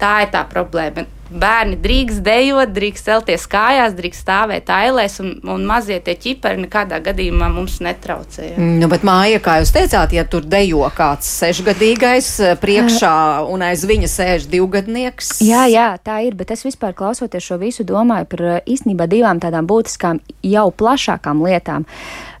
tā 0.00 0.22
ir 0.24 0.32
tā 0.32 0.46
problēma 0.48 1.04
bērni 1.40 1.76
drīkst 1.82 2.22
dejot, 2.24 2.72
drīkst 2.74 3.08
celties 3.08 3.46
kājās, 3.50 3.94
drīkst 3.98 4.24
stāvēt 4.24 4.70
ailēs, 4.72 5.18
un, 5.22 5.34
un 5.48 5.64
mazie 5.68 5.98
tie 6.04 6.14
ķipari 6.18 6.62
nekādā 6.64 7.00
gadījumā 7.04 7.50
mums 7.52 7.78
netraucē. 7.84 8.52
Ja. 8.52 8.56
Nu, 8.82 8.88
bet 8.92 9.06
māja, 9.06 9.40
kā 9.42 9.58
jūs 9.62 9.74
teicāt, 9.74 10.14
ja 10.16 10.24
tur 10.28 10.46
dejo 10.48 10.84
kāds 10.96 11.28
sešgadīgais 11.42 12.32
eh, 12.42 12.56
priekšā 12.62 13.14
un 13.52 13.64
aiz 13.66 13.86
viņa 13.88 14.10
sēž 14.10 14.48
divgadnieks. 14.52 15.38
Jā, 15.46 15.64
jā, 15.70 15.88
tā 16.04 16.20
ir, 16.26 16.36
bet 16.38 16.54
es 16.54 16.66
vispār 16.66 16.96
klausoties 16.98 17.46
šo 17.46 17.60
visu 17.62 17.86
domāju 17.88 18.28
par 18.34 18.44
eh, 18.48 18.60
īstenībā 18.74 19.08
divām 19.10 19.42
tādām 19.42 19.70
būtiskām, 19.70 20.22
jau 20.42 20.68
plašākām 20.70 21.42
lietām. 21.46 21.88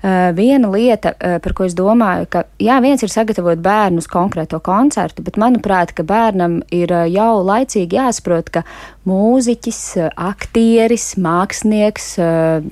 Uh, 0.02 0.34
viena 0.34 0.66
lieta, 0.66 1.12
uh, 1.14 1.36
par 1.38 1.52
ko 1.54 1.62
es 1.62 1.76
domāju, 1.78 2.26
ka 2.26 2.40
jā, 2.58 2.80
viens 2.82 3.04
ir 3.06 3.10
sagatavot 3.12 3.60
bērnu 3.62 4.02
uz 4.02 4.08
konkrēto 4.10 4.58
koncertu, 4.58 5.22
bet 5.22 5.38
manuprāt, 5.38 5.92
ka 5.94 6.02
bērnam 6.02 6.56
ir 6.74 6.90
uh, 6.90 7.04
jau 7.06 7.44
laicīgi 7.46 8.00
jāsaprot, 8.00 8.50
ka 8.50 8.64
mūziķis, 9.08 9.80
aktieris, 10.14 11.12
mākslinieks, 11.22 12.12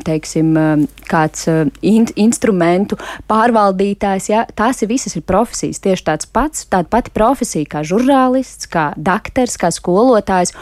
teiksim, 0.07 0.55
kāds 1.11 1.49
in 1.83 2.07
instrumentu 2.20 2.99
pārvaldītājs. 3.31 4.29
Ja, 4.31 4.44
tās 4.55 4.83
ir 4.85 4.90
visas 4.92 5.16
ir 5.18 5.25
profesijas. 5.27 5.83
Tieši 5.83 6.07
tāds 6.07 6.29
pats, 6.31 6.66
tāda 6.70 6.87
pati 6.92 7.11
profesija 7.14 7.66
kā 7.73 7.83
žurnālists, 7.87 8.70
kā 8.70 8.90
doktors, 8.96 9.57
kā 9.59 9.73
skolotājs. 9.75 10.55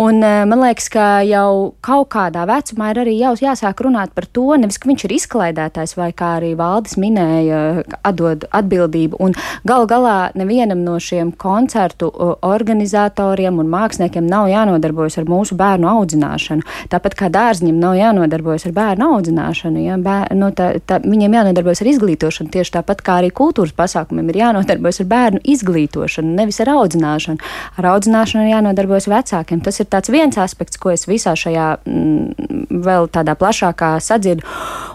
Un 0.00 0.20
man 0.20 0.60
liekas, 0.60 0.90
ka 0.92 1.06
jau 1.24 1.72
kaut 1.84 2.10
kādā 2.12 2.44
vecumā 2.50 2.92
ir 2.92 3.02
arī 3.04 3.16
jau 3.20 3.32
jāsāk 3.40 3.80
runāt 3.86 4.12
par 4.16 4.28
to, 4.28 4.50
nevis 4.60 4.80
ka 4.80 4.90
viņš 4.90 5.06
ir 5.06 5.16
izklaidētājs 5.16 5.96
vai 5.96 6.10
kā 6.16 6.34
arī 6.38 6.52
Valdis 6.58 6.98
minēja, 7.00 7.62
atdod 8.04 8.44
atbildību. 8.52 9.18
Un 9.24 9.32
gal 9.64 9.88
galā 9.90 10.18
nevienam 10.36 10.84
no 10.84 10.98
šiem 11.00 11.32
koncertu 11.32 12.10
organizatoriem 12.44 13.58
un 13.62 13.72
māksliniekiem 13.72 14.28
nav 14.28 14.50
jānodarbojas 14.94 15.18
ar 15.18 15.26
mūsu 15.28 15.56
bērnu 15.58 15.88
audzināšanu. 15.88 16.62
Tāpat 16.90 17.14
kā 17.18 17.28
dārzņiem 17.32 17.78
nav 17.78 17.96
jānodarbojas 17.98 18.66
ar 18.66 18.74
bērnu 18.74 19.08
audzināšanu, 19.16 19.82
ja? 19.84 19.96
Bēr, 19.98 20.34
nu, 20.34 20.50
tā, 20.54 20.80
tā, 20.86 21.00
viņiem 21.02 21.34
jānodarbojas 21.34 21.82
ar 21.82 21.90
izglītošanu. 21.92 22.50
Tieši 22.50 22.76
tāpat 22.78 23.02
kā 23.02 23.18
arī 23.20 23.30
kultūras 23.30 23.74
pasākumiem 23.74 24.30
ir 24.30 24.40
jānodarbojas 24.42 25.00
ar 25.02 25.08
bērnu 25.10 25.42
izglītošanu, 25.44 26.34
nevis 26.38 26.60
ar 26.60 26.72
audzināšanu. 26.74 27.38
Ar 27.78 27.90
audzināšanu 27.94 28.46
ir 28.46 28.54
jānodarbojas 28.54 29.08
vecākiem. 29.10 29.62
Tas 29.64 29.80
ir 29.80 30.14
viens 30.14 30.38
aspekts, 30.38 30.78
ko 30.78 30.92
es 30.94 31.06
visā 31.08 31.34
šajā 31.34 31.68
mm, 31.84 32.70
vēl 32.84 33.10
tādā 33.12 33.36
plašākā 33.38 33.96
sadzirdu. 34.02 34.46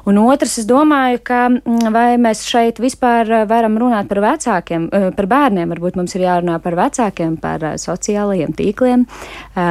Un 0.09 0.17
otrs, 0.23 0.57
es 0.61 0.67
domāju, 0.69 1.19
ka 1.25 1.41
mm, 1.49 1.91
vai 1.93 2.07
mēs 2.21 2.45
šeit 2.47 2.79
vispār 2.81 3.45
varam 3.49 3.77
runāt 3.79 4.09
par 4.09 4.23
vecākiem, 4.23 4.87
eh, 4.91 5.09
par 5.15 5.27
bērniem, 5.29 5.69
varbūt 5.69 5.99
mums 5.99 6.15
ir 6.15 6.25
jārunā 6.25 6.57
par 6.63 6.77
vecākiem, 6.79 7.35
par 7.41 7.65
eh, 7.67 7.77
sociālajiem 7.81 8.55
tīkliem, 8.57 9.05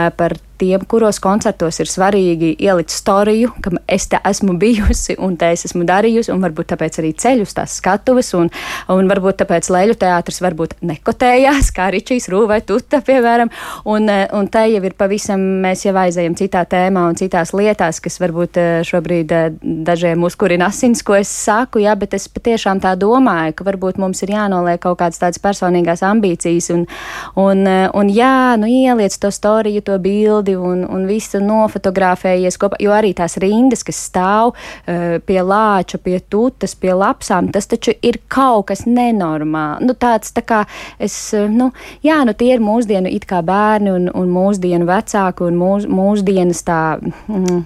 eh, 0.08 0.10
par 0.10 0.32
tiem, 0.58 0.84
kuros 0.88 1.20
koncertos 1.22 1.78
ir 1.82 1.90
svarīgi 1.90 2.54
ielikt 2.58 2.92
storiju, 2.92 3.52
ka 3.62 3.72
es 3.86 4.08
te 4.10 4.20
esmu 4.28 4.56
bijusi 4.60 5.16
un 5.18 5.36
te 5.38 5.52
es 5.54 5.66
esmu 5.68 5.86
darījusi, 5.88 6.32
un 6.34 6.42
varbūt 6.44 6.72
tāpēc 6.74 7.00
arī 7.02 7.12
ceļus 7.18 7.56
tās 7.56 7.78
skatuves, 7.80 8.32
un, 8.38 8.50
un 8.92 9.10
varbūt 9.10 9.40
tāpēc 9.42 9.70
Leļu 9.72 9.98
teātris 10.00 10.40
varbūt 10.44 10.78
nekotējās, 10.88 11.70
kā 11.76 11.88
Ričijs 11.94 12.28
Rūvai 12.32 12.60
Tuta, 12.66 13.00
piemēram, 13.04 13.50
un, 13.88 14.08
un 14.08 14.48
te 14.52 14.64
jau 14.72 14.82
ir 14.84 14.96
pavisam, 14.98 15.42
mēs 15.64 15.84
jau 15.86 15.94
aizējam 15.98 16.36
citā 16.38 16.64
tēmā 16.68 17.06
un 17.10 17.18
citās 17.18 17.54
lietās, 17.56 18.00
kas 18.04 18.18
varbūt 18.22 18.60
eh, 18.60 18.68
šobrīd 18.86 19.34
eh, 19.34 19.48
dažiem 19.88 20.24
uzkurina 20.26 20.68
asins, 20.72 21.02
ko 21.06 21.16
es 21.18 21.30
saku, 21.32 21.82
jā, 21.84 21.94
bet 21.98 22.16
es 22.18 22.28
patiešām 22.32 22.82
tā 22.84 22.94
domāju, 22.98 23.56
ka 23.58 23.66
varbūt 23.68 24.00
mums 24.02 24.22
ir 24.26 24.34
jānoliek 24.34 24.80
kaut 24.82 25.00
kādas 25.02 25.20
tādas 25.22 25.42
personīgās 25.42 26.04
ambīcijas, 26.06 26.70
un, 26.74 26.86
un, 27.38 27.64
eh, 27.68 27.86
un 27.94 28.12
jā, 28.12 28.56
nu 28.60 28.70
ieliec 28.70 29.14
to 29.20 29.30
storiju, 29.34 29.84
to 29.86 29.98
bildi, 30.02 30.47
bildi 30.48 30.56
un, 30.56 30.84
un 30.88 31.06
visu 31.08 31.40
nofotografējies 31.42 32.58
kopā, 32.58 32.78
jo 32.80 32.92
arī 32.94 33.14
tās 33.16 33.36
rindas, 33.40 33.84
kas 33.84 34.00
stāv 34.08 34.54
uh, 34.54 35.18
pie 35.24 35.40
lāča, 35.42 35.98
pie 35.98 36.20
tutas, 36.20 36.74
pie 36.74 36.92
lapsām, 36.94 37.50
tas 37.52 37.66
taču 37.66 37.92
ir 38.02 38.20
kaut 38.28 38.68
kas 38.68 38.86
nenormāls. 38.86 39.84
Nu, 39.84 39.94
tāds 39.94 40.32
tā 40.32 40.42
kā 40.42 40.64
es, 40.98 41.16
uh, 41.36 41.48
nu, 41.50 41.72
jā, 42.02 42.22
nu 42.24 42.34
tie 42.34 42.54
ir 42.54 42.64
mūsdienu 42.64 43.10
it 43.10 43.26
kā 43.28 43.42
bērni 43.42 43.92
un, 43.92 44.10
un 44.14 44.32
mūsdienu 44.32 44.88
vecāki 44.88 45.46
un 45.48 45.58
mūs, 45.58 45.88
mūsdienas 45.88 46.64
tā. 46.66 46.82
Mm, 47.28 47.64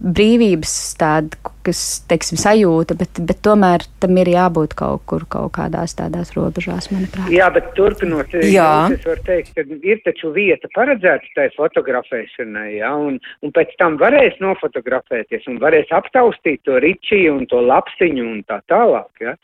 brīvības 0.00 0.72
tāda, 1.00 1.36
kas, 1.66 1.80
teiksim, 2.08 2.38
sajūta, 2.40 2.96
bet, 2.98 3.20
bet 3.28 3.42
tomēr 3.44 3.84
tam 4.00 4.16
ir 4.20 4.30
jābūt 4.32 4.74
kaut 4.78 5.04
kur, 5.10 5.26
kaut 5.28 5.52
kādās 5.58 5.92
tādās 5.98 6.32
robežās, 6.36 6.88
manuprāt. 6.94 7.28
Jā, 7.34 7.50
bet 7.52 7.68
turpinot, 7.76 8.32
jā. 8.48 8.70
es 8.94 9.04
varu 9.04 9.24
teikt, 9.26 9.52
ka 9.56 9.64
ir 9.92 10.00
taču 10.06 10.32
vieta 10.36 10.70
paredzēta 10.76 11.34
tai 11.36 11.48
fotografēšanai, 11.56 12.68
jā, 12.78 12.92
un, 13.08 13.20
un 13.44 13.54
pēc 13.56 13.76
tam 13.80 13.98
varēs 14.00 14.40
nofotografēties 14.40 15.50
un 15.52 15.60
varēs 15.60 15.92
aptaustīt 16.00 16.64
to 16.64 16.80
ričiju 16.80 17.36
un 17.36 17.44
to 17.50 17.60
lapsiņu 17.68 18.24
un 18.24 18.40
tā 18.48 18.62
tālāk, 18.72 19.12
jā. 19.20 19.36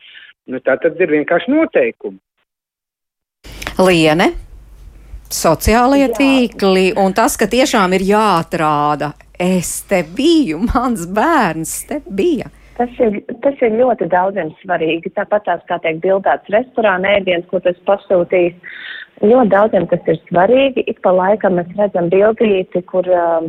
Nu, 0.47 0.63
tā 0.63 0.77
tad 0.79 1.01
ir 1.03 1.11
vienkārši 1.11 1.51
noteikumi. 1.51 2.21
Liene, 3.83 4.31
sociālie 5.29 6.07
Jā. 6.07 6.13
tīkli 6.17 6.93
un 6.97 7.13
tas, 7.17 7.35
ka 7.37 7.49
tiešām 7.51 7.97
ir 7.99 8.07
jāatrāda 8.07 9.11
es 9.39 9.83
te 9.89 10.03
biju, 10.17 10.63
mans 10.73 11.07
bērns 11.17 11.83
te 11.89 12.01
bija. 12.07 12.51
Tas 12.77 12.93
ir, 13.01 13.23
tas 13.41 13.57
ir 13.65 13.73
ļoti 13.79 14.11
daudziem 14.13 14.51
svarīgi. 14.61 15.15
Tāpat 15.17 15.47
tās, 15.49 15.63
kā 15.69 15.79
teikt, 15.81 16.03
bildēts 16.05 16.53
restorāna 16.53 17.15
ēdiens, 17.17 17.47
ko 17.49 17.61
tas 17.65 17.79
pasūtīs. 17.89 18.57
Ļoti 19.25 19.49
daudziem 19.49 19.87
tas 19.89 20.11
ir 20.13 20.19
svarīgi. 20.27 20.85
Ik 20.93 21.01
pa 21.05 21.15
laikam 21.17 21.57
mēs 21.57 21.71
redzam 21.79 22.11
bildīti, 22.13 22.83
kur 22.91 23.09
uh, 23.09 23.47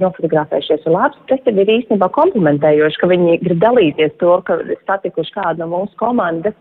nofotografējušies 0.00 0.88
ar 0.88 0.94
labs. 0.94 1.20
Tas 1.28 1.52
ir 1.52 1.60
īstenībā 1.60 2.08
komplementējoši, 2.16 3.00
ka 3.02 3.10
viņi 3.12 3.38
grib 3.44 3.60
dalīties 3.60 4.16
to, 4.22 4.38
ka 4.48 4.56
satikuši 4.88 5.36
kādu 5.36 5.64
no 5.64 5.68
mūsu 5.74 5.92
komandas. 6.00 6.56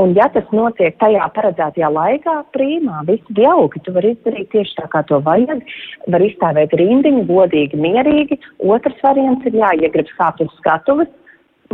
Un, 0.00 0.12
ja 0.16 0.24
tas 0.32 0.46
notiek 0.56 0.96
tajā 1.00 1.26
paredzētajā 1.36 1.88
laikā, 1.92 2.36
prīmā, 2.56 3.02
viss 3.08 3.32
ir 3.34 3.42
jauki. 3.44 3.82
Tu 3.84 3.92
vari 3.92 4.14
izdarīt 4.14 4.48
tieši 4.54 4.78
tā, 4.78 4.86
kā 4.92 5.02
to 5.08 5.18
vajag. 5.24 5.64
Var 6.12 6.24
izstāvēt 6.24 6.72
rindiņu, 6.80 7.26
godīgi, 7.28 7.80
mierīgi. 7.80 8.38
Otrs 8.64 9.02
variants 9.04 9.44
ir, 9.48 9.58
jā, 9.60 9.74
ja 9.82 9.90
grib 9.92 10.08
skāpt 10.14 10.40
uz 10.44 10.52
skatuves, 10.60 11.10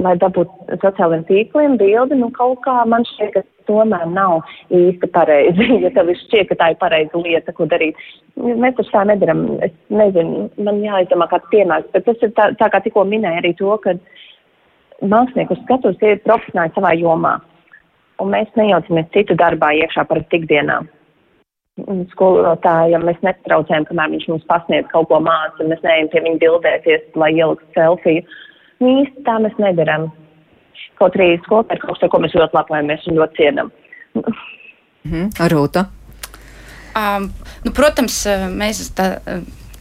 lai 0.03 0.15
dabūtu 0.19 0.79
sociālajiem 0.83 1.25
tīkliem 1.29 1.77
bildi, 1.79 2.19
nu 2.19 2.31
kaut 2.35 2.61
kā 2.67 2.75
man 2.91 3.07
šķiet, 3.07 3.35
ka 3.35 3.71
tomēr 3.71 4.07
nav 4.11 4.41
īsti 4.75 5.11
pareizi. 5.15 5.69
ja 5.85 5.93
tev 5.95 6.11
šķiet, 6.25 6.49
ka 6.51 6.59
tā 6.61 6.71
ir 6.73 6.81
pareiza 6.83 7.23
lieta, 7.23 7.55
ko 7.55 7.69
darīt. 7.71 7.99
Mēs 8.39 8.79
taču 8.79 8.95
tā 8.95 9.05
nedaram. 9.11 9.45
Es 9.67 9.75
nezinu, 9.91 10.49
man 10.63 10.83
jāizdomā 10.85 11.31
kāds 11.31 11.51
piemērs, 11.55 11.87
bet 11.95 12.07
tas 12.09 12.27
ir 12.27 12.35
tā, 12.39 12.51
tā 12.59 12.71
kā 12.73 12.83
tikko 12.83 13.07
minēja 13.07 13.43
arī 13.43 13.55
to, 13.59 13.71
ka 13.85 13.95
mākslinieki 15.07 15.55
uz 15.55 15.63
skatuves 15.63 16.03
ir 16.03 16.19
profesionāli 16.27 16.75
savā 16.75 16.95
jomā 16.99 17.37
un 18.23 18.33
mēs 18.35 18.51
nejaucamies 18.59 19.11
citu 19.15 19.37
darbā 19.39 19.73
iekšā 19.79 20.05
par 20.09 20.23
ikdienā. 20.23 20.81
Skolotājiem 22.13 23.05
mēs 23.07 23.21
netraucējam, 23.23 23.87
kamēr 23.87 24.15
viņš 24.15 24.25
mums 24.33 24.47
pasniedz 24.51 24.89
kaut 24.91 25.07
ko 25.11 25.21
māca, 25.23 25.67
mēs 25.67 25.83
neejam 25.85 26.09
pie 26.11 26.23
viņa 26.25 26.41
bildēties, 26.43 27.05
lai 27.15 27.31
ieliktu 27.37 27.69
selfiju. 27.77 28.25
Nu, 28.83 28.95
īsti 29.03 29.23
tā 29.27 29.37
mēs 29.43 29.55
nedaram. 29.63 30.09
Kaut 30.99 31.15
arī 31.15 31.37
skolotāji 31.45 31.79
ir 31.79 31.85
kaut 31.85 32.01
kas, 32.01 32.11
ko 32.11 32.21
mēs 32.23 32.35
ļoti 32.35 32.59
lepojamies 32.59 33.07
un 33.07 33.21
ļoti 33.21 33.39
cienam. 33.39 33.71
Mhm. 34.19 35.31
Rūta. 35.53 35.87
Um, 36.99 37.29
nu, 37.63 37.71
protams, 37.77 38.25
mēs 38.59 38.83
tā, 38.99 39.13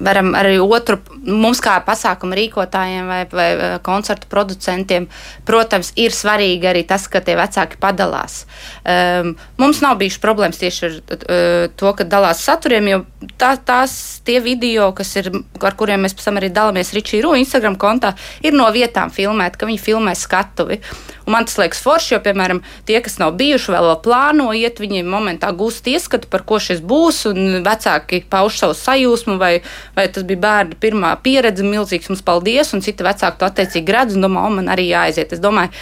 varam 0.03 0.33
arī 0.37 0.57
otru, 0.61 0.99
mums 1.25 1.61
kā 1.63 1.77
pasākumu 1.85 2.37
rīkotājiem 2.37 3.09
vai, 3.09 3.21
vai 3.31 3.47
koncertu 3.85 4.29
producentiem, 4.31 5.07
protams, 5.47 5.91
ir 5.99 6.15
svarīgi 6.15 6.69
arī 6.69 6.83
tas, 6.87 7.07
ka 7.11 7.21
tie 7.25 7.37
vecāki 7.39 7.79
padalās. 7.81 8.43
Um, 8.83 9.33
mums 9.61 9.81
nav 9.83 9.97
bijušas 10.01 10.23
problēmas 10.23 10.61
tieši 10.61 10.87
ar 10.87 10.97
uh, 10.97 11.67
to, 11.79 11.93
ka 11.97 12.07
dalās 12.07 12.43
saturiem, 12.45 12.91
jo 12.93 13.01
tā, 13.39 13.55
tās 13.57 13.97
tie 14.27 14.39
video, 14.43 14.91
kas 14.97 15.15
ir, 15.21 15.31
ar 15.61 15.77
kuriem 15.79 16.05
mēs 16.05 16.17
pēc 16.17 16.29
tam 16.29 16.41
arī 16.41 16.51
dalāmies 16.53 16.93
Ričī 16.95 17.21
Rū 17.25 17.35
Instagram 17.41 17.77
kontā, 17.81 18.13
ir 18.45 18.57
no 18.57 18.69
vietām 18.73 19.13
filmēti, 19.13 19.59
ka 19.59 19.69
viņi 19.69 19.85
filmē 19.89 20.15
skatuvi. 20.17 20.81
Un 21.27 21.35
man 21.35 21.47
tas 21.47 21.57
liekas 21.59 21.81
forši, 21.83 22.13
jo, 22.15 22.21
piemēram, 22.23 22.61
tie, 22.87 23.01
kas 23.03 23.17
nav 23.19 23.33
bijuši, 23.39 23.73
vēl, 23.73 23.89
vēl 23.89 23.97
plāno 24.05 24.47
iet, 24.55 24.79
viņi 24.79 25.03
momentā 25.03 25.51
gūst 25.59 25.89
ieskatu, 25.91 26.29
par 26.31 26.45
ko 26.47 26.61
šis 26.63 26.79
būs, 26.79 27.25
un 27.33 27.59
vecāki 27.65 28.21
pauž 28.31 28.61
savu 28.61 28.77
sajūsmu, 28.79 29.35
vai, 29.41 29.57
vai 29.97 30.07
tas 30.07 30.23
bija 30.27 30.43
bērna 30.45 30.79
pirmā 30.79 31.11
pieredze, 31.25 31.67
milzīgs 31.67 32.07
mums 32.13 32.23
paldies, 32.23 32.71
un 32.71 32.85
citi 32.85 33.03
vecāki 33.03 33.41
to 33.41 33.49
attiecīgi 33.49 33.97
redz 33.97 34.15
un 34.15 34.29
domā, 34.29 34.47
o, 34.47 34.55
man 34.55 34.71
arī 34.71 34.87
jāaiziet. 34.93 35.35
Es 35.35 35.43
domāju, 35.43 35.75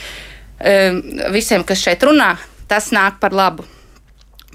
visiem, 1.36 1.68
kas 1.68 1.86
šeit 1.86 2.10
runā, 2.10 2.34
tas 2.72 2.90
nāk 2.96 3.22
par 3.22 3.38
labu. 3.38 3.70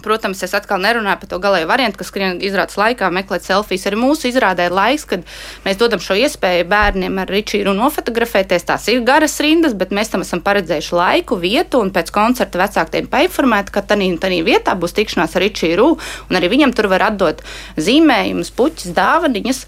Protams, 0.04 0.42
es 0.46 0.54
atkal 0.56 0.80
nerunāju 0.82 1.20
par 1.22 1.30
to 1.30 1.38
galējo 1.42 1.68
variantu, 1.70 2.00
kas 2.00 2.10
skrien 2.12 2.40
izrādes 2.44 2.78
laikā, 2.80 3.10
meklēt 3.14 3.46
selfijas. 3.46 3.86
Arī 3.90 3.98
mūsu 4.00 4.30
izrādē 4.30 4.68
ir 4.68 4.76
laiks, 4.76 5.06
kad 5.10 5.26
mēs 5.66 5.80
dodam 5.80 6.02
šo 6.02 6.16
iespēju 6.20 6.66
bērniem 6.70 7.20
ar 7.22 7.30
Ričīru 7.30 7.74
nofotografēties. 7.76 8.66
Tās 8.68 8.88
ir 8.92 9.04
garas 9.06 9.38
rindas, 9.44 9.76
bet 9.78 9.94
mēs 9.96 10.12
tam 10.12 10.24
esam 10.26 10.42
paredzējuši 10.46 10.96
laiku, 10.96 11.40
vietu 11.40 11.82
un 11.84 11.92
pēc 11.94 12.12
koncerta 12.14 12.62
vecākiem 12.62 13.10
painformēt, 13.12 13.70
ka 13.74 13.84
tādā 13.84 14.08
un 14.08 14.18
tādā 14.22 14.40
vietā 14.46 14.76
būs 14.78 14.96
tikšanās 14.96 15.36
ar 15.36 15.46
Ričīru, 15.46 15.92
un 16.30 16.40
arī 16.40 16.52
viņam 16.54 16.74
tur 16.76 16.90
var 16.92 17.10
atdot 17.10 17.44
zīmējumus, 17.80 18.52
puķis, 18.56 18.94
dāvaniņas. 18.96 19.64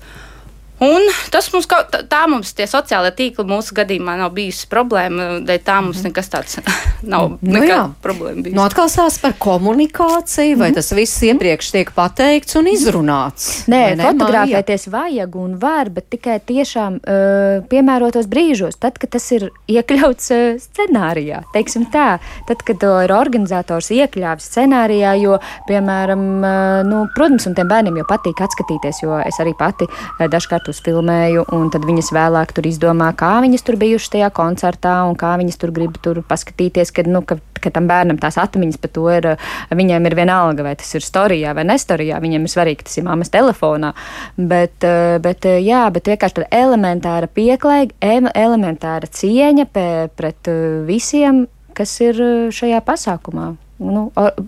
Un 0.82 1.04
tas 1.30 1.46
mums 1.52 1.68
kaut 1.70 1.92
tā 2.10 2.22
mums 2.30 2.50
tie 2.58 2.66
sociālie 2.66 3.12
tīkli 3.14 3.44
mūsu 3.46 3.74
gadījumā 3.76 4.16
nav 4.18 4.32
bijusi 4.34 4.66
problēma, 4.70 5.28
dēļ 5.46 5.60
tā 5.62 5.78
mums 5.84 6.00
mhm. 6.00 6.10
nekas 6.10 6.30
tāds 6.32 6.58
nav 7.12 7.36
nu, 7.38 7.62
jā. 7.62 7.84
problēma 8.02 8.42
bijis. 8.42 8.56
Nu, 8.56 8.64
atkal 8.64 8.90
sās 8.90 9.18
par 9.22 9.36
komunikāciju, 9.38 10.56
vai 10.58 10.70
mm 10.70 10.72
-hmm. 10.72 10.74
tas 10.74 10.92
viss 10.98 11.22
iepriekš 11.28 11.70
tiek 11.76 11.92
pateikts 11.94 12.56
un 12.58 12.70
izrunāts? 12.72 13.68
Nē, 13.70 13.82
ne, 13.96 14.04
fotografēties 14.08 14.88
vajag 14.90 15.36
un 15.36 15.58
var, 15.58 15.90
bet 15.90 16.10
tikai 16.10 16.40
tiešām 16.40 16.98
uh, 16.98 17.62
piemērotos 17.70 18.26
brīžos, 18.26 18.78
tad, 18.78 18.98
kad 18.98 19.10
tas 19.10 19.30
ir 19.32 19.50
iekļauts 19.68 20.30
uh, 20.34 20.58
scenārijā, 20.58 21.42
teiksim 21.52 21.86
tā, 21.92 22.18
tad, 22.48 22.62
kad 22.66 22.82
uh, 22.82 23.04
ir 23.04 23.12
organizators 23.12 23.90
iekļāvis 23.90 24.50
scenārijā, 24.50 25.14
jo, 25.22 25.38
piemēram, 25.68 26.26
uh, 26.42 26.82
nu, 26.88 27.06
protams, 27.14 27.46
un 27.46 27.54
tiem 27.54 27.68
bērniem 27.68 27.96
jau 28.02 28.06
patīk 28.08 28.42
atskatīties, 28.42 29.02
jo 29.02 29.18
es 29.22 29.40
arī 29.40 29.54
pati 29.58 29.86
uh, 29.86 30.26
dažkārt 30.26 30.71
uzfilmēju, 30.72 31.46
un 31.54 31.70
tad 31.72 31.86
viņas 31.88 32.10
vēlāk 32.14 32.52
tur 32.56 32.66
izdomā, 32.68 33.12
kā 33.18 33.36
viņas 33.44 33.64
tur 33.66 33.78
bijušas 33.80 34.12
tajā 34.16 34.30
koncertā 34.34 34.96
un 35.08 35.16
kā 35.20 35.34
viņas 35.40 35.60
tur 35.60 35.72
grib 35.74 35.96
tur 36.02 36.22
paskatīties, 36.28 36.92
kad, 36.96 37.08
nu, 37.10 37.22
ka, 37.26 37.38
ka 37.62 37.72
tam 37.74 37.88
bērnam 37.90 38.20
tās 38.22 38.38
atmiņas 38.42 38.80
par 38.82 38.92
to 38.96 39.06
ir, 39.12 39.30
viņiem 39.72 40.10
ir 40.10 40.18
vienalga, 40.18 40.66
vai 40.66 40.74
tas 40.80 40.90
ir 40.98 41.06
storijā 41.06 41.54
vai 41.56 41.66
nestorijā, 41.68 42.20
viņiem 42.22 42.46
ir 42.46 42.54
svarīgi, 42.54 42.86
tas 42.88 42.98
ir 43.00 43.08
mammas 43.08 43.32
telefonā, 43.32 43.94
bet, 44.36 44.86
bet 45.24 45.48
jā, 45.62 45.86
bet 45.94 46.12
vienkārši 46.12 46.40
tāda 46.40 46.62
elementāra 46.62 47.30
pieklājīga, 47.30 48.32
elementāra 48.34 49.10
cieņa 49.20 49.68
pret 50.16 50.54
visiem, 50.88 51.46
kas 51.76 51.94
ir 52.04 52.18
šajā 52.52 52.82
pasākumā 52.84 53.52
nu, 53.82 54.04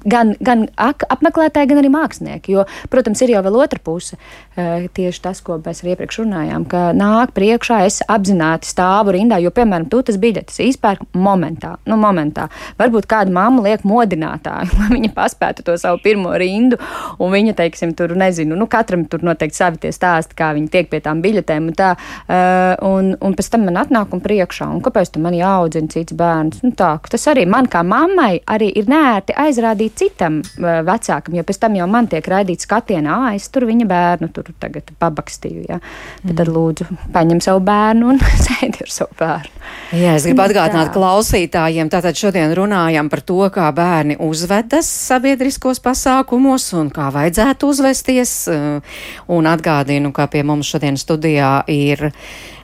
gan, 0.07 0.35
gan 0.45 0.67
apmeklētāji, 0.79 1.71
gan 1.71 1.81
arī 1.83 1.91
mākslinieki. 1.93 2.55
Jo, 2.55 2.65
protams, 2.93 3.23
ir 3.25 3.35
jau 3.35 3.43
vēl 3.47 3.59
otra 3.65 3.81
puse. 3.83 4.19
Eh, 4.55 4.87
tieši 4.95 5.23
tas, 5.25 5.41
ko 5.43 5.57
mēs 5.59 5.83
arī 5.83 5.95
iepriekš 5.95 6.21
runājām, 6.23 6.65
ka 6.71 6.93
nāk 6.95 7.33
priekšā, 7.35 7.81
es 7.89 7.97
apzināti 8.07 8.69
stāvu 8.71 9.17
rindā, 9.17 9.41
jo, 9.43 9.51
piemēram, 9.55 9.89
tu 9.91 9.99
tas 10.07 10.19
biļetes 10.23 10.61
izpērk 10.63 11.03
momentā. 11.19 11.73
Nu, 11.91 11.99
momentā. 11.99 12.47
Varbūt 12.79 13.09
kāda 13.11 13.35
mamma 13.35 13.65
liek 13.67 13.83
modinātāju, 13.83 14.77
lai 14.79 14.91
viņa 14.93 15.11
paspētu 15.17 15.67
to 15.67 15.75
savu 15.81 15.99
pirmo 16.05 16.37
rindu, 16.39 16.79
un 17.19 17.35
viņa, 17.35 17.57
teiksim, 17.59 17.97
tur 17.99 18.15
nezinu, 18.19 18.55
nu, 18.59 18.69
katram 18.71 19.03
tur 19.11 19.27
noteikti 19.27 19.59
savi 19.59 19.83
tie 19.83 19.91
stāsti, 19.95 20.39
kā 20.39 20.53
viņi 20.55 20.71
tiek 20.71 20.93
pie 20.93 21.03
tām 21.03 21.25
biļetēm 21.25 21.73
un 21.73 21.79
tā. 21.79 21.91
Eh, 22.29 22.77
un, 22.87 23.11
un 23.19 23.35
pēc 23.35 23.51
tam 23.51 23.67
man 23.67 23.81
atnāk 23.83 24.15
un 24.15 24.23
priekšā, 24.23 24.71
un 24.71 24.85
kāpēc 24.87 25.17
tam 25.17 25.27
man 25.27 25.35
jāaudzina 25.35 25.91
cits 25.91 26.15
bērns? 26.15 26.63
Nu, 26.63 26.71
tā, 26.79 26.95
tas 27.11 27.27
arī 27.33 27.43
man 27.51 27.67
kā 27.67 27.83
mammai 27.83 28.39
arī 28.47 28.71
ir 28.79 28.87
nē 28.91 29.03
ērti 29.25 29.37
aizrādīt 29.41 29.97
citam 29.97 30.43
vecākam, 30.59 31.35
jo 31.35 31.45
pēc 31.45 31.59
tam 31.63 31.77
jau 31.79 31.87
man 31.89 32.07
tiek 32.07 32.25
raidīts 32.29 32.67
skatienā, 32.67 33.31
ah, 33.31 33.35
es 33.35 33.49
tur 33.49 33.65
viņa 33.65 33.87
bērnu 33.89 34.29
tur 34.35 34.51
tagad 34.61 34.91
pabakstīju. 35.01 35.65
Ja? 35.69 35.81
Mm. 36.25 36.35
Tad 36.37 36.49
lūdzu, 36.53 36.87
paņem 37.15 37.41
savu 37.41 37.63
bērnu 37.65 38.13
un 38.13 38.21
sēdi 38.47 38.85
ar 38.85 38.93
savu 38.93 39.17
bērnu. 39.19 39.63
Jā, 39.95 40.15
es 40.19 40.27
gribu 40.27 40.45
atgādināt 40.45 40.91
Tā. 40.91 40.95
klausītājiem, 40.97 41.91
tātad 41.93 42.19
šodien 42.19 42.53
runājam 42.57 43.09
par 43.09 43.25
to, 43.25 43.41
kā 43.55 43.71
bērni 43.75 44.19
uzvedas 44.21 44.89
sabiedriskos 45.09 45.81
pasākumos 45.85 46.69
un 46.77 46.91
kā 46.95 47.09
vajadzētu 47.15 47.71
uzvesties. 47.73 48.35
Un 49.33 49.49
atgādinu, 49.49 50.13
ka 50.13 50.29
pie 50.29 50.45
mums 50.45 50.69
šodien 50.69 50.99
studijā 51.01 51.63
ir 51.71 52.11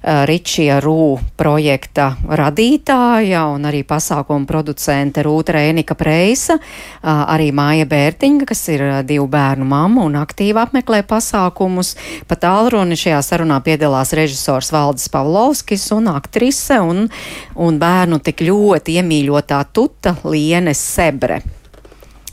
Ričija 0.00 0.78
Rū 0.80 1.18
projekta 1.36 2.14
radītāja 2.24 3.42
un 3.52 3.66
arī 3.68 3.82
pasākuma 3.84 4.48
producente 4.48 5.20
Rūta 5.20 5.52
Rēnika 5.58 5.92
Preisa, 5.98 6.56
eh, 6.56 7.04
arī 7.04 7.50
Māja 7.52 7.84
Bērtiņa, 7.84 8.46
kas 8.48 8.64
ir 8.72 8.80
eh, 8.86 9.02
divu 9.04 9.28
bērnu 9.28 9.68
mamma 9.68 10.06
un 10.08 10.16
aktīvi 10.16 10.56
apmeklē 10.62 11.02
pasākumus. 11.04 11.94
Pa 12.26 12.40
tālruni 12.40 12.96
šajā 12.96 13.20
sarunā 13.20 13.60
piedalās 13.60 14.14
režisors 14.16 14.72
Valdis 14.72 15.12
Pavlovskis 15.12 15.90
un 15.92 16.08
aktrise 16.14 16.80
un, 16.80 17.08
un 17.54 17.78
bērnu 17.78 18.22
tik 18.24 18.40
ļoti 18.48 18.96
iemīļotā 19.02 19.64
tuta 19.72 20.16
Liene 20.24 20.72
Sebre. 20.74 21.42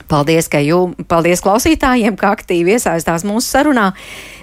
Paldies, 0.08 0.48
ka 0.48 0.62
jūs, 0.64 0.96
paldies 1.12 1.44
klausītājiem, 1.44 2.16
ka 2.16 2.32
aktīvi 2.32 2.78
iesaistās 2.78 3.28
mūsu 3.28 3.50
sarunā. 3.50 3.92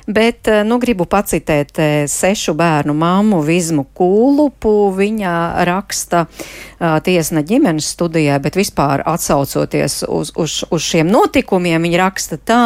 Bet, 0.06 0.48
eh, 0.48 0.60
nu, 0.68 0.76
gribu 0.78 1.06
pacitēt 1.08 1.78
eh, 1.80 1.92
sešu 2.10 2.52
bērnu 2.58 2.92
mammu 2.92 3.40
Vizmu 3.40 3.86
Kūlupu. 3.96 4.74
Viņa 4.94 5.64
raksta 5.64 6.26
uh, 6.26 6.98
tiesna 7.04 7.40
ģimenes 7.46 7.88
studijā, 7.94 8.36
bet 8.42 8.58
vispār 8.58 9.00
atsaucoties 9.08 10.02
uz, 10.04 10.32
uz, 10.36 10.58
uz 10.68 10.84
šiem 10.84 11.08
notikumiem, 11.08 11.88
viņa 11.88 12.02
raksta 12.02 12.36
tā. 12.36 12.64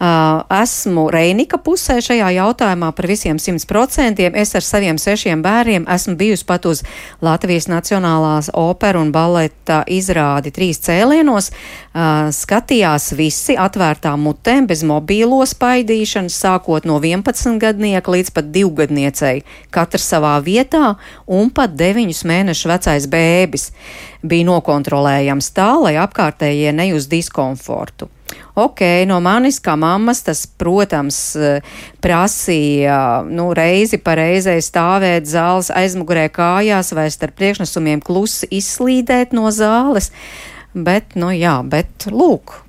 Uh, 0.00 0.40
esmu 0.62 1.10
Reinika 1.12 1.58
pusē 1.60 1.98
šajā 2.00 2.30
jautājumā 2.32 2.88
par 2.96 3.04
visiem 3.04 3.36
simt 3.36 3.66
procentiem. 3.68 4.32
Es 4.32 4.54
ar 4.56 4.64
saviem 4.64 4.96
sešiem 4.96 5.42
bērniem 5.44 5.84
esmu 5.92 6.14
bijusi 6.16 6.46
pat 6.48 6.64
uz 6.70 6.78
Latvijas 7.20 7.66
Nacionālās 7.68 8.48
opera 8.56 8.96
un 8.96 9.10
baleta 9.12 9.82
izrādi 9.84 10.54
trīs 10.56 10.80
cēlienos. 10.86 11.50
Uh, 11.92 12.30
skatījās 12.32 13.10
visi 13.18 13.58
atvērtām 13.60 14.24
mutēm, 14.24 14.70
bez 14.70 14.80
mobīlo 14.88 15.42
spaidīšanas, 15.44 16.38
sākot 16.46 16.88
no 16.88 16.96
11 16.96 17.60
gadnieka 17.60 18.14
līdz 18.14 18.32
pat 18.38 18.48
divgadniecei, 18.54 19.42
katrs 19.68 20.06
savā 20.14 20.38
vietā, 20.40 20.94
un 21.28 21.52
pat 21.52 21.76
9 21.76 22.24
mēnešu 22.24 22.72
vecais 22.72 23.04
bēbis 23.04 23.68
bija 24.24 24.48
nokontrolējams 24.48 25.52
tā, 25.52 25.74
lai 25.84 25.98
apkārtējie 26.00 26.72
nejust 26.72 27.12
diskomfortu. 27.12 28.08
Ok, 28.60 28.82
no 29.08 29.20
manis 29.24 29.60
kā 29.62 29.76
mammas 29.78 30.22
tas, 30.26 30.44
protams, 30.60 31.18
prasīja 32.02 32.98
nu, 33.28 33.50
reizi 33.56 34.00
pa 34.02 34.16
reizei 34.18 34.62
stāvēt 34.64 35.28
zāles 35.30 35.70
aizmugurē 35.74 36.28
kājās 36.34 36.92
vai 36.96 37.08
starp 37.12 37.38
priekšnesumiem 37.40 38.02
klusi 38.04 38.50
izslīdēt 38.60 39.34
no 39.36 39.50
zāles. 39.54 40.10
Bet, 40.74 41.16
nu 41.18 41.32
jā, 41.34 41.56
bet 41.66 42.06
lūk, 42.10 42.60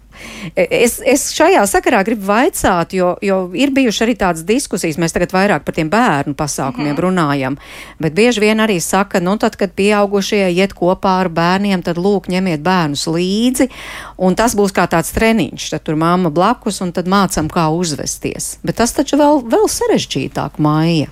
Es, 0.55 0.99
es 1.05 1.27
šajā 1.35 1.61
sakarā 1.69 2.01
gribu 2.05 2.25
vaicāt, 2.27 2.95
jo, 2.97 3.13
jo 3.21 3.37
ir 3.57 3.71
bijušas 3.75 4.05
arī 4.05 4.15
tādas 4.19 4.45
diskusijas, 4.47 4.99
mēs 5.01 5.15
tagad 5.15 5.33
vairāk 5.35 5.65
par 5.67 5.75
tiem 5.77 5.89
bērnu 5.91 6.33
pasākumiem 6.37 6.91
mm 6.91 6.97
-hmm. 6.97 7.05
runājam, 7.05 7.57
bet 7.99 8.13
bieži 8.13 8.41
vien 8.41 8.57
arī 8.57 8.79
saka, 8.79 9.19
nu 9.19 9.37
tad, 9.37 9.55
kad 9.55 9.71
pieaugušie 9.71 10.51
iet 10.51 10.73
kopā 10.73 11.19
ar 11.21 11.29
bērniem, 11.29 11.81
tad 11.81 11.97
lūk, 11.97 12.27
ņemiet 12.27 12.61
bērnus 12.61 13.07
līdzi, 13.07 13.69
un 14.17 14.35
tas 14.35 14.55
būs 14.55 14.73
kā 14.73 14.87
tāds 14.87 15.11
treniņš, 15.11 15.69
tad 15.69 15.83
tur 15.83 15.95
mamma 15.95 16.29
blakus, 16.29 16.81
un 16.81 16.91
tad 16.91 17.07
mācam, 17.07 17.49
kā 17.49 17.69
uzvesties. 17.69 18.57
Bet 18.63 18.75
tas 18.75 18.91
taču 18.91 19.17
vēl, 19.17 19.43
vēl 19.45 19.67
sarežģītāk 19.69 20.57
māja. 20.57 21.07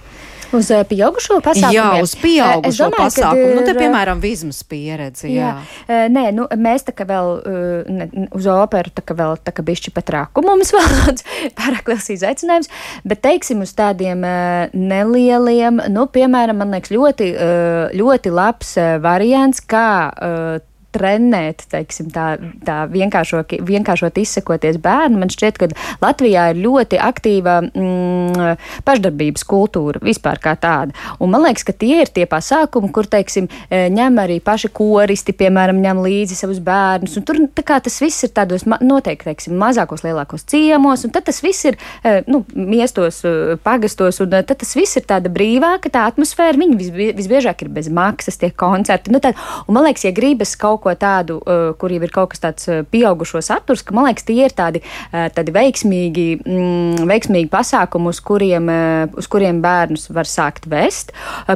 Uz 0.56 0.70
uh, 0.74 0.84
pieaugušo 0.88 1.40
pasākumu? 1.46 1.76
Jā, 1.76 1.88
uz 2.04 2.16
pieaugušo 2.20 2.88
domāju, 2.88 3.04
pasākumu. 3.04 3.50
Nu, 3.58 3.66
te, 3.68 3.76
piemēram, 3.78 4.22
vizmas 4.24 4.62
pieredze. 4.68 5.30
Jā. 5.30 5.52
jā. 5.88 6.00
Nē, 6.14 6.26
nu, 6.36 6.48
mēs 6.60 6.88
tā 6.88 6.96
kā 6.98 7.08
vēl 7.10 7.32
ne, 7.90 8.10
uz 8.36 8.48
operu 8.50 8.94
tā 8.96 9.04
kā 9.06 9.18
vēl 9.18 9.38
tā 9.46 9.54
kā 9.56 9.66
bišķi 9.66 9.94
pat 9.96 10.14
rāku 10.16 10.44
mums 10.46 10.74
vēl 10.76 11.20
pārāk 11.58 11.92
liels 11.92 12.10
izaicinājums, 12.16 12.72
bet 13.08 13.24
teiksim 13.26 13.64
uz 13.66 13.74
tādiem 13.78 14.24
nelieliem, 14.74 15.84
nu, 15.94 16.08
piemēram, 16.14 16.62
man 16.62 16.74
liekas 16.76 16.94
ļoti, 16.94 17.30
ļoti 18.00 18.34
labs 18.34 18.76
variants, 19.04 19.62
kā 19.70 19.88
trenēt, 20.96 21.66
teiksim, 21.72 22.10
tā, 22.14 22.34
tā 22.66 22.82
vienkāršo, 22.90 23.44
vienkāršot 23.66 24.18
izsakoties 24.22 24.80
bērnu. 24.82 25.20
Man 25.22 25.32
šķiet, 25.34 25.60
ka 25.62 25.70
Latvijā 26.02 26.50
ir 26.54 26.62
ļoti 26.64 27.00
aktīva 27.04 27.60
mm, 27.68 28.60
pašdarbības 28.88 29.46
kultūra 29.50 30.02
vispār 30.04 30.42
kā 30.42 30.56
tāda. 30.60 30.96
Un 31.22 31.34
man 31.34 31.46
liekas, 31.46 31.66
ka 31.68 31.76
tie 31.76 32.02
ir 32.04 32.12
tie 32.14 32.26
pasākumi, 32.30 32.92
kur, 32.96 33.10
teiksim, 33.10 33.50
e, 33.70 33.86
ņem 33.94 34.22
arī 34.24 34.40
paši 34.44 34.72
koristi, 34.74 35.36
piemēram, 35.38 35.82
ņem 35.84 36.02
līdzi 36.06 36.40
savus 36.40 36.62
bērnus. 36.64 37.18
Un 37.20 37.28
tur 37.28 37.42
kā, 37.62 37.80
tas 37.84 38.00
viss 38.02 38.26
ir 38.26 38.34
tādos 38.36 38.66
noteikti, 38.66 39.30
teiksim, 39.30 39.58
mazākos, 39.60 40.04
lielākos 40.08 40.48
ciemos, 40.50 41.06
un 41.06 41.14
tad 41.14 41.28
tas 41.30 41.42
viss 41.46 41.70
ir, 41.70 41.78
e, 42.04 42.20
nu, 42.30 42.44
miestos, 42.56 43.22
e, 43.28 43.58
pagastos, 43.64 44.22
un 44.24 44.34
tad 44.40 44.56
tas 44.56 44.74
viss 44.78 44.98
ir 45.00 45.06
tāda 45.10 45.32
brīvāka, 45.34 45.92
tā 45.94 46.08
atmosfēra. 46.10 46.58
Viņi 46.60 47.14
visbiežāk 47.18 47.64
ir 47.64 47.74
bez 47.74 47.90
maksas, 47.94 48.40
tie 48.40 48.52
koncerti. 48.56 49.14
Nu, 49.14 49.22
tā, 49.24 49.36
un 49.68 49.78
man 49.78 49.86
liekas, 49.88 50.08
ja 50.08 50.16
gribas 50.16 50.56
kaut 50.60 50.79
kaut 50.80 50.96
ko 50.96 50.96
tādu, 51.00 51.40
uh, 51.44 51.74
kur 51.78 51.92
jau 51.92 52.02
ir 52.04 52.14
kaut 52.14 52.32
kas 52.34 52.44
tāds 52.44 52.70
uh, 52.70 52.82
pieaugušo 52.88 53.42
saturs, 53.44 53.84
ka 53.84 53.96
man 53.96 54.08
liekas, 54.10 54.26
tie 54.28 54.46
ir 54.46 54.56
tādi, 54.56 54.82
uh, 54.82 55.28
tādi 55.34 55.54
veiksmīgi, 55.56 56.28
mm, 56.46 57.06
veiksmīgi 57.10 57.50
pasākumi, 57.52 58.10
uz 58.10 58.20
kuriem, 58.24 58.70
uz 59.18 59.28
kuriem 59.30 59.60
bērnus 59.64 60.10
var 60.14 60.28
sākt 60.30 60.68
vest. 60.70 61.12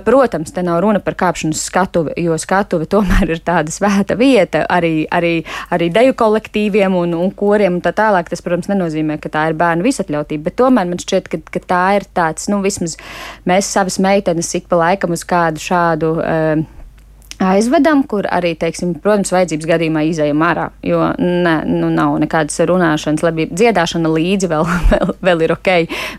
Protams, 0.05 0.51
te 0.53 0.63
nav 0.65 0.81
runa 0.83 1.01
par 1.03 1.15
kāpšanu 1.19 1.55
skatuvi, 1.57 2.15
jo 2.23 2.37
skatuve 2.41 2.87
tomēr 2.89 3.35
ir 3.35 3.41
tāda 3.45 3.73
svēta 3.73 4.17
vieta 4.19 4.65
arī, 4.69 5.05
arī, 5.13 5.33
arī 5.73 5.89
deju 5.93 6.17
kolektīviem 6.19 6.95
un, 6.97 7.15
un 7.17 7.33
koriem 7.37 7.77
un 7.77 7.83
tā 7.83 7.93
tālāk. 7.95 8.31
Tas, 8.31 8.43
protams, 8.45 8.69
nenozīmē, 8.71 9.19
ka 9.21 9.31
tā 9.33 9.47
ir 9.51 9.57
bērnu 9.59 9.85
visatļautība, 9.85 10.49
bet 10.49 10.59
tomēr 10.61 10.89
man 10.89 11.01
šķiet, 11.01 11.31
ka, 11.31 11.41
ka 11.53 11.63
tā 11.73 11.83
ir 11.99 12.07
tāds, 12.15 12.49
nu, 12.51 12.61
vismaz 12.65 12.97
mēs 13.49 13.71
savas 13.71 13.99
meitenes 14.03 14.53
ik 14.57 14.69
pa 14.71 14.81
laikam 14.87 15.15
uz 15.15 15.25
kādu 15.27 15.61
šādu. 15.63 16.15
Uh, 16.23 16.82
aizvedam, 17.41 18.03
kur 18.09 18.27
arī, 18.29 18.53
teiksim, 18.59 18.93
protams, 19.01 19.31
vajadzības 19.33 19.67
gadījumā 19.69 20.03
izējam 20.09 20.43
ārā, 20.45 20.67
jo 20.85 20.99
ne, 21.19 21.55
nu, 21.67 21.89
nav 21.93 22.15
nekādas 22.23 22.59
runāšanas, 22.69 23.23
labi, 23.25 23.47
dziedāšana 23.51 24.11
līdzi 24.13 24.49
vēl, 24.51 24.67
vēl, 24.91 25.13
vēl 25.29 25.45
ir 25.47 25.55
ok, 25.55 25.71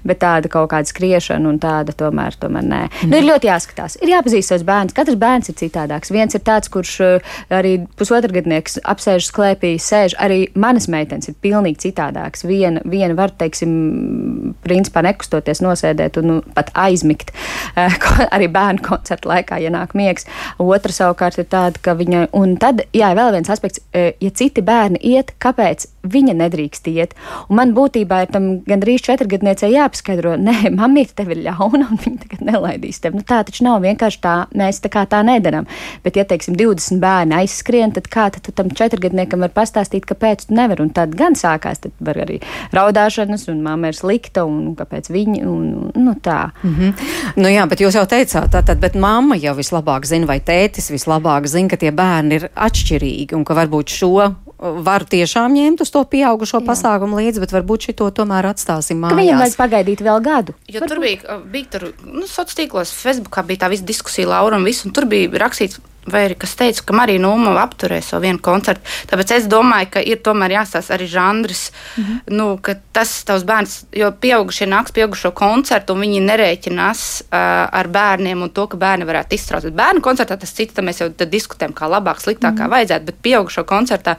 bet 0.06 0.20
tāda 0.24 0.50
kaut 0.52 0.70
kāda 0.72 0.90
skriešana 0.90 1.50
un 1.50 1.60
tāda 1.62 1.94
tomēr, 1.96 2.38
tomēr 2.40 2.66
nē. 2.66 2.82
Mm. 2.88 3.12
Nu, 3.12 3.20
ir 3.20 3.28
ļoti 3.28 3.50
jāskatās, 3.50 3.98
ir 4.02 4.14
jāpazīst 4.14 4.52
savus 4.52 4.66
bērnus, 4.68 4.96
katrs 4.96 5.18
bērns 5.20 5.52
ir 5.52 5.58
citādāks. 5.60 6.12
Viens 6.14 6.36
ir 6.36 6.44
tāds, 6.46 6.70
kurš 6.72 6.94
eh, 7.04 7.34
arī 7.54 7.74
pusotrgadnieks 7.98 8.80
apsēžas 8.94 9.32
klēpī, 9.34 9.74
sēž, 9.82 10.16
arī 10.22 10.48
manas 10.58 10.88
meitenes 10.92 11.30
ir 11.30 11.38
pilnīgi 11.44 11.88
citādāks. 11.88 12.46
Viena, 12.48 12.82
viena 12.88 13.16
var, 13.18 13.34
teiksim, 13.38 14.54
principā 14.64 15.04
nekustoties 15.06 15.62
nosēdēt 15.64 16.18
un 16.20 16.30
nu, 16.30 16.40
pat 16.56 16.72
aizmigt 16.86 17.34
eh, 17.76 17.98
arī 18.34 18.50
bērnu 18.52 18.84
koncertu 18.84 19.30
laikā, 19.32 19.60
ja 19.62 19.72
nāk 19.74 19.96
miegs. 19.98 20.28
Otra 20.62 20.94
savukārt 21.04 21.40
ir 21.40 21.48
tāda, 21.52 21.80
ka 21.84 21.96
viņa, 21.98 22.28
un 22.36 22.56
tad, 22.60 22.84
jā, 22.96 23.12
vēl 23.16 23.34
viens 23.36 23.52
aspekts, 23.52 23.82
e, 23.92 24.12
ja 24.20 24.32
citi 24.34 24.64
bērni 24.64 25.00
iet, 25.14 25.34
kāpēc 25.42 25.88
viņa 26.04 26.36
nedrīkst 26.38 26.88
iet? 26.92 27.14
Un 27.48 27.58
man 27.60 27.74
būtībā 27.76 28.20
ir 28.24 28.32
tam 28.34 28.48
gandrīz 28.68 29.04
četrgadniecei 29.06 29.72
jāpaskaidro, 29.74 30.36
nē, 30.48 30.70
mamīte 30.74 31.16
tev 31.18 31.34
ir 31.34 31.44
ļauna 31.48 31.88
un 31.90 32.00
viņa 32.00 32.22
tagad 32.24 32.44
nelaidīs 32.48 33.00
tevi. 33.02 33.20
Nu, 33.20 33.26
tā 33.26 33.42
taču 33.46 33.66
nav 33.66 33.82
vienkārši 33.84 34.20
tā, 34.24 34.36
mēs 34.56 34.82
tā 34.84 34.92
kā 34.92 35.04
tā 35.10 35.22
nedaram. 35.26 35.68
Bet, 36.04 36.18
ja, 36.20 36.26
teiksim, 36.28 36.56
20 36.58 37.00
bērni 37.02 37.38
aizskrien, 37.40 37.94
tad 37.94 38.08
kā 38.12 38.28
tad 38.34 38.50
tam 38.56 38.70
četrgadniekam 38.74 39.44
var 39.44 39.52
pastāstīt, 39.54 40.06
kāpēc 40.08 40.48
tu 40.48 40.58
nevari? 40.58 40.84
Un 40.84 40.92
tad 40.94 41.14
gan 41.18 41.38
sākās, 41.38 41.82
tad 41.84 41.94
var 42.04 42.20
arī 42.24 42.40
raudāšanas, 42.74 43.48
un 43.52 43.62
mamma 43.64 43.92
ir 43.92 43.98
slikta, 43.98 44.44
un 44.48 44.74
kāpēc 44.78 45.10
viņa, 45.14 45.44
un, 45.48 45.90
nu 45.94 46.16
tā. 46.22 46.50
Mm 46.62 46.74
-hmm. 46.74 46.92
Nu 47.36 47.48
jā, 47.48 47.66
bet 47.68 47.80
jūs 47.80 47.96
jau 47.96 48.06
teicāt, 48.06 48.50
tātad, 48.52 48.80
bet 48.80 48.94
mamma 48.94 49.36
jau 49.36 49.54
vislabāk 49.54 50.04
zina, 50.04 50.26
vai 50.26 50.40
tētis 50.40 50.90
vislabāk 50.90 51.46
zina, 51.46 51.68
ka 51.68 51.76
tie 51.76 51.90
bērni 51.90 52.34
ir 52.34 52.48
atšķirīgi 52.54 53.34
un 53.34 53.44
ka 53.44 53.54
varbūt 53.54 53.88
šo 53.88 54.34
var 54.64 55.04
tiešām 55.08 55.54
ņemt 55.54 55.84
uz 55.84 55.90
to 55.92 56.02
pieaugušo 56.08 56.60
Jā. 56.60 56.66
pasākumu 56.68 57.20
līdzi, 57.20 57.42
bet 57.44 57.54
varbūt 57.54 57.88
šito 57.90 58.08
tomēr 58.16 58.48
atstāsim 58.50 59.00
mājās. 59.02 59.20
Viņam 59.20 59.42
vajag 59.44 59.56
pagaidīt 59.60 60.04
vēl 60.04 60.22
gadu. 60.24 60.54
Jo 60.68 60.80
varbūt. 60.80 60.94
tur 60.94 61.02
bija, 61.04 61.38
bija 61.52 61.72
tur, 61.74 61.88
nu, 62.04 62.24
sociālos 62.24 62.60
tīklos, 62.60 62.94
Facebookā 63.04 63.44
bija 63.46 63.64
tā 63.64 63.72
visa 63.74 63.84
diskusija 63.84 64.30
Laura 64.30 64.60
un 64.60 64.64
viss, 64.64 64.86
un 64.86 64.94
tur 64.96 65.08
bija 65.10 65.32
rakstīts 65.44 65.80
vai 66.10 66.24
arī 66.28 66.36
kas 66.38 66.54
teica, 66.58 66.82
ka 66.86 66.96
Marija 66.96 67.22
Nūma 67.22 67.54
apturēja 67.62 68.04
savu 68.08 68.26
vienu 68.26 68.40
koncertu. 68.44 68.84
Tāpēc 69.10 69.34
es 69.38 69.48
domāju, 69.50 69.90
ka 69.96 70.02
ir 70.04 70.20
tomēr 70.24 70.56
jāstāsta 70.58 70.96
arī 70.96 71.06
žanrs, 71.10 71.70
mm 71.96 72.04
-hmm. 72.04 72.34
nu, 72.38 72.48
ka 72.62 72.74
tas 72.92 73.12
tavs 73.24 73.44
bērns, 73.44 73.84
jo 73.92 74.10
pieaugušie 74.12 74.66
nāks 74.66 74.92
pieaugušo 74.92 75.30
koncertu 75.30 75.92
un 75.92 76.00
viņi 76.00 76.20
nerēķinās 76.20 77.22
uh, 77.22 77.78
ar 77.80 77.88
bērniem 77.88 78.42
un 78.42 78.50
to, 78.50 78.66
ka 78.66 78.76
bērni 78.76 79.04
varētu 79.04 79.34
izstrādāt. 79.34 79.72
Bērnu 79.72 80.00
koncertā 80.00 80.36
tas 80.36 80.52
cits, 80.52 80.74
tad 80.74 80.84
mēs 80.84 81.00
jau 81.00 81.08
diskutējam, 81.08 81.72
kā 81.72 81.88
labāk, 81.88 82.20
sliktāk, 82.20 82.52
mm 82.52 82.56
-hmm. 82.56 82.66
kā 82.66 82.70
vajadzētu, 82.70 83.04
bet 83.04 83.22
pieaugušo 83.22 83.64
koncertā 83.64 84.16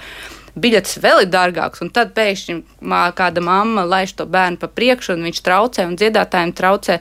biļetes 0.59 0.99
vēl 1.03 1.25
ir 1.25 1.31
dārgāks. 1.31 1.81
Un 1.83 1.91
tad 1.93 2.13
pēkšņi 2.15 2.55
mā, 2.87 3.01
kāda 3.17 3.43
mamma 3.43 3.85
laiž 3.87 4.15
to 4.19 4.25
bērnu 4.29 4.59
pa 4.61 4.69
priekšu, 4.71 5.15
un 5.15 5.25
viņš 5.27 5.41
traucē, 5.45 5.87
un 5.89 5.97
dziedātājiem 5.99 6.53
traucē. 6.55 6.99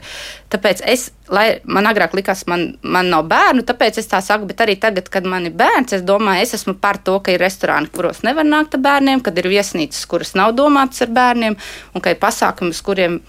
Tāpēc 0.53 0.83
es, 0.91 1.07
lai 1.31 1.45
man 1.63 1.87
agrāk 1.89 2.15
likās, 2.17 2.45
man, 2.51 2.67
man 2.83 3.09
nav 3.13 3.25
bērnu, 3.31 3.65
tāpēc 3.67 4.01
es 4.01 4.11
tā 4.11 4.21
saku, 4.23 4.49
bet 4.51 4.65
arī 4.65 4.77
tagad, 4.81 5.09
kad 5.11 5.27
man 5.29 5.47
ir 5.49 5.55
bērns, 5.57 5.95
es 5.99 6.05
domāju, 6.05 6.43
es 6.43 6.57
esmu 6.59 6.75
par 6.81 6.99
to, 7.03 7.17
ka 7.23 7.33
ir 7.35 7.43
restorāni, 7.43 7.91
kuros 7.95 8.23
nevar 8.27 8.47
nākt 8.47 8.77
ar 8.77 8.85
bērniem, 8.85 9.23
kad 9.25 9.39
ir 9.39 9.49
viesnīcas, 9.51 10.03
kuras 10.11 10.35
nav 10.37 10.55
domātas 10.57 11.05
ar 11.07 11.15
bērniem, 11.15 11.57
un 11.95 12.03
ka 12.03 12.13
ir 12.13 12.21
pasākumi, 12.21 12.75
uz 12.75 12.83
kuriem 12.85 13.21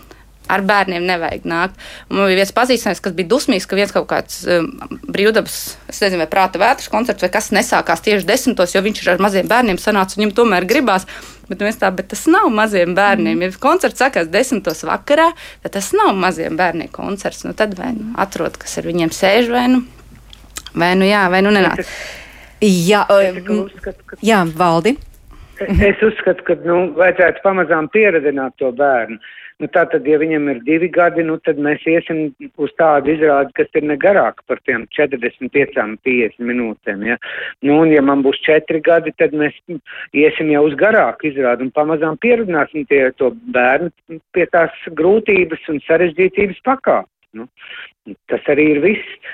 ar 0.53 0.62
bērniem 0.66 1.07
nevajag 1.07 1.47
nākt. 1.49 1.78
Un 2.11 2.20
man 2.20 2.30
bija 2.30 2.40
viens 2.40 2.53
pazīstams, 2.57 3.01
kas 3.05 3.14
bija 3.16 3.30
dusmīgs, 3.30 3.66
ka 3.68 3.78
viens 3.78 3.94
kaut 3.94 4.09
kāds 4.11 4.42
um, 4.51 4.68
brīvdabas, 5.07 5.57
es 5.90 6.03
nezinu, 6.03 6.22
vai 6.22 6.28
prāta 6.30 6.61
vētras 6.62 6.90
koncerts 6.92 7.26
vai 7.26 7.32
kas 7.34 7.53
nesākās 7.55 8.05
tieši 8.07 8.28
desmitos, 8.28 8.74
jo 8.74 8.82
viņš 8.84 9.03
ir 9.03 9.14
ar 9.14 9.24
maziem 9.26 9.51
bērniem 9.51 9.80
sanācis, 9.82 10.18
viņam 10.20 10.36
tomēr 10.40 10.68
gribās. 10.68 11.09
Bet, 11.47 11.62
tā, 11.78 11.92
bet 11.94 12.09
tas 12.11 12.24
nav 12.30 12.49
maziem 12.51 12.97
bērniem. 12.97 13.44
Ja 13.44 13.53
koncerts 13.62 14.03
sākās 14.03 14.30
desmitos 14.32 14.82
vakarā, 14.86 15.28
tad 15.62 15.76
tas 15.78 15.92
nav 15.94 16.11
maziem 16.18 16.59
bērniem 16.59 16.90
koncerts. 16.94 17.44
Nu, 17.47 17.55
tad 17.55 17.76
vai 17.78 17.92
nu 17.94 18.11
atrod, 18.18 18.59
kas 18.59 18.80
ar 18.80 18.88
viņiem 18.90 19.14
sēž, 19.14 19.53
vai 19.55 19.66
nu, 19.70 19.84
vai 20.74 20.94
nu 20.99 21.07
jā, 21.07 21.22
vai 21.30 21.44
nu 21.47 21.55
nenāk. 21.55 21.84
Jā, 22.64 23.05
ka... 23.07 24.18
jā 24.24 24.40
valdi. 24.57 24.97
Es 25.57 26.02
uzskatu, 26.04 26.44
ka 26.44 26.54
nu, 26.66 26.78
vajadzētu 26.98 27.42
pamazām 27.44 27.88
pieredzināt 27.92 28.57
to 28.61 28.70
bērnu. 28.76 29.16
Nu, 29.57 29.70
tātad, 29.72 30.04
ja 30.04 30.18
viņam 30.20 30.50
ir 30.52 30.59
divi 30.66 30.90
gadi, 30.92 31.22
nu, 31.24 31.38
tad 31.40 31.57
mēs 31.64 31.80
iesim 31.88 32.26
uz 32.61 32.72
tādu 32.76 33.14
izrādi, 33.14 33.54
kas 33.57 33.70
ir 33.78 33.86
negarāka 33.88 34.44
par 34.50 34.61
tiem 34.68 34.84
45-50 34.92 36.36
minūtēm. 36.44 37.07
Ja? 37.09 37.16
Nu, 37.64 37.78
un, 37.80 37.94
ja 37.94 38.02
man 38.04 38.20
būs 38.26 38.42
četri 38.44 38.82
gadi, 38.84 39.14
tad 39.16 39.32
mēs 39.32 39.57
iesim 40.12 40.52
jau 40.52 40.66
uz 40.68 40.76
garāku 40.76 41.30
izrādi 41.30 41.64
un 41.64 41.72
pamazām 41.72 42.20
pierunāsim 42.20 42.84
tie 42.90 43.07
to 43.16 43.32
bērnu 43.57 44.20
pie 44.36 44.44
tās 44.52 44.76
grūtības 45.00 45.64
un 45.72 45.80
sarežģītības 45.88 46.61
pakāpes. 46.68 47.12
Nu, 47.36 47.48
tas 48.28 48.52
arī 48.52 48.70
ir 48.76 48.84
viss. 48.84 49.32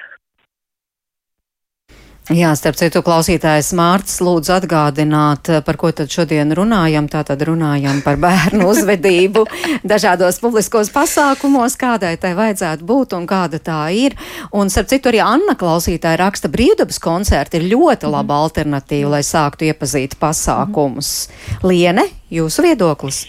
Jā, 2.30 2.52
starp 2.54 2.76
citu, 2.78 3.00
klausītājs 3.02 3.72
Mārts 3.74 4.20
lūdzu 4.22 4.52
atgādināt, 4.54 5.48
eh, 5.50 5.58
par 5.66 5.74
ko 5.74 5.90
tad 5.90 6.06
šodien 6.06 6.54
runājam. 6.54 7.08
Tātad 7.10 7.42
runājam 7.42 7.98
par 8.04 8.14
bērnu 8.22 8.68
uzvedību 8.70 9.42
dažādos 9.82 10.38
publiskos 10.38 10.92
pasākumos, 10.94 11.74
kādai 11.74 12.14
tai 12.22 12.36
vajadzētu 12.38 12.86
būt 12.86 13.16
un 13.18 13.26
kāda 13.26 13.58
tā 13.58 13.80
ir. 13.90 14.14
Un 14.54 14.70
starp 14.70 14.92
citu, 14.94 15.10
arī 15.10 15.18
Anna 15.18 15.58
klausītāja 15.58 16.20
raksta 16.22 16.46
brīvdabas 16.46 17.02
koncerti 17.02 17.58
ir 17.58 17.72
ļoti 17.74 18.06
laba 18.06 18.38
mm. 18.38 18.46
alternatīva, 18.46 19.16
lai 19.16 19.24
sāktu 19.26 19.66
iepazīt 19.66 20.14
pasākumus. 20.22 21.26
Mm. 21.26 21.66
Liene, 21.66 22.08
jūsu 22.30 22.62
viedoklis? 22.70 23.24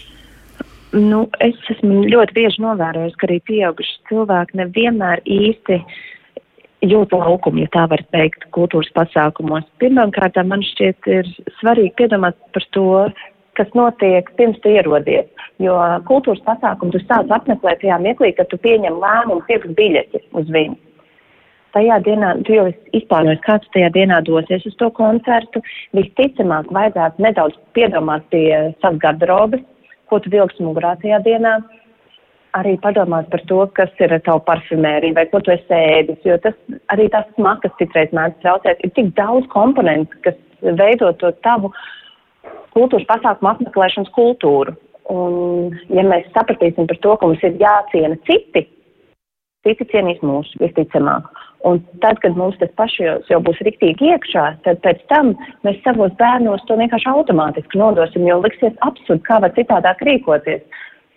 Nu, 0.94 1.24
es 1.42 1.58
esmu 1.74 2.04
ļoti 2.06 2.36
bieži 2.36 2.62
novērojis, 2.62 3.18
ka 3.18 3.26
arī 3.26 3.42
pieauguši 3.50 4.04
cilvēki 4.06 4.62
nevienmēr 4.62 5.26
īsti 5.26 5.82
uh, 6.84 6.90
jūt 6.90 7.12
laukumu, 7.16 7.64
ja 7.64 7.70
tā 7.74 7.84
var 7.90 8.02
teikt, 8.14 8.46
kultūras 8.54 8.90
pasākumos. 8.96 9.66
Pirmkārt, 9.82 10.38
man 10.46 10.64
šķiet 10.64 11.08
ir 11.10 11.30
svarīgi 11.60 11.94
piedomāt 11.98 12.38
par 12.54 12.66
to, 12.76 12.88
kas 13.58 13.70
notiek 13.74 14.28
pirms 14.38 14.58
tu 14.62 14.72
ierodies. 14.72 15.28
Jo 15.62 15.76
kultūras 16.08 16.42
pasākumu 16.46 16.94
tu 16.94 17.02
sāc 17.04 17.30
apmeklēt 17.30 17.82
tajā 17.82 18.00
mirklī, 18.02 18.32
kad 18.34 18.50
tu 18.50 18.58
pieņem 18.58 18.98
lēmumu 18.98 19.44
pirkt 19.48 19.76
biļeti 19.78 20.24
uz 20.34 20.50
viņu. 20.50 20.76
Tajā 21.74 21.98
dienā, 22.06 22.36
tu 22.46 22.54
jau 22.54 22.68
izplānojies, 22.94 23.40
kāds 23.42 23.70
tajā 23.74 23.88
dienā 23.94 24.20
dosies 24.26 24.62
uz 24.68 24.76
to 24.78 24.92
koncertu. 24.94 25.62
Visticamāk, 25.96 26.68
vajadzētu 26.70 27.22
nedaudz 27.22 27.58
piedomāt 27.74 28.28
pie 28.30 28.46
savas 28.82 29.00
garderobes, 29.02 29.64
ko 30.06 30.20
tu 30.22 30.30
vilksi 30.30 30.62
mugurā 30.62 30.94
tajā 31.02 31.18
dienā 31.26 31.56
arī 32.58 32.76
padomāt 32.82 33.28
par 33.32 33.42
to, 33.50 33.60
kas 33.76 33.90
ir 34.02 34.14
tavu 34.26 34.42
parfumērija 34.46 35.16
vai 35.18 35.26
ko 35.30 35.40
tu 35.44 35.52
esi 35.54 35.74
ēdis, 35.74 36.20
jo 36.26 36.38
tas 36.44 36.56
arī 36.94 37.08
tas 37.12 37.26
smakas 37.34 37.74
citreiz 37.80 38.14
mēdz 38.14 38.40
traucēt. 38.44 38.82
Ir 38.84 38.94
tik 38.96 39.12
daudz 39.18 39.48
komponentu, 39.52 40.18
kas 40.26 40.38
veido 40.62 41.12
to 41.20 41.32
tavu 41.46 41.72
kultūras 42.74 43.06
pasākumu 43.10 43.52
apmeklēšanas 43.54 44.12
kultūru. 44.14 44.76
Un, 45.12 45.74
ja 45.92 46.04
mēs 46.06 46.30
sapratīsim 46.32 46.88
par 46.88 47.00
to, 47.04 47.16
ka 47.20 47.28
mums 47.28 47.42
ir 47.44 47.58
jāciena 47.60 48.16
citi, 48.28 48.64
citi 49.66 49.86
cienīs 49.90 50.22
mūsu 50.24 50.62
visticamāk. 50.62 51.26
Un 51.64 51.78
tad, 52.04 52.18
kad 52.20 52.36
mums 52.36 52.56
tas 52.60 52.72
pašos 52.76 53.28
jau 53.32 53.40
būs 53.44 53.60
riktīgi 53.64 54.10
iekšā, 54.12 54.44
tad 54.66 54.80
pēc 54.84 55.00
tam 55.12 55.32
mēs 55.64 55.78
savos 55.84 56.12
bērnos 56.20 56.64
to 56.68 56.76
vienkārši 56.80 57.08
automātiski 57.12 57.80
nodosim, 57.80 58.26
jo 58.28 58.40
liksies 58.44 58.76
absurdi, 58.84 59.24
kā 59.24 59.40
var 59.44 59.54
citādāk 59.56 60.02
rīkoties. 60.04 60.64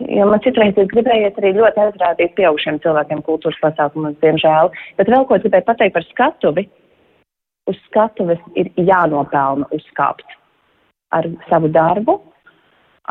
Jo 0.05 0.27
man 0.29 0.41
citreiz 0.45 0.77
ir 0.77 0.89
gribējies 0.91 1.37
arī 1.39 1.55
ļoti 1.57 1.81
aizrādīt 1.81 2.35
pieaugušiem 2.37 2.77
cilvēkiem 2.83 3.23
kultūras 3.25 3.57
pasākumus, 3.63 4.17
diemžēl. 4.21 4.69
Bet 4.99 5.09
vēl 5.09 5.25
ko 5.25 5.39
gribēju 5.41 5.65
pateikt 5.65 5.95
par 5.95 6.05
skatuvi. 6.11 6.67
Uz 7.67 7.79
skatuves 7.89 8.39
ir 8.55 8.69
jānopelna 8.77 9.65
uzkāpt 9.75 10.37
ar 11.17 11.25
savu 11.49 11.71
darbu, 11.73 12.19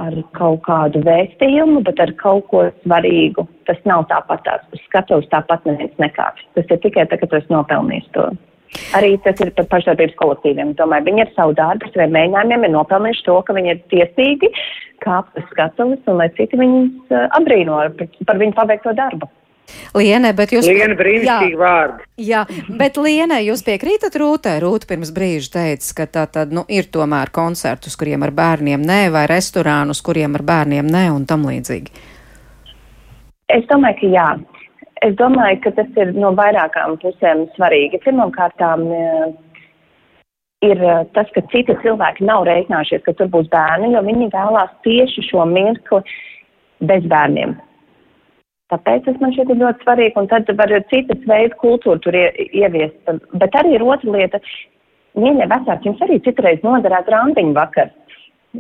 ar 0.01 0.15
kaut 0.37 0.63
kādu 0.69 1.03
vēstījumu, 1.05 1.83
bet 1.85 2.01
ar 2.01 2.13
kaut 2.21 2.47
ko 2.53 2.63
svarīgu. 2.85 3.47
Tas 3.69 3.81
nav 3.89 4.07
tāpat 4.13 4.45
tās, 4.47 4.65
uz 4.73 4.83
skatuves 4.87 5.29
tāpat 5.33 5.67
neviens 5.69 6.03
nekāps. 6.03 6.45
Tas 6.55 6.71
ir 6.71 6.81
tikai 6.85 7.09
tagad, 7.11 7.27
kad 7.27 7.33
tu 7.33 7.41
esi 7.41 7.53
nopelnījis 7.53 8.13
to. 8.17 8.31
Arī 8.97 9.15
tas 9.25 9.41
ir 9.43 9.53
par 9.57 9.69
pašdarbības 9.71 10.19
kolektīviem. 10.21 10.75
Domāju, 10.79 11.09
viņi 11.09 11.25
ar 11.25 11.33
savu 11.37 11.57
darbu, 11.59 11.89
saviem 11.95 12.15
mēģinājumiem 12.17 12.67
ir 12.67 12.75
nopelnījuši 12.75 13.27
to, 13.29 13.39
ka 13.47 13.57
viņi 13.57 13.73
ir 13.73 13.83
tiesīgi 13.93 14.53
kāpt 15.05 15.39
uz 15.39 15.49
skatuves 15.51 16.07
un 16.11 16.21
lai 16.21 16.29
citi 16.37 16.59
viņus 16.59 17.13
uh, 17.13 17.27
apbrīno 17.37 17.83
par, 18.27 18.41
viņu 18.41 18.57
paveikto 18.57 18.95
darbu. 18.97 19.29
Liene, 19.97 20.31
bet 20.37 20.53
jūs. 20.55 20.67
Liene, 20.69 20.95
brīnišķīgi 20.99 21.59
vārdi. 21.59 22.05
Jā, 22.23 22.45
bet 22.79 22.99
Liene, 23.03 23.41
jūs 23.43 23.65
piekrītat 23.67 24.15
Rūtē? 24.21 24.57
Rūta 24.63 24.89
pirms 24.93 25.11
brīža 25.15 25.53
teica, 25.57 25.89
ka 25.99 26.07
tā 26.07 26.27
tad, 26.37 26.53
nu, 26.55 26.63
ir 26.71 26.87
tomēr 26.93 27.33
koncerti, 27.35 27.91
uz 27.91 27.99
kuriem 27.99 28.23
ar 28.27 28.35
bērniem 28.37 28.85
nē, 28.87 29.01
vai 29.15 29.27
restorānu, 29.31 29.97
uz 29.97 30.03
kuriem 30.07 30.39
ar 30.39 30.47
bērniem 30.47 30.87
nē, 30.87 31.09
un 31.17 31.27
tam 31.27 31.49
līdzīgi. 31.49 32.05
Es 33.57 33.67
domāju, 33.71 33.99
ka 34.03 34.13
jā. 34.15 34.29
Es 35.05 35.13
domāju, 35.19 35.61
ka 35.65 35.75
tas 35.77 35.99
ir 36.01 36.15
no 36.17 36.31
vairākām 36.37 36.97
pusēm 37.03 37.45
svarīgi. 37.57 38.01
Pirmkārt, 38.05 38.63
ir 40.65 40.81
tas, 41.13 41.29
ka 41.35 41.43
citi 41.53 41.77
cilvēki 41.83 42.25
nav 42.25 42.47
reiķinājušies, 42.49 43.05
ka 43.05 43.13
tur 43.19 43.29
būs 43.35 43.51
bērni, 43.53 43.93
jo 43.93 44.03
viņi 44.07 44.31
vēlās 44.33 44.73
tieši 44.87 45.27
šo 45.29 45.45
mirkli 45.51 46.01
bez 46.89 47.05
bērniem. 47.13 47.57
Tāpēc 48.73 49.05
tas 49.07 49.21
man 49.23 49.35
šķiet 49.35 49.53
ļoti 49.61 49.85
svarīgi, 49.85 50.17
un 50.19 50.31
tad 50.33 50.49
var 50.59 50.73
citas 50.91 51.29
veidu 51.29 51.55
kultūru 51.61 52.01
tur 52.03 52.17
ie, 52.19 52.27
ieviest. 52.51 52.97
Bet 53.39 53.55
arī 53.55 53.77
ir 53.77 53.85
otra 53.87 54.17
lieta, 54.17 54.41
mīļie 55.15 55.47
vecāki, 55.53 55.91
jums 55.91 56.03
arī 56.03 56.19
citreiz 56.25 56.65
noderētu 56.67 57.15
randiņu 57.15 57.55
vakar, 57.55 57.93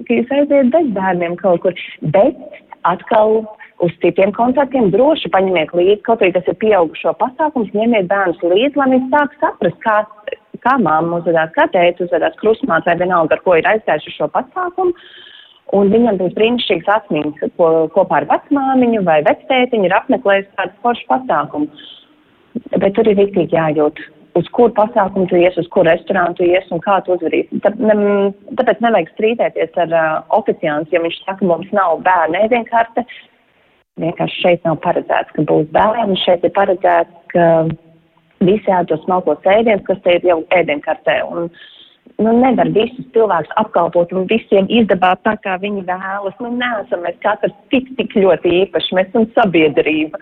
ka 0.06 0.20
jūs 0.20 0.30
aiziet 0.36 0.70
bez 0.76 0.92
bērniem 0.94 1.34
kaut 1.40 1.64
kur, 1.64 1.74
bet 2.14 2.38
atkal 2.86 3.40
uz 3.84 3.92
citiem 4.02 4.32
koncertiem 4.36 4.88
droši 4.94 5.30
paņemiet 5.34 5.74
līdzi, 5.76 6.00
kaut 6.06 6.22
arī 6.22 6.32
tas 6.36 6.48
ir 6.48 6.56
pieaugušo 6.62 7.12
pasākums, 7.20 7.74
ņemiet 7.76 8.08
bērnus 8.10 8.40
līdzi, 8.44 8.78
lai 8.80 8.88
viņi 8.94 9.10
sāk 9.12 9.36
saprast, 9.42 9.78
kā, 9.84 9.98
kā 10.64 10.74
māma 10.82 11.20
uzvedās, 11.20 11.52
kā 11.56 11.68
tēta 11.74 12.06
uzvedās 12.06 12.38
krusmāt 12.40 12.88
vai 12.88 12.96
vienalga, 13.02 13.36
ar 13.36 13.44
ko 13.44 13.58
ir 13.58 13.68
aizgājuši 13.74 14.16
šo 14.16 14.30
pasākumu. 14.34 14.96
Un 15.76 15.88
viņam 15.90 16.20
bija 16.20 16.34
brīnišķīgs 16.36 16.90
atmiņas, 16.94 17.54
ko 17.58 17.70
kopā 17.94 18.20
ar 18.20 18.28
vecmāmiņu 18.30 19.00
vai 19.06 19.18
vectētiņu 19.26 19.88
ir 19.88 19.94
apmeklējis 19.96 20.52
tādu 20.58 20.76
foršu 20.84 21.08
pasākumu. 21.10 21.88
Bet 22.78 22.94
tur 22.94 23.10
ir 23.10 23.18
rīktīgi 23.18 23.58
jājūt, 23.58 23.98
uz 24.38 24.48
kur 24.56 24.70
pasākumu 24.76 25.26
tu 25.30 25.40
ies, 25.40 25.56
uz 25.58 25.66
kur 25.74 25.88
restorānu 25.88 26.36
tu 26.38 26.46
ies 26.46 26.70
un 26.70 26.80
kā 26.84 27.00
tu 27.04 27.16
uzvarīsi. 27.16 27.60
Tā, 27.64 27.72
ne, 27.80 27.96
tāpēc 28.58 28.82
nevajag 28.84 29.10
strīdēties 29.14 29.80
ar 29.84 29.96
uh, 29.96 30.10
oficiāns, 30.38 30.92
ja 30.94 31.02
viņš 31.02 31.18
saka, 31.24 31.48
mums 31.50 31.72
nav 31.76 31.98
bērnu 32.06 32.44
ēdienkarte. 32.44 33.04
Vienkārši 33.96 34.42
šeit 34.42 34.66
nav 34.68 34.76
paredzēts, 34.84 35.32
ka 35.32 35.42
būs 35.48 35.70
bērni. 35.72 36.18
Šeit 36.20 36.42
ir 36.44 36.52
paredzēts, 36.52 37.14
ka 37.32 37.44
visi 38.44 38.68
ēdos 38.68 39.00
smalkos 39.06 39.46
ēdienus, 39.48 39.86
kas 39.86 40.02
te 40.04 40.18
ir 40.18 40.26
jau 40.28 40.42
ēdienkartē. 40.52 41.14
Un, 41.32 41.46
nu, 42.20 42.34
nevar 42.42 42.68
visus 42.74 43.06
cilvēkus 43.14 43.54
apkalpot 43.62 44.12
un 44.12 44.26
visiem 44.28 44.68
izdabāt 44.68 45.22
tā, 45.24 45.38
kā 45.40 45.56
viņi 45.62 45.86
vēlas. 45.88 46.36
Nu, 46.44 46.50
neesam 46.60 47.06
mēs 47.06 47.16
katrs 47.24 47.56
tik, 47.72 47.88
tik 47.96 48.18
ļoti 48.20 48.52
īpaši, 48.66 48.98
mēs 48.98 49.08
esam 49.14 49.24
sabiedrība. 49.38 50.20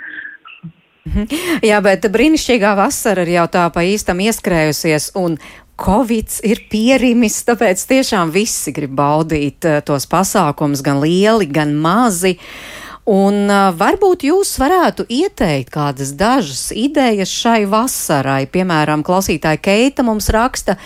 Mhm. 1.11 1.27
Jā, 1.67 1.83
bet 1.85 2.07
brīnišķīgā 2.15 2.77
vasara 2.79 3.27
ir 3.27 3.35
jau 3.35 3.49
tā 3.59 3.67
pa 3.75 3.83
īstam 3.85 4.23
ieskrējusies, 4.23 5.11
un 5.19 5.37
Covid 5.75 6.39
ir 6.47 6.63
pierimis, 6.71 7.41
tāpēc 7.43 7.83
tiešām 7.91 8.31
visi 8.31 8.71
grib 8.71 8.95
baudīt 8.95 9.67
uh, 9.67 9.83
tos 9.83 10.07
pasākumus, 10.07 10.87
gan 10.87 11.03
lieli, 11.03 11.51
gan 11.51 11.75
mazi. 11.75 12.37
Uh, 12.39 12.84
Un 13.05 13.51
varbūt 13.77 14.23
jūs 14.25 14.55
varētu 14.57 15.05
ieteikt 15.13 15.69
kādas 15.75 16.15
dažas 16.17 16.71
idejas 16.73 17.29
šai 17.29 17.67
vasarai. 17.69 18.47
Piemēram, 18.49 19.03
klausītāja 19.05 19.61
Keita 19.61 20.01
mums 20.07 20.31
raksta, 20.33 20.79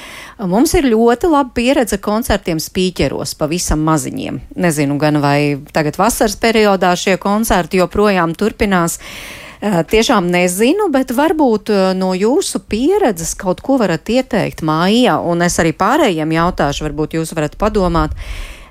mums 0.43 0.75
ir 0.75 0.91
ļoti 0.91 1.31
laba 1.31 1.55
pieredze 1.55 2.01
koncertiem 2.03 2.59
spīķeros, 2.59 3.37
pavisam 3.39 3.87
maziņiem. 3.87 4.43
Nezinu 4.59 4.99
gan 4.99 5.23
vai 5.23 5.63
tagad 5.71 6.01
vasaras 6.01 6.35
periodā 6.43 6.91
šie 6.99 7.15
koncerti 7.23 7.79
joprojām 7.79 8.35
turpinās. 8.35 8.99
Tiešām 9.63 10.27
nezinu, 10.31 10.91
bet 10.91 11.15
varbūt 11.15 11.71
no 11.99 12.13
jūsu 12.19 12.67
pieredzes 12.67 13.39
kaut 13.39 13.63
ko 13.63 13.79
varat 13.79 14.11
ieteikt 14.11 14.67
mājā, 14.67 15.21
un 15.23 15.47
es 15.47 15.63
arī 15.63 15.71
pārējiem 15.71 16.35
jautāšu, 16.35 16.91
varbūt 16.91 17.15
jūs 17.15 17.35
varat 17.39 17.55
padomāt. 17.59 18.19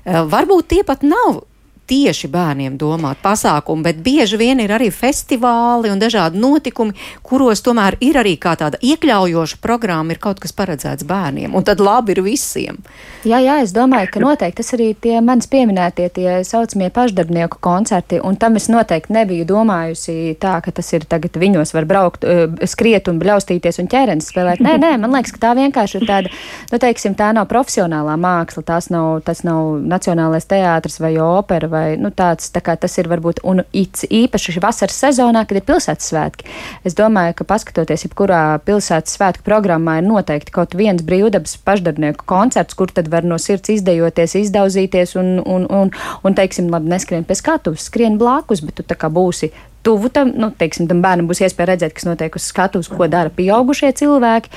Varbūt 0.04 0.74
tie 0.76 0.84
pat 0.84 1.00
nav 1.00 1.46
tieši 1.88 2.28
bērniem 2.32 2.76
domāt 2.80 3.22
pasākumu, 3.24 3.84
bet 3.86 4.02
bieži 4.04 4.38
vien 4.40 4.60
ir 4.62 4.72
arī 4.74 4.90
festivāli 4.94 5.92
un 5.92 6.00
dažādi 6.00 6.40
notikumi, 6.40 6.96
kuros 7.26 7.62
tomēr 7.64 7.98
ir 8.04 8.18
arī 8.20 8.36
kā 8.40 8.54
tāda 8.60 8.80
iekļaujoša 8.84 9.60
programma, 9.64 10.14
ir 10.14 10.22
kaut 10.22 10.42
kas 10.42 10.54
paredzēts 10.56 11.06
bērniem, 11.08 11.54
un 11.56 11.66
tad 11.66 11.82
labi 11.82 12.14
ir 12.16 12.22
visiem. 12.26 12.80
Jā, 13.26 13.40
jā, 13.42 13.58
es 13.64 13.74
domāju, 13.76 14.12
ka 14.14 14.22
noteikti 14.22 14.62
tas 14.62 14.74
arī 14.76 14.90
tie 14.94 15.18
manis 15.24 15.48
pieminētie 15.50 16.08
tie 16.14 16.28
saucamie 16.46 16.90
pašdarbnieku 16.94 17.60
koncerti, 17.64 18.20
un 18.24 18.38
tam 18.40 18.56
es 18.60 18.68
noteikti 18.70 19.14
nebiju 19.14 19.46
domājusi 19.48 20.36
tā, 20.40 20.58
ka 20.64 20.74
tas 20.74 20.92
ir 20.94 21.06
tagad 21.08 21.36
viņos 21.38 21.74
var 21.74 21.88
braukt, 21.88 22.26
skriet 22.70 23.10
un 23.10 23.20
bļaustīties 23.22 23.80
un 23.82 23.90
ķērens 23.90 24.30
spēlēt. 24.32 24.62
Nē, 24.64 24.76
nē, 24.82 24.94
man 25.02 25.14
liekas, 25.16 25.34
ka 25.34 25.42
tā 25.48 25.54
vienkārši 25.58 26.00
ir 26.00 26.06
tāda, 26.08 26.32
nu, 26.72 26.80
teiksim, 26.82 27.16
tā 27.18 27.30
nav 27.36 27.48
profesionālā 27.50 28.16
māksla, 28.20 28.64
tās 28.66 28.90
nav, 28.94 29.20
tas 29.26 29.44
nav 29.46 29.78
nacionālais 29.82 30.48
teātris 30.48 31.00
vai 31.02 31.14
opera 31.22 31.70
vai 31.70 31.77
vai 31.78 31.86
nu, 32.00 32.10
tāds, 32.14 32.50
tā 32.54 32.62
kā 32.64 32.74
tas 32.80 32.94
ir 33.00 33.08
varbūt 33.10 33.42
un 33.48 33.62
īpaši 33.72 34.56
vasaras 34.62 34.98
sezonā, 35.04 35.44
kad 35.48 35.60
ir 35.60 35.66
pilsētas 35.68 36.10
svētki. 36.10 36.48
Es 36.86 36.96
domāju, 36.98 37.36
ka 37.38 37.46
paskatoties, 37.48 38.06
jebkurā 38.08 38.42
pilsētas 38.66 39.16
svētku 39.18 39.46
programmā 39.46 39.98
ir 40.00 40.08
noteikti 40.08 40.54
kaut 40.54 40.76
viens 40.78 41.04
brīvdabas 41.06 41.58
pašdarbnieku 41.66 42.26
koncerts, 42.28 42.76
kur 42.78 42.92
tad 42.94 43.10
var 43.12 43.26
no 43.28 43.38
sirds 43.42 43.72
izdejoties, 43.78 44.36
izdauzīties 44.42 45.16
un, 45.20 45.38
un, 45.44 45.66
un, 45.70 45.92
un 46.24 46.38
teiksim, 46.38 46.70
labi, 46.72 46.90
neskrien 46.92 47.26
pie 47.28 47.38
skatuves, 47.38 47.88
skrien 47.90 48.18
blakus, 48.20 48.64
bet 48.64 48.80
tu 48.80 48.86
tā 48.86 48.98
kā 48.98 49.10
būsi 49.12 49.52
tuvu 49.86 50.10
tam, 50.12 50.32
nu, 50.34 50.50
teiksim, 50.58 50.88
tam 50.90 51.02
bērnam 51.04 51.28
būs 51.30 51.42
iespēja 51.44 51.72
redzēt, 51.72 51.94
kas 51.96 52.08
notiek 52.08 52.34
uz 52.36 52.48
skatuves, 52.50 52.90
ko 52.90 53.06
dara 53.10 53.32
pieaugušie 53.34 53.92
cilvēki, 53.98 54.52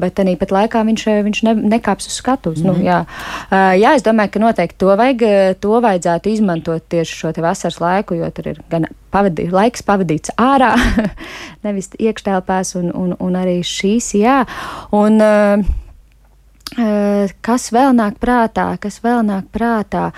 bet 0.00 0.20
arī 0.22 0.36
pat 0.40 0.52
laikā 0.54 0.84
viņš, 0.86 1.06
viņš 1.28 1.42
ne, 1.48 1.56
nekāps 1.76 2.10
uz 2.10 2.20
skatuves. 2.20 2.60
Mm 2.60 2.64
nu, 2.64 2.72
mhm. 2.72 2.84
jā. 2.86 2.98
Jā, 3.78 3.94
es 3.98 4.04
domāju, 4.04 4.34
ka 4.34 4.42
noteikti 4.42 4.78
to, 4.80 4.90
vajag, 4.98 5.24
to 5.62 5.80
vajadzētu 5.84 6.32
izmantot 6.32 6.84
tieši 6.92 7.20
šo 7.20 7.32
vasaras 7.44 7.80
laiku, 7.82 8.18
jo 8.18 8.30
tur 8.34 8.52
ir 8.54 8.60
gan 8.72 8.88
pavadī, 9.14 9.46
laiks 9.52 9.84
pavadīts 9.86 10.34
ārā, 10.40 10.74
nevis 11.66 11.92
iekštelpās, 11.98 12.74
un, 12.80 12.90
un, 12.94 13.16
un 13.20 13.38
arī 13.38 13.60
šīs, 13.66 14.14
jā. 14.18 14.42
Un, 14.94 15.20
uh, 15.22 15.83
Kas 16.74 17.68
vēl 17.70 17.92
nāk 17.94 18.16
prātā, 18.18 18.64
kas 18.82 18.96
vēl 19.04 19.20
nāk 19.28 19.46
prātā? 19.54 20.08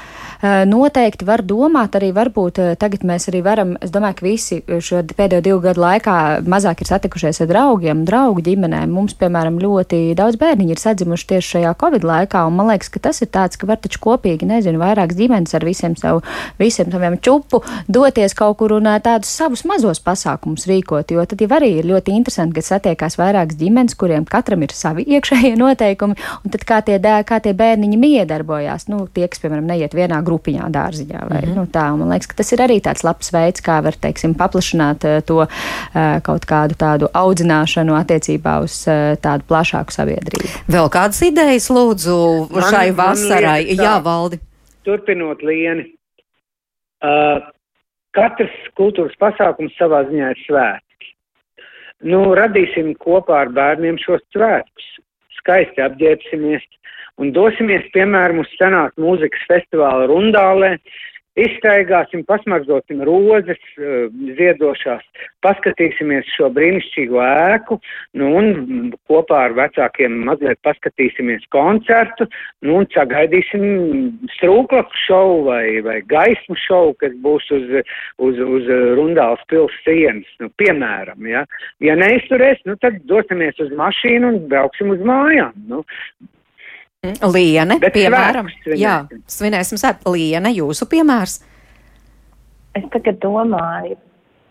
Noteikti 0.40 1.26
var 1.28 1.42
domāt, 1.44 1.98
arī 1.98 2.08
varbūt 2.16 2.60
tagad 2.80 3.04
mēs 3.04 3.28
arī 3.28 3.42
varam, 3.44 3.74
es 3.84 3.92
domāju, 3.92 4.16
ka 4.16 4.24
visi 4.24 4.58
šo 4.64 5.02
pēdējo 5.16 5.42
divu 5.44 5.60
gadu 5.64 5.82
laikā 5.84 6.14
mazāk 6.48 6.80
ir 6.80 6.88
satikušies 6.88 7.42
ar 7.44 7.50
draugiem, 7.50 8.06
draugu 8.08 8.44
ģimenēm. 8.46 8.88
Mums, 8.88 9.16
piemēram, 9.20 9.58
ļoti 9.60 10.14
daudz 10.16 10.38
bērniņu 10.40 10.72
ir 10.72 10.80
sadzimuši 10.80 11.28
tieši 11.34 11.52
šajā 11.56 11.74
Covid 11.82 12.06
laikā, 12.08 12.46
un 12.48 12.56
man 12.56 12.70
liekas, 12.72 12.88
ka 12.94 13.04
tas 13.04 13.20
ir 13.20 13.28
tāds, 13.36 13.60
ka 13.60 13.68
var 13.68 13.82
taču 13.82 14.00
kopīgi, 14.06 14.48
nezinu, 14.48 14.80
vairākas 14.80 15.20
ģimenes 15.20 15.52
ar 15.58 15.68
visiem 15.68 15.96
savu, 16.00 16.24
visiem 16.60 16.88
saviem 16.94 17.18
čupu 17.20 17.60
doties 17.88 18.32
kaut 18.38 18.56
kur 18.62 18.78
un 18.78 18.88
tādus 19.04 19.28
savus 19.28 19.66
mazos 19.68 20.00
pasākumus 20.00 20.64
rīkot, 20.70 21.12
jo 21.12 21.24
tad 21.28 21.44
jau 21.44 21.52
arī 21.58 21.74
ir 21.82 21.90
ļoti 21.92 22.16
interesanti, 22.16 22.56
ka 22.56 22.64
satiekās 22.64 23.20
vairākas 23.20 23.60
ģimenes, 23.60 23.96
kuriem 23.98 24.24
katram 24.24 24.64
ir 24.64 24.72
savi 24.72 25.04
iekšējie 25.16 25.56
noteikumi 25.60 26.16
Un 26.46 26.52
tad 26.54 26.62
kā 26.62 26.76
tie, 26.86 27.00
dē, 27.02 27.16
kā 27.26 27.40
tie 27.42 27.50
bērniņi 27.58 27.96
miedarbojās, 27.98 28.84
nu, 28.86 29.00
tie, 29.10 29.24
kas, 29.26 29.40
piemēram, 29.42 29.64
neiet 29.66 29.96
vienā 29.98 30.20
grupiņā 30.22 30.68
dārziņā 30.70 31.22
vai 31.26 31.40
mm 31.40 31.48
-hmm. 31.48 31.56
nu, 31.58 31.64
tā. 31.74 31.88
Un 31.90 32.04
man 32.04 32.12
liekas, 32.14 32.28
ka 32.30 32.36
tas 32.38 32.52
ir 32.54 32.62
arī 32.62 32.76
tāds 32.84 33.02
labs 33.02 33.32
veids, 33.34 33.64
kā 33.66 33.80
var, 33.82 33.98
teiksim, 33.98 34.36
paplašināt 34.38 35.02
uh, 35.02 35.16
to 35.26 35.40
uh, 35.42 35.48
kaut 36.22 36.46
kādu 36.46 36.78
tādu 36.78 37.10
audzināšanu 37.10 37.98
attiecībā 37.98 38.60
uz 38.62 38.78
uh, 38.86 39.18
tādu 39.18 39.42
plašāku 39.50 39.90
sabiedrību. 39.90 40.52
Vēl 40.70 40.86
kādas 40.86 41.18
idejas 41.26 41.66
lūdzu 41.66 42.14
man, 42.54 42.70
šai 42.70 42.94
vasarai? 42.94 43.66
Man 43.74 43.84
Jā, 43.86 43.98
Valdi. 44.04 44.38
Turpinot 44.86 45.42
lieni. 45.42 45.90
Uh, 47.02 47.42
katrs 48.14 48.54
kultūras 48.78 49.18
pasākums 49.18 49.74
savā 49.80 50.04
ziņā 50.06 50.30
ir 50.30 50.44
svēts. 50.46 51.10
Nu, 52.06 52.22
radīsim 52.38 52.94
kopā 53.02 53.42
ar 53.46 53.50
bērniem 53.56 53.98
šos 53.98 54.22
svētkus, 54.30 54.86
skaisti 55.46 55.84
apģērbsimies 55.86 56.64
un 57.22 57.30
dosimies, 57.32 57.86
piemēram, 57.94 58.42
uz 58.42 58.50
senāt 58.58 58.96
mūzikas 59.00 59.46
festivāla 59.48 60.08
Rundālē, 60.10 60.74
Izstaigāsim, 61.36 62.22
pasmaržosim 62.24 63.02
rozes, 63.04 63.60
eh, 63.76 64.08
ziedošās, 64.38 65.02
paskatīsimies 65.44 66.30
šo 66.32 66.48
brīnišķīgo 66.56 67.20
ēku, 67.20 67.76
nu 68.16 68.30
un 68.38 68.46
kopā 69.10 69.42
ar 69.50 69.56
vecākiem 69.58 70.16
mazliet 70.24 70.56
paskatīsimies 70.64 71.44
koncertu, 71.52 72.24
nu 72.64 72.78
un 72.80 72.88
sagaidīsim 72.94 73.66
strūklaku 74.38 75.02
šovu 75.02 75.42
vai, 75.50 75.64
vai 75.84 75.98
gaismu 76.08 76.56
šovu, 76.62 76.94
kas 77.04 77.12
būs 77.26 77.50
uz, 77.52 77.66
uz, 78.16 78.40
uz 78.40 78.70
Rundāls 78.96 79.44
pils 79.52 79.76
sienas, 79.84 80.30
nu, 80.40 80.48
piemēram, 80.56 81.20
ja. 81.28 81.44
Ja 81.84 81.98
neizturēs, 82.00 82.64
nu 82.64 82.78
tad 82.80 83.02
dosimies 83.12 83.60
uz 83.60 83.76
mašīnu 83.76 84.32
un 84.32 84.40
brauksim 84.48 84.96
uz 84.96 85.04
mājām, 85.04 85.52
nu. 85.68 85.84
Liene, 87.04 87.78
Bet 87.82 87.94
piemēram, 87.94 88.48
svinēsim. 88.62 88.80
jā, 88.80 88.94
svinēsim 89.30 89.78
svētku. 89.80 90.14
Liene, 90.16 90.50
jūsu 90.56 90.88
piemērs. 90.90 91.38
Es 92.76 92.84
tagad 92.92 93.20
domāju 93.22 93.96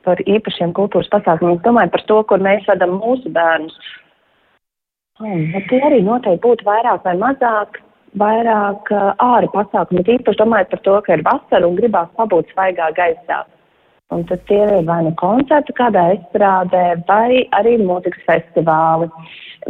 par 0.06 0.22
īpašiem 0.22 0.74
kultūras 0.78 1.10
pasākumiem. 1.14 1.58
Es 1.58 1.66
domāju 1.66 1.92
par 1.96 2.04
to, 2.10 2.22
kur 2.30 2.44
mēs 2.46 2.66
vedam 2.70 3.00
mūsu 3.02 3.32
bērnus. 3.34 3.76
Bet 5.20 5.68
tie 5.72 5.80
arī 5.88 6.02
noteikti 6.04 6.44
būtu 6.44 6.68
vairāk 6.68 7.06
vai 7.08 7.16
mazāk, 7.18 7.80
vairāk 8.20 8.92
uh, 8.92 9.12
ārā 9.24 9.50
pasākumi. 9.54 10.02
Bet 10.04 10.14
īpaši 10.20 10.42
domājot 10.42 10.72
par 10.74 10.82
to, 10.88 10.96
ka 11.06 11.16
ir 11.16 11.26
vasara 11.26 11.68
un 11.68 11.78
gribās 11.80 12.10
pabūt 12.20 12.52
svaigā 12.54 12.92
gaisā. 12.98 13.44
Un 14.14 14.22
tad 14.30 14.44
tie 14.46 14.60
ir 14.62 14.84
vai 14.86 15.00
nu 15.02 15.12
koncerti 15.18 15.74
kādā 15.78 16.04
izstrādē, 16.14 16.84
vai 17.08 17.42
arī 17.58 17.74
mūzikas 17.82 18.22
festivāli. 18.28 19.10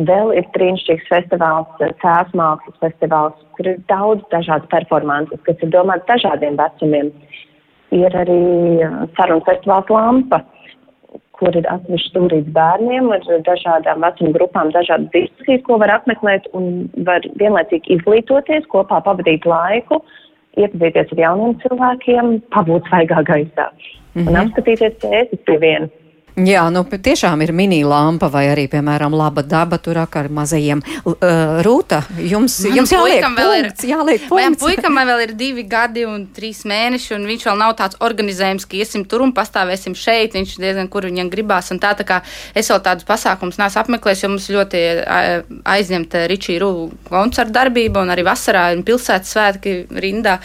Vēl 0.09 0.33
ir 0.35 0.49
brīnišķīgs 0.57 1.07
festivāls, 1.07 1.69
cēlus 2.01 2.35
mākslas 2.35 2.81
festivāls, 2.83 3.37
kur 3.55 3.69
ir 3.71 3.79
daudz 3.87 4.27
dažādas 4.35 4.67
performances, 4.73 5.39
kas 5.47 5.63
ir 5.63 5.71
domāts 5.71 6.03
dažādiem 6.11 6.59
vecumiem. 6.59 7.13
Ir 7.95 8.19
arī 8.25 8.41
sarunu 9.15 9.45
festivāls 9.47 9.95
Lampa, 9.95 10.43
kur 11.39 11.55
ir 11.55 11.71
atsevišķi 11.71 12.11
stūrīts 12.11 12.53
bērniem 12.59 13.11
ar 13.15 13.23
dažādām 13.47 14.03
vecuma 14.03 14.35
grupām, 14.35 14.75
dažādas 14.75 15.13
diskusijas, 15.15 15.63
ko 15.63 15.79
var 15.79 15.95
apmeklēt 15.95 16.51
un 16.59 16.89
var 17.07 17.23
vienlaicīgi 17.39 18.01
izglītoties, 18.01 18.67
kopā 18.67 18.99
pavadīt 19.07 19.47
laiku, 19.47 20.03
iepazīties 20.59 21.15
ar 21.15 21.27
jauniem 21.29 21.61
cilvēkiem, 21.63 22.41
pabūt 22.51 22.91
svaigā 22.91 23.23
gaisā 23.31 23.71
mm 24.15 24.21
-hmm. 24.21 24.29
un 24.29 24.35
apskatīties 24.35 24.97
cēsis 25.03 25.45
pie 25.45 25.59
viena. 25.59 25.89
Jā, 26.35 26.65
nu 26.67 26.81
tiešām 26.83 27.39
ir 27.45 27.53
mini 27.55 27.77
lampa 27.87 28.27
vai 28.27 28.49
arī, 28.51 28.65
piemēram, 28.67 29.13
laba 29.15 29.39
daba 29.41 29.77
tur 29.79 29.95
ar 30.03 30.27
mazajiem. 30.27 30.81
Uh, 31.07 31.61
Rūta, 31.63 32.01
jums, 32.19 32.57
Manam 32.65 32.77
jums 32.81 32.91
jāliek 32.91 33.23
vēl 33.23 33.53
ir- 33.55 33.67
punkts, 33.69 33.85
jāliek 33.87 34.25
punkts. 34.27 34.59
puikam 34.59 34.99
vēl 34.99 35.21
ir 35.23 35.31
divi 35.39 35.63
gadi 35.63 36.03
un 36.03 36.27
trīs 36.35 36.65
mēneši, 36.67 37.15
un 37.15 37.23
viņš 37.29 37.45
vēl 37.47 37.57
nav 37.57 37.75
tāds 37.79 37.95
organizējums, 38.03 38.65
ka 38.67 38.75
iesim 38.75 39.05
tur 39.07 39.21
un 39.23 39.31
pastāvēsim 39.31 39.95
šeit. 39.95 40.33
Viņš 40.35 40.57
diezgan 40.59 40.89
kur 40.91 41.03
viņam 41.07 41.29
gribās. 41.31 41.71
Un 41.71 41.79
tā, 41.79 41.95
tā 41.95 42.03
kā 42.03 42.21
es 42.53 42.67
vēl 42.67 42.81
tādus 42.83 43.07
pasākumus 43.07 43.55
neesmu 43.57 43.81
apmeklējis, 43.85 44.23
jo 44.23 44.29
mums 44.29 44.49
ļoti 44.51 44.83
aizņemta 45.63 46.27
Ričija 46.27 46.59
Rūla 46.59 46.91
koncerta 47.07 47.61
darbība, 47.61 48.01
un 48.03 48.09
arī 48.11 48.25
vasarā 48.27 48.73
ir 48.75 48.83
pilsētas 48.83 49.31
svētki 49.31 49.77
rindā. 50.03 50.39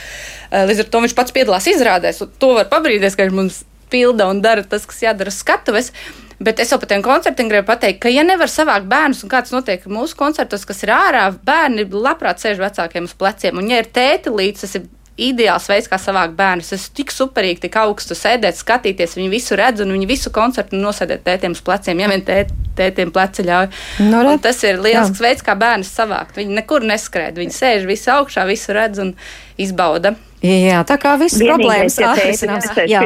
Līdz 0.52 0.84
ar 0.84 0.90
to 0.94 1.02
viņš 1.02 1.14
pats 1.18 1.34
piedalās 1.34 1.66
izrādēs, 1.66 2.22
to 2.38 2.54
var 2.54 2.70
pabrīdēs, 2.70 3.16
ka 3.16 3.26
viņš 3.26 3.34
mums 3.34 3.64
pilda 3.90 4.28
un 4.30 4.42
dara 4.44 4.64
tas, 4.66 4.86
kas 4.88 5.02
jādara 5.04 5.32
skatuves. 5.34 5.92
Bet 6.40 6.60
es 6.62 6.70
jau 6.72 6.78
par 6.80 6.88
tiem 6.88 7.02
koncertiem 7.04 7.50
gribu 7.50 7.68
pateikt, 7.68 7.98
ka, 8.00 8.08
ja 8.08 8.22
nevar 8.24 8.48
savākt 8.48 8.86
bērnus, 8.88 9.20
un 9.26 9.32
kāds 9.32 9.52
notiek 9.52 9.82
mūsu 9.92 10.16
koncertos, 10.16 10.64
kas 10.64 10.80
ir 10.86 10.94
ārā, 10.96 11.26
bērni 11.44 11.84
labprāt 11.92 12.40
sēž 12.40 12.62
vecākiem 12.62 13.04
uz 13.10 13.12
pleciem. 13.12 13.60
Un, 13.60 13.68
ja 13.68 13.82
ir 13.82 13.90
tēti 13.92 14.32
līdzi, 14.32 14.62
tas 14.62 14.78
ir 14.78 14.86
ideāls 15.20 15.66
veids, 15.68 15.88
kā 15.90 15.98
savākt 16.00 16.32
bērnus. 16.38 16.72
Ir 16.72 16.86
tik 16.96 17.12
superīgi, 17.12 17.60
tik 17.66 17.76
augstu 17.80 18.16
sēdēt, 18.16 18.56
skatīties. 18.56 19.18
Viņi 19.18 19.28
visu 19.32 19.58
redz, 19.58 19.82
un 19.84 19.92
viņi 19.94 20.08
visu 20.08 20.32
koncertu 20.34 20.80
nosēdēt 20.80 21.26
tētiem 21.26 21.56
uz 21.56 21.60
pleciem, 21.66 22.00
ja 22.00 22.08
vien 22.08 22.24
tēt, 22.24 22.54
tētiem 22.78 23.12
pleci 23.12 23.44
ļauj. 23.44 23.68
Nu, 24.08 24.24
Un 24.30 24.40
tas 24.42 24.62
ir 24.64 24.80
lielisks 24.80 25.20
veids, 25.20 25.44
kā 25.44 25.56
bērnus 25.60 25.92
savākt. 25.92 26.40
Viņi 26.40 26.56
nekur 26.62 26.86
neskrēja. 26.88 27.36
Viņi 27.36 27.56
sēž 27.56 27.86
visi 27.90 28.10
augšā, 28.12 28.46
visu 28.48 28.76
redz 28.76 29.02
un 29.04 29.14
izbauda. 29.60 30.16
Jā, 30.40 30.78
tā 30.88 30.96
kā 30.96 31.18
visas 31.20 31.42
problēmas 31.44 31.98
ja 32.00 32.14
nesēž 32.16 32.88
Jā. 32.88 33.02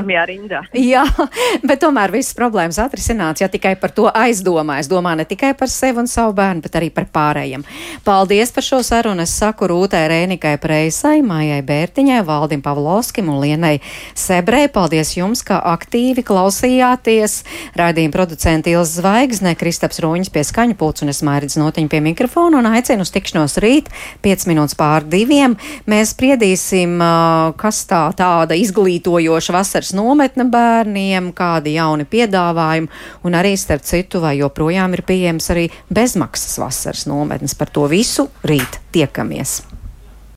Jā, 0.78 1.02
bet 1.68 1.80
tomēr 1.82 2.12
visas 2.14 2.36
problēmas 2.38 2.78
atrisināts, 2.78 3.42
ja 3.42 3.48
tikai 3.50 3.72
par 3.80 3.90
to 3.90 4.06
aizdomā. 4.06 4.76
Es 4.78 4.86
domāju 4.90 5.18
ne 5.18 5.26
tikai 5.26 5.50
par 5.58 5.70
sevi 5.72 5.98
un 6.04 6.06
savu 6.10 6.36
bērnu, 6.38 6.62
bet 6.62 6.78
arī 6.78 6.92
par 6.94 7.08
pārējiem. 7.10 7.64
Paldies 8.06 8.54
par 8.54 8.66
šo 8.66 8.78
sarunu. 8.86 9.24
Es 9.24 9.34
saku 9.34 9.66
Rūtai 9.66 10.04
Rēnikai 10.12 10.54
Preisai, 10.62 11.24
Mājai 11.26 11.58
Bērtiņai, 11.66 12.20
Valdim 12.28 12.62
Pavlovskim 12.62 13.32
un 13.32 13.42
Lienai 13.42 13.80
Sebrei. 14.14 14.68
Paldies 14.70 15.16
jums, 15.16 15.42
ka 15.42 15.58
aktīvi 15.74 16.22
klausījāties. 16.26 17.40
Raidījuma 17.74 18.14
producenti 18.14 18.76
Ilza 18.76 19.00
Zvaigzne, 19.00 19.56
Kristaps 19.58 19.98
Roņš 20.04 20.30
pie 20.30 20.46
skaņu 20.46 20.78
pults 20.78 21.02
un 21.02 21.10
es 21.10 21.24
mairidz 21.26 21.58
notiņu 21.58 21.90
pie 21.90 22.02
mikrofona 22.12 22.62
un 22.62 22.70
aicinu 22.70 23.02
uz 23.02 23.10
tikšanos 23.14 23.58
rīt 23.64 23.90
5 24.22 24.46
minūtes 24.52 24.78
pār 24.78 25.06
diviem. 25.10 25.58
Mēs 25.90 26.14
spriedīsim, 26.14 27.00
ā, 27.02 27.23
kas 27.60 27.82
tā 27.90 28.02
tāda 28.16 28.56
izglītojoša 28.58 29.54
vasaras 29.56 29.92
nometne 29.96 30.46
bērniem, 30.50 31.32
kādi 31.36 31.76
jauni 31.78 32.06
piedāvājumi 32.08 32.90
un 33.24 33.38
arī 33.38 33.54
starp 33.60 33.86
citu, 33.86 34.22
vai 34.24 34.36
joprojām 34.40 34.96
ir 34.96 35.04
pieejams 35.06 35.50
arī 35.54 35.68
bezmaksas 35.94 36.58
vasaras 36.62 37.08
nometnes. 37.10 37.56
Par 37.58 37.72
to 37.74 37.88
visu 37.90 38.28
rīt 38.46 38.80
tiekamies. 38.94 39.73